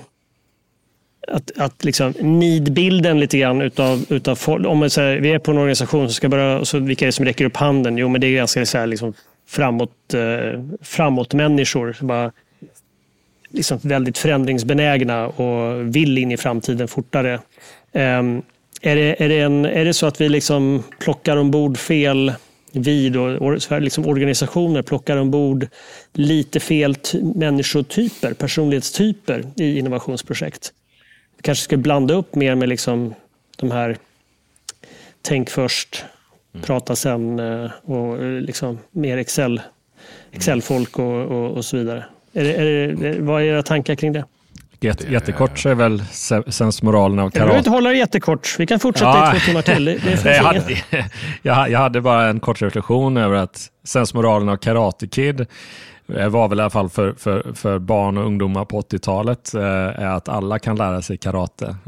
att, 1.27 1.51
att 1.57 1.83
liksom 1.83 2.13
nidbilden 2.19 3.19
lite 3.19 3.37
grann 3.37 3.61
utav, 3.61 4.05
utav 4.09 4.35
folk. 4.35 4.67
Om 4.67 4.77
man 4.77 4.89
säger, 4.89 5.19
vi 5.19 5.31
är 5.31 5.39
på 5.39 5.51
en 5.51 5.57
organisation 5.57 6.07
som 6.07 6.13
ska 6.13 6.29
börja, 6.29 6.65
så 6.65 6.79
vilka 6.79 7.05
är 7.05 7.07
det 7.07 7.11
som 7.11 7.25
räcker 7.25 7.45
upp 7.45 7.57
handen? 7.57 7.97
Jo, 7.97 8.09
men 8.09 8.21
det 8.21 8.27
är 8.27 8.35
ganska 8.35 8.65
så 8.65 8.77
här, 8.77 8.87
liksom, 8.87 9.13
framåt, 9.47 10.13
eh, 10.13 10.63
framåt 10.81 11.33
människor. 11.33 11.97
Bara, 12.01 12.31
liksom 13.49 13.79
väldigt 13.81 14.17
förändringsbenägna 14.17 15.27
och 15.27 15.95
vill 15.95 16.17
in 16.17 16.31
i 16.31 16.37
framtiden 16.37 16.87
fortare. 16.87 17.39
Ehm, 17.93 18.41
är, 18.81 18.95
det, 18.95 19.23
är, 19.23 19.29
det 19.29 19.39
en, 19.39 19.65
är 19.65 19.85
det 19.85 19.93
så 19.93 20.05
att 20.05 20.21
vi 20.21 20.29
liksom 20.29 20.83
plockar 20.99 21.37
ombord 21.37 21.77
fel 21.77 22.33
vi 22.71 23.09
då, 23.09 23.21
or, 23.21 23.79
liksom 23.79 24.07
organisationer 24.07 24.81
plockar 24.81 25.17
ombord 25.17 25.67
lite 26.13 26.59
fel 26.59 26.95
människotyper, 27.35 28.33
personlighetstyper 28.33 29.43
i 29.55 29.79
innovationsprojekt? 29.79 30.73
Kanske 31.45 31.63
ska 31.63 31.77
blanda 31.77 32.13
upp 32.13 32.35
mer 32.35 32.55
med 32.55 32.69
liksom 32.69 33.13
de 33.57 33.71
här 33.71 33.97
tänk 35.21 35.49
först, 35.49 36.05
prata 36.61 36.95
sen 36.95 37.39
eh, 37.39 37.71
och 37.83 38.23
eh, 38.23 38.41
liksom 38.41 38.79
mer 38.91 39.17
Excel, 39.17 39.61
Excel-folk 40.31 40.99
och, 40.99 41.21
och, 41.25 41.51
och 41.51 41.65
så 41.65 41.77
vidare. 41.77 42.05
Är 42.33 42.43
det, 42.43 42.53
är 42.53 42.87
det, 42.95 43.19
vad 43.21 43.41
är 43.41 43.45
era 43.45 43.63
tankar 43.63 43.95
kring 43.95 44.13
det? 44.13 44.25
Jätte, 44.79 45.05
Det- 45.05 45.11
Jättekort 45.13 45.59
så 45.59 45.69
är 45.69 45.75
väl 45.75 46.03
se- 46.11 46.51
sensmoralen 46.51 47.19
av 47.19 47.25
Jag 47.25 47.31
behöver 47.31 47.47
karate. 47.51 47.57
inte 47.59 47.69
hålla 47.69 47.89
det 47.89 47.97
jättekort. 47.97 48.55
Vi 48.59 48.67
kan 48.67 48.79
fortsätta 48.79 49.09
Ja. 49.09 49.35
i 49.35 49.39
två 49.39 49.45
timmar 49.45 49.61
till. 49.61 49.85
Det, 49.85 49.93
det 50.23 50.23
jag, 50.35 50.43
hade, 50.43 50.63
jag, 51.41 51.69
jag 51.71 51.79
hade 51.79 52.01
bara 52.01 52.27
en 52.29 52.39
kort 52.39 52.61
reflektion 52.61 53.17
över 53.17 53.35
att 53.35 53.69
sensmoralen 53.83 54.49
av 54.49 54.57
Karate 54.57 55.07
Kid 55.07 55.45
var 56.07 56.47
väl 56.47 56.59
i 56.59 56.61
alla 56.61 56.69
fall 56.69 56.89
för, 56.89 57.13
för, 57.13 57.53
för 57.53 57.79
barn 57.79 58.17
och 58.17 58.25
ungdomar 58.25 58.65
på 58.65 58.81
80-talet, 58.81 59.53
eh, 59.53 59.61
är 59.63 60.05
att 60.05 60.29
alla 60.29 60.59
kan 60.59 60.75
lära 60.75 61.01
sig 61.01 61.17
karate. 61.17 61.75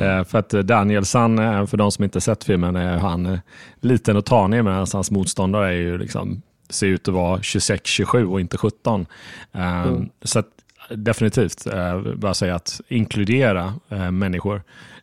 Eh, 0.00 0.24
för 0.24 0.38
att 0.38 0.48
Danielsson, 0.50 1.38
eh, 1.38 1.66
för 1.66 1.76
de 1.76 1.92
som 1.92 2.04
inte 2.04 2.20
sett 2.20 2.44
filmen, 2.44 2.76
är 2.76 2.98
han 2.98 3.26
eh, 3.26 3.38
liten 3.80 4.16
och 4.16 4.24
tanig 4.24 4.64
medan 4.64 4.86
hans 4.92 5.10
motståndare 5.10 5.68
är 5.68 5.72
ju 5.72 5.98
liksom, 5.98 6.42
ser 6.70 6.86
ut 6.86 7.08
att 7.08 7.14
vara 7.14 7.38
26-27 7.38 8.24
och 8.24 8.40
inte 8.40 8.56
17. 8.58 9.06
Eh, 9.52 9.96
Så 10.22 10.38
att, 10.38 10.46
definitivt, 10.90 11.66
eh, 11.66 12.00
bara 12.16 12.34
säga 12.34 12.54
att 12.54 12.80
inkludera 12.88 13.74
eh, 13.88 14.10
människor 14.10 14.62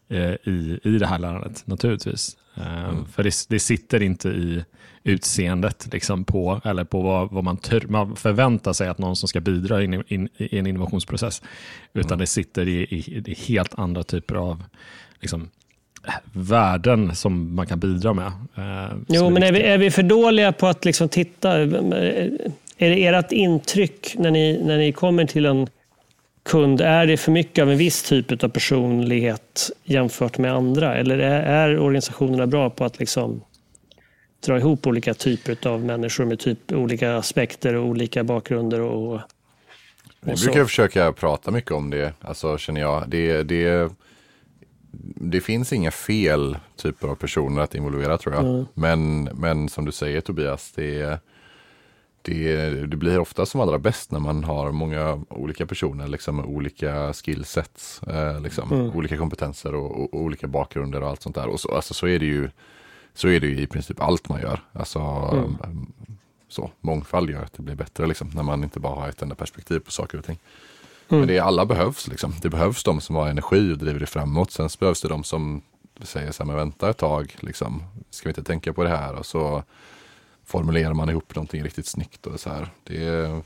eh, 0.09 0.31
i, 0.31 0.79
i 0.83 0.97
det 0.97 1.07
här 1.07 1.19
lärandet, 1.19 1.63
naturligtvis. 1.65 2.37
Eh, 2.55 2.95
För 3.15 3.23
det, 3.23 3.33
det 3.49 3.59
sitter 3.59 4.01
inte 4.01 4.29
i 4.29 4.63
utseendet 5.07 5.87
liksom 5.91 6.23
på, 6.23 6.61
eller 6.65 6.83
på 6.83 7.01
vad, 7.01 7.31
vad 7.31 7.43
man, 7.43 7.57
tr- 7.57 7.89
man 7.89 8.15
förväntar 8.15 8.73
sig 8.73 8.87
att 8.87 8.97
någon 8.97 9.15
som 9.15 9.27
ska 9.29 9.39
bidra 9.39 9.83
in, 9.83 10.03
in, 10.07 10.29
i 10.37 10.57
en 10.57 10.67
innovationsprocess, 10.67 11.41
utan 11.93 12.17
det 12.17 12.27
sitter 12.27 12.67
i, 12.67 12.81
i, 12.81 13.23
i 13.25 13.33
helt 13.47 13.79
andra 13.79 14.03
typer 14.03 14.35
av 14.35 14.63
liksom, 15.21 15.49
värden 16.33 17.15
som 17.15 17.55
man 17.55 17.67
kan 17.67 17.79
bidra 17.79 18.13
med. 18.13 18.25
eh, 18.55 18.97
Jo, 19.07 19.29
men 19.29 19.43
är 19.43 19.51
vi, 19.51 19.61
är 19.61 19.77
vi 19.77 19.91
för 19.91 20.03
dåliga 20.03 20.51
på 20.51 20.67
att 20.67 20.85
liksom 20.85 21.09
titta? 21.09 21.57
Är 22.77 22.89
det 22.89 23.05
ert 23.05 23.31
intryck 23.31 24.15
när 24.17 24.31
ni, 24.31 24.61
när 24.63 24.77
ni 24.77 24.91
kommer 24.91 25.25
till 25.25 25.45
en 25.45 25.67
kund, 26.45 26.81
är 26.81 27.07
det 27.07 27.17
för 27.17 27.31
mycket 27.31 27.61
av 27.61 27.71
en 27.71 27.77
viss 27.77 28.03
typ 28.03 28.43
av 28.43 28.49
personlighet 28.49 29.71
jämfört 29.83 30.37
med 30.37 30.53
andra? 30.53 30.95
Eller 30.95 31.17
är, 31.17 31.41
är 31.41 31.79
organisationerna 31.79 32.47
bra 32.47 32.69
på 32.69 32.85
att 32.85 32.99
liksom 32.99 33.41
dra 34.47 34.57
ihop 34.57 34.87
olika 34.87 35.13
typer 35.13 35.67
av 35.67 35.85
människor 35.85 36.25
med 36.25 36.39
typ 36.39 36.71
olika 36.71 37.17
aspekter 37.17 37.73
och 37.73 37.85
olika 37.85 38.23
bakgrunder? 38.23 38.81
Och, 38.81 39.21
Vi 40.21 40.33
och 40.33 40.39
så? 40.39 40.45
brukar 40.45 40.65
försöka 40.65 41.11
prata 41.11 41.51
mycket 41.51 41.71
om 41.71 41.89
det, 41.89 42.13
alltså 42.21 42.57
känner 42.57 42.81
jag. 42.81 43.09
Det, 43.09 43.43
det, 43.43 43.91
det 45.15 45.41
finns 45.41 45.73
inga 45.73 45.91
fel 45.91 46.57
typer 46.75 47.07
av 47.07 47.15
personer 47.15 47.61
att 47.61 47.75
involvera 47.75 48.17
tror 48.17 48.35
jag. 48.35 48.65
Men, 48.73 49.23
men 49.23 49.69
som 49.69 49.85
du 49.85 49.91
säger 49.91 50.21
Tobias, 50.21 50.71
det, 50.75 51.19
det, 52.21 52.69
det 52.87 52.97
blir 52.97 53.19
ofta 53.19 53.45
som 53.45 53.61
allra 53.61 53.79
bäst 53.79 54.11
när 54.11 54.19
man 54.19 54.43
har 54.43 54.71
många 54.71 55.23
olika 55.29 55.65
personer 55.65 56.07
liksom, 56.07 56.35
med 56.35 56.45
olika 56.45 57.13
skillsets, 57.13 58.03
eh, 58.03 58.41
liksom, 58.41 58.91
olika 58.95 59.17
kompetenser 59.17 59.75
och, 59.75 59.91
och, 59.91 60.13
och 60.13 60.21
olika 60.21 60.47
bakgrunder 60.47 61.03
och 61.03 61.09
allt 61.09 61.21
sånt 61.21 61.35
där. 61.35 61.47
Och 61.47 61.59
så, 61.59 61.75
alltså, 61.75 61.93
så 61.93 62.07
är 62.07 62.19
det 62.19 62.25
ju 62.25 62.49
så 63.17 63.27
är 63.27 63.39
det 63.39 63.47
ju 63.47 63.59
i 63.59 63.67
princip 63.67 64.01
allt 64.01 64.29
man 64.29 64.41
gör. 64.41 64.59
Alltså, 64.73 64.99
um, 65.33 65.93
så, 66.49 66.71
mångfald 66.81 67.29
gör 67.29 67.43
att 67.43 67.53
det 67.53 67.61
blir 67.61 67.75
bättre 67.75 68.07
liksom, 68.07 68.29
när 68.35 68.43
man 68.43 68.63
inte 68.63 68.79
bara 68.79 68.95
har 68.95 69.09
ett 69.09 69.21
enda 69.21 69.35
perspektiv 69.35 69.79
på 69.79 69.91
saker 69.91 70.17
och 70.17 70.25
ting. 70.25 70.39
Men 71.07 71.27
det 71.27 71.37
är, 71.37 71.41
alla 71.41 71.65
behövs 71.65 72.07
liksom. 72.07 72.33
Det 72.41 72.49
behövs 72.49 72.83
de 72.83 73.01
som 73.01 73.15
har 73.15 73.27
energi 73.27 73.73
och 73.73 73.77
driver 73.77 73.99
det 73.99 74.05
framåt. 74.05 74.51
Sen 74.51 74.69
så 74.69 74.77
behövs 74.79 75.01
det 75.01 75.07
de 75.07 75.23
som 75.23 75.61
säger 76.01 76.31
så 76.31 76.43
här, 76.43 76.47
men 76.47 76.55
vänta 76.55 76.89
ett 76.89 76.97
tag, 76.97 77.35
liksom. 77.39 77.83
ska 78.09 78.29
vi 78.29 78.31
inte 78.31 78.43
tänka 78.43 78.73
på 78.73 78.83
det 78.83 78.89
här? 78.89 79.15
Och 79.15 79.25
så 79.25 79.63
formulerar 80.45 80.93
man 80.93 81.09
ihop 81.09 81.35
någonting 81.35 81.63
riktigt 81.63 81.85
snyggt 81.85 82.27
och 82.27 82.39
så 82.39 82.49
här. 82.49 82.69
Det 82.83 83.07
är, 83.07 83.41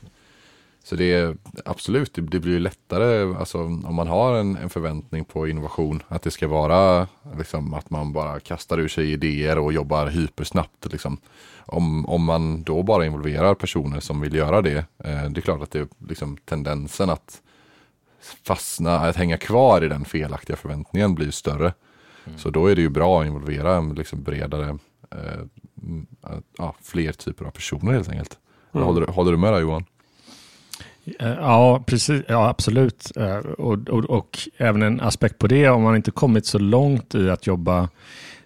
så 0.84 0.96
det 0.96 1.12
är 1.12 1.36
absolut, 1.64 2.14
det, 2.14 2.22
blir 2.22 2.52
ju 2.52 2.58
lättare 2.58 3.34
alltså, 3.38 3.58
om 3.58 3.94
man 3.94 4.08
har 4.08 4.34
en, 4.36 4.56
en 4.56 4.70
förväntning 4.70 5.24
på 5.24 5.48
innovation. 5.48 6.02
Att 6.08 6.22
det 6.22 6.30
ska 6.30 6.48
vara 6.48 7.08
liksom, 7.38 7.74
att 7.74 7.90
man 7.90 8.12
bara 8.12 8.40
kastar 8.40 8.78
ur 8.78 8.88
sig 8.88 9.12
idéer 9.12 9.58
och 9.58 9.72
jobbar 9.72 10.06
hypersnabbt. 10.06 10.92
Liksom. 10.92 11.18
Om, 11.66 12.06
om 12.06 12.24
man 12.24 12.62
då 12.62 12.82
bara 12.82 13.06
involverar 13.06 13.54
personer 13.54 14.00
som 14.00 14.20
vill 14.20 14.34
göra 14.34 14.62
det. 14.62 14.78
Eh, 15.04 15.24
det 15.30 15.40
är 15.40 15.40
klart 15.40 15.62
att 15.62 15.70
det 15.70 15.78
är 15.78 15.88
liksom, 16.08 16.36
tendensen 16.36 17.10
att 17.10 17.42
fastna, 18.44 18.96
att 18.98 19.16
hänga 19.16 19.36
kvar 19.38 19.84
i 19.84 19.88
den 19.88 20.04
felaktiga 20.04 20.56
förväntningen 20.56 21.14
blir 21.14 21.30
större. 21.30 21.72
Så 22.36 22.50
då 22.50 22.66
är 22.66 22.74
det 22.76 22.82
ju 22.82 22.88
bra 22.88 23.20
att 23.20 23.26
involvera 23.26 23.80
liksom 23.80 24.22
bredare, 24.22 24.78
eh, 25.10 25.40
mm, 25.82 26.06
ja, 26.58 26.74
fler 26.82 27.12
typer 27.12 27.44
av 27.44 27.50
personer 27.50 27.92
helt 27.92 28.08
enkelt. 28.08 28.38
Håller, 28.72 29.00
du- 29.00 29.12
håller 29.12 29.30
du 29.32 29.38
med 29.38 29.52
där 29.52 29.60
Johan? 29.60 29.84
Eh, 31.04 31.28
ja, 31.28 31.82
precis. 31.86 32.22
Ja, 32.28 32.48
absolut. 32.48 33.12
Eh, 33.16 33.36
och, 33.36 33.88
och, 33.88 34.04
och 34.04 34.38
även 34.56 34.82
en 34.82 35.00
aspekt 35.00 35.38
på 35.38 35.46
det, 35.46 35.68
om 35.68 35.82
man 35.82 35.96
inte 35.96 36.10
kommit 36.10 36.46
så 36.46 36.58
långt 36.58 37.14
i 37.14 37.30
att 37.30 37.46
jobba 37.46 37.88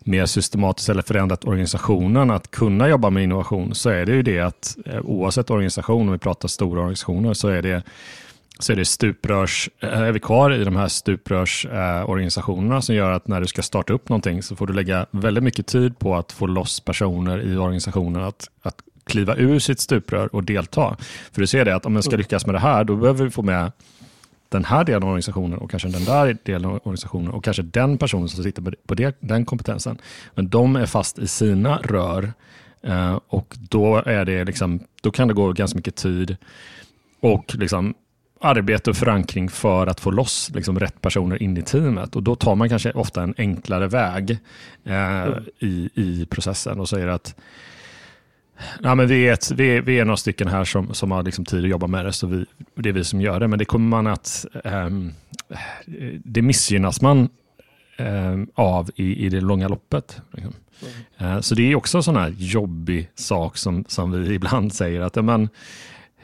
mer 0.00 0.26
systematiskt 0.26 0.88
eller 0.88 1.02
förändrat 1.02 1.44
organisationen 1.44 2.30
att 2.30 2.50
kunna 2.50 2.88
jobba 2.88 3.10
med 3.10 3.22
innovation 3.22 3.74
så 3.74 3.90
är 3.90 4.06
det 4.06 4.12
ju 4.12 4.22
det 4.22 4.40
att 4.40 4.76
eh, 4.86 5.00
oavsett 5.00 5.50
organisation, 5.50 6.06
om 6.06 6.12
vi 6.12 6.18
pratar 6.18 6.48
stora 6.48 6.80
organisationer, 6.80 7.34
så 7.34 7.48
är 7.48 7.62
det 7.62 7.82
så 8.58 8.72
är 8.72 8.76
det 8.76 8.84
stuprörs, 8.84 9.70
är 9.80 10.12
vi 10.12 10.20
kvar 10.20 10.50
i 10.50 10.64
de 10.64 10.76
här 10.76 10.88
stuprörsorganisationerna 10.88 12.82
som 12.82 12.94
gör 12.94 13.10
att 13.10 13.28
när 13.28 13.40
du 13.40 13.46
ska 13.46 13.62
starta 13.62 13.92
upp 13.92 14.08
någonting 14.08 14.42
så 14.42 14.56
får 14.56 14.66
du 14.66 14.72
lägga 14.72 15.06
väldigt 15.10 15.44
mycket 15.44 15.66
tid 15.66 15.98
på 15.98 16.16
att 16.16 16.32
få 16.32 16.46
loss 16.46 16.80
personer 16.80 17.52
i 17.52 17.56
organisationen 17.56 18.24
att, 18.24 18.48
att 18.62 18.76
kliva 19.06 19.36
ur 19.36 19.58
sitt 19.58 19.80
stuprör 19.80 20.34
och 20.34 20.44
delta. 20.44 20.96
För 21.32 21.40
du 21.40 21.46
ser 21.46 21.64
det 21.64 21.74
att 21.76 21.86
om 21.86 21.92
man 21.92 22.02
ska 22.02 22.16
lyckas 22.16 22.46
med 22.46 22.54
det 22.54 22.58
här, 22.58 22.84
då 22.84 22.96
behöver 22.96 23.24
vi 23.24 23.30
få 23.30 23.42
med 23.42 23.72
den 24.48 24.64
här 24.64 24.84
delen 24.84 25.02
av 25.02 25.08
organisationen 25.08 25.58
och 25.58 25.70
kanske 25.70 25.88
den 25.88 26.04
där 26.04 26.36
delen 26.42 26.64
av 26.64 26.74
organisationen 26.74 27.30
och 27.30 27.44
kanske 27.44 27.62
den 27.62 27.98
personen 27.98 28.28
som 28.28 28.44
sitter 28.44 28.62
på 28.86 28.94
det- 28.94 29.16
den 29.20 29.44
kompetensen. 29.44 29.98
Men 30.34 30.48
de 30.48 30.76
är 30.76 30.86
fast 30.86 31.18
i 31.18 31.26
sina 31.28 31.76
rör 31.78 32.32
eh, 32.82 33.18
och 33.28 33.56
då, 33.70 34.02
är 34.06 34.24
det 34.24 34.44
liksom, 34.44 34.80
då 35.02 35.10
kan 35.10 35.28
det 35.28 35.34
gå 35.34 35.52
ganska 35.52 35.76
mycket 35.76 35.96
tid 35.96 36.36
och 37.20 37.54
liksom 37.54 37.94
arbete 38.40 38.90
och 38.90 38.96
förankring 38.96 39.48
för 39.48 39.86
att 39.86 40.00
få 40.00 40.10
loss 40.10 40.50
liksom 40.54 40.78
rätt 40.80 41.00
personer 41.00 41.42
in 41.42 41.56
i 41.56 41.62
teamet. 41.62 42.16
Och 42.16 42.22
Då 42.22 42.36
tar 42.36 42.54
man 42.54 42.68
kanske 42.68 42.92
ofta 42.92 43.22
en 43.22 43.34
enklare 43.38 43.86
väg 43.88 44.38
eh, 44.84 45.26
i, 45.58 45.90
i 45.94 46.26
processen 46.30 46.80
och 46.80 46.88
säger 46.88 47.06
att 47.08 47.34
Ja, 48.82 48.94
men 48.94 49.06
vi, 49.08 49.28
är 49.28 49.32
ett, 49.32 49.50
vi, 49.50 49.76
är, 49.76 49.82
vi 49.82 49.98
är 49.98 50.04
några 50.04 50.16
stycken 50.16 50.48
här 50.48 50.64
som, 50.64 50.94
som 50.94 51.10
har 51.10 51.22
liksom 51.22 51.44
tid 51.44 51.64
att 51.64 51.70
jobba 51.70 51.86
med 51.86 52.04
det, 52.04 52.12
så 52.12 52.26
vi, 52.26 52.44
det 52.74 52.88
är 52.88 52.92
vi 52.92 53.04
som 53.04 53.20
gör 53.20 53.40
det. 53.40 53.48
Men 53.48 53.58
det 53.58 53.64
kommer 53.64 53.88
man 53.88 54.06
att... 54.06 54.46
ehm, 54.64 55.12
det 56.24 56.42
missgynnas 56.42 57.00
man 57.00 57.28
ehm, 57.96 58.48
av 58.54 58.90
i, 58.94 59.26
i 59.26 59.28
det 59.28 59.40
långa 59.40 59.68
loppet. 59.68 60.20
Liksom. 60.32 60.54
Eh, 61.18 61.40
så 61.40 61.54
det 61.54 61.72
är 61.72 61.76
också 61.76 61.96
en 61.98 62.02
sån 62.02 62.16
här 62.16 62.34
jobbig 62.38 63.10
sak 63.14 63.56
som, 63.56 63.84
som 63.88 64.22
vi 64.22 64.34
ibland 64.34 64.72
säger 64.74 65.00
att 65.00 65.24
men, 65.24 65.48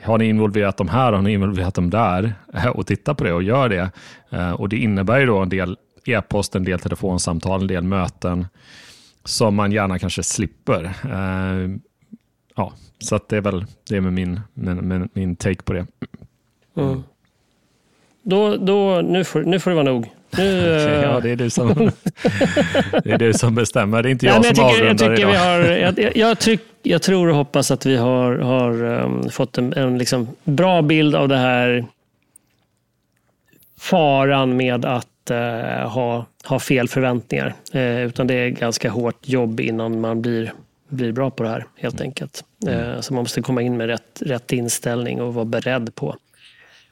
har 0.02 0.18
ni 0.18 0.24
involverat 0.24 0.76
dem 0.76 0.88
här, 0.88 1.12
har 1.12 1.22
ni 1.22 1.32
involverat 1.32 1.74
dem 1.74 1.90
där 1.90 2.34
Eh, 2.54 2.66
och 2.66 2.86
titta 2.86 3.14
på 3.14 3.24
det 3.24 3.32
och 3.32 3.42
gör 3.42 3.68
det. 3.68 3.90
Eh, 4.30 4.50
Och 4.52 4.68
det 4.68 4.76
innebär 4.76 5.20
ju 5.20 5.26
då 5.26 5.38
en 5.38 5.48
del 5.48 5.76
e-post, 6.04 6.54
en 6.54 6.64
del 6.64 6.80
telefonsamtal, 6.80 7.60
en 7.60 7.66
del 7.66 7.84
möten 7.84 8.46
som 9.24 9.54
man 9.54 9.72
gärna 9.72 9.98
kanske 9.98 10.22
slipper. 10.22 10.84
Eh, 10.84 11.76
Ja, 12.54 12.72
så 12.98 13.20
det 13.28 13.36
är 13.36 13.40
väl 13.40 13.64
det 13.88 13.96
är 13.96 14.00
med 14.00 14.12
min, 14.12 14.40
min, 14.54 14.88
min, 14.88 15.08
min 15.12 15.36
take 15.36 15.62
på 15.62 15.72
det. 15.72 15.86
Mm. 16.76 17.02
Då, 18.22 18.56
då, 18.56 19.00
nu, 19.00 19.24
får, 19.24 19.42
nu 19.42 19.60
får 19.60 19.70
det 19.70 19.74
vara 19.74 19.84
nog. 19.86 20.10
Nu, 20.30 20.76
eh, 20.76 21.02
Ja, 21.02 21.20
det 21.20 21.30
är 21.30 21.36
du 21.36 21.50
som, 21.50 21.68
det 23.04 23.10
är 23.10 23.18
du 23.18 23.32
som 23.32 23.54
bestämmer. 23.54 24.02
Det 24.02 24.08
är 24.08 24.10
inte 24.10 24.26
jag, 24.26 24.32
Nej, 24.32 24.42
men 24.48 24.56
som 24.56 24.64
jag, 24.64 24.72
tycker, 24.72 24.84
jag, 24.84 24.92
avrundar 24.92 25.16
tycker 25.16 25.30
idag. 25.30 25.58
vi 25.58 25.70
har, 25.70 25.76
jag, 25.76 25.98
jag, 25.98 26.16
jag, 26.16 26.38
tryck, 26.38 26.60
jag 26.82 27.02
tror 27.02 27.28
och 27.28 27.36
hoppas 27.36 27.70
att 27.70 27.86
vi 27.86 27.96
har, 27.96 28.34
har 28.34 28.82
um, 28.84 29.30
fått 29.30 29.58
en, 29.58 29.72
en 29.72 29.98
liksom 29.98 30.28
bra 30.44 30.82
bild 30.82 31.14
av 31.14 31.28
det 31.28 31.36
här 31.36 31.86
faran 33.78 34.56
med 34.56 34.84
att 34.84 35.30
eh, 35.30 35.90
ha, 35.90 36.26
ha 36.44 36.58
fel 36.58 36.88
förväntningar. 36.88 37.54
Eh, 37.72 38.00
utan 38.00 38.26
det 38.26 38.34
är 38.34 38.48
ganska 38.48 38.90
hårt 38.90 39.28
jobb 39.28 39.60
innan 39.60 40.00
man 40.00 40.22
blir, 40.22 40.52
blir 40.92 41.12
bra 41.12 41.30
på 41.30 41.42
det 41.42 41.48
här 41.48 41.66
helt 41.76 42.00
enkelt. 42.00 42.44
Eh, 42.68 43.00
så 43.00 43.14
man 43.14 43.22
måste 43.22 43.42
komma 43.42 43.62
in 43.62 43.76
med 43.76 43.86
rätt, 43.86 44.22
rätt 44.22 44.52
inställning 44.52 45.20
och 45.20 45.34
vara 45.34 45.44
beredd 45.44 45.94
på, 45.94 46.16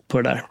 på 0.09 0.23
det 0.23 0.29
där. 0.29 0.43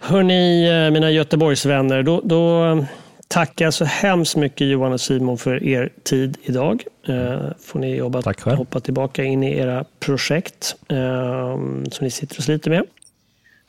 Hörni, 0.00 0.68
eh, 0.68 0.90
mina 0.90 1.10
Göteborgsvänner, 1.10 2.02
då, 2.02 2.20
då 2.24 2.84
tackar 3.28 3.64
jag 3.64 3.74
så 3.74 3.84
hemskt 3.84 4.36
mycket 4.36 4.66
Johan 4.66 4.92
och 4.92 5.00
Simon 5.00 5.38
för 5.38 5.64
er 5.64 5.92
tid 6.02 6.36
idag. 6.42 6.84
Eh, 7.08 7.50
får 7.60 7.78
ni 7.78 7.96
jobba, 7.96 8.34
hoppa 8.44 8.80
tillbaka 8.80 9.24
in 9.24 9.42
i 9.42 9.58
era 9.58 9.84
projekt 10.00 10.76
eh, 10.88 11.56
som 11.90 12.04
ni 12.04 12.10
sitter 12.10 12.38
och 12.38 12.44
sliter 12.44 12.70
med. 12.70 12.84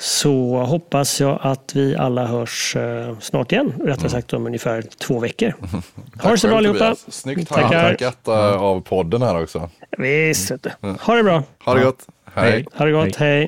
Så 0.02 0.58
hoppas 0.58 1.22
jag 1.22 1.39
att 1.41 1.72
vi 1.76 1.95
alla 1.95 2.28
hörs 2.28 2.76
eh, 2.76 3.20
snart 3.20 3.52
igen. 3.52 3.74
Rättare 3.86 4.10
sagt 4.10 4.34
om 4.34 4.45
ungefär 4.47 4.82
två 4.82 5.20
veckor. 5.20 5.54
Ha 6.22 6.32
det 6.32 6.38
så 6.38 6.47
bra 6.47 6.58
allihopa. 6.58 6.95
Snyggt 7.08 7.52
handtackat 7.52 8.18
uh, 8.28 8.34
av 8.36 8.82
podden 8.82 9.22
här 9.22 9.43
också. 9.43 9.70
Visst, 9.97 10.52
du. 10.62 10.95
Ha 11.02 11.16
det 11.16 11.24
bra. 11.24 11.43
Ha 11.66 11.74
det 11.74 11.84
gott. 11.84 12.08
Hej. 12.34 12.52
Hej. 12.52 12.66
Ha 12.74 12.86
det 12.86 12.91
gott. 12.91 13.16
Hej. 13.16 13.47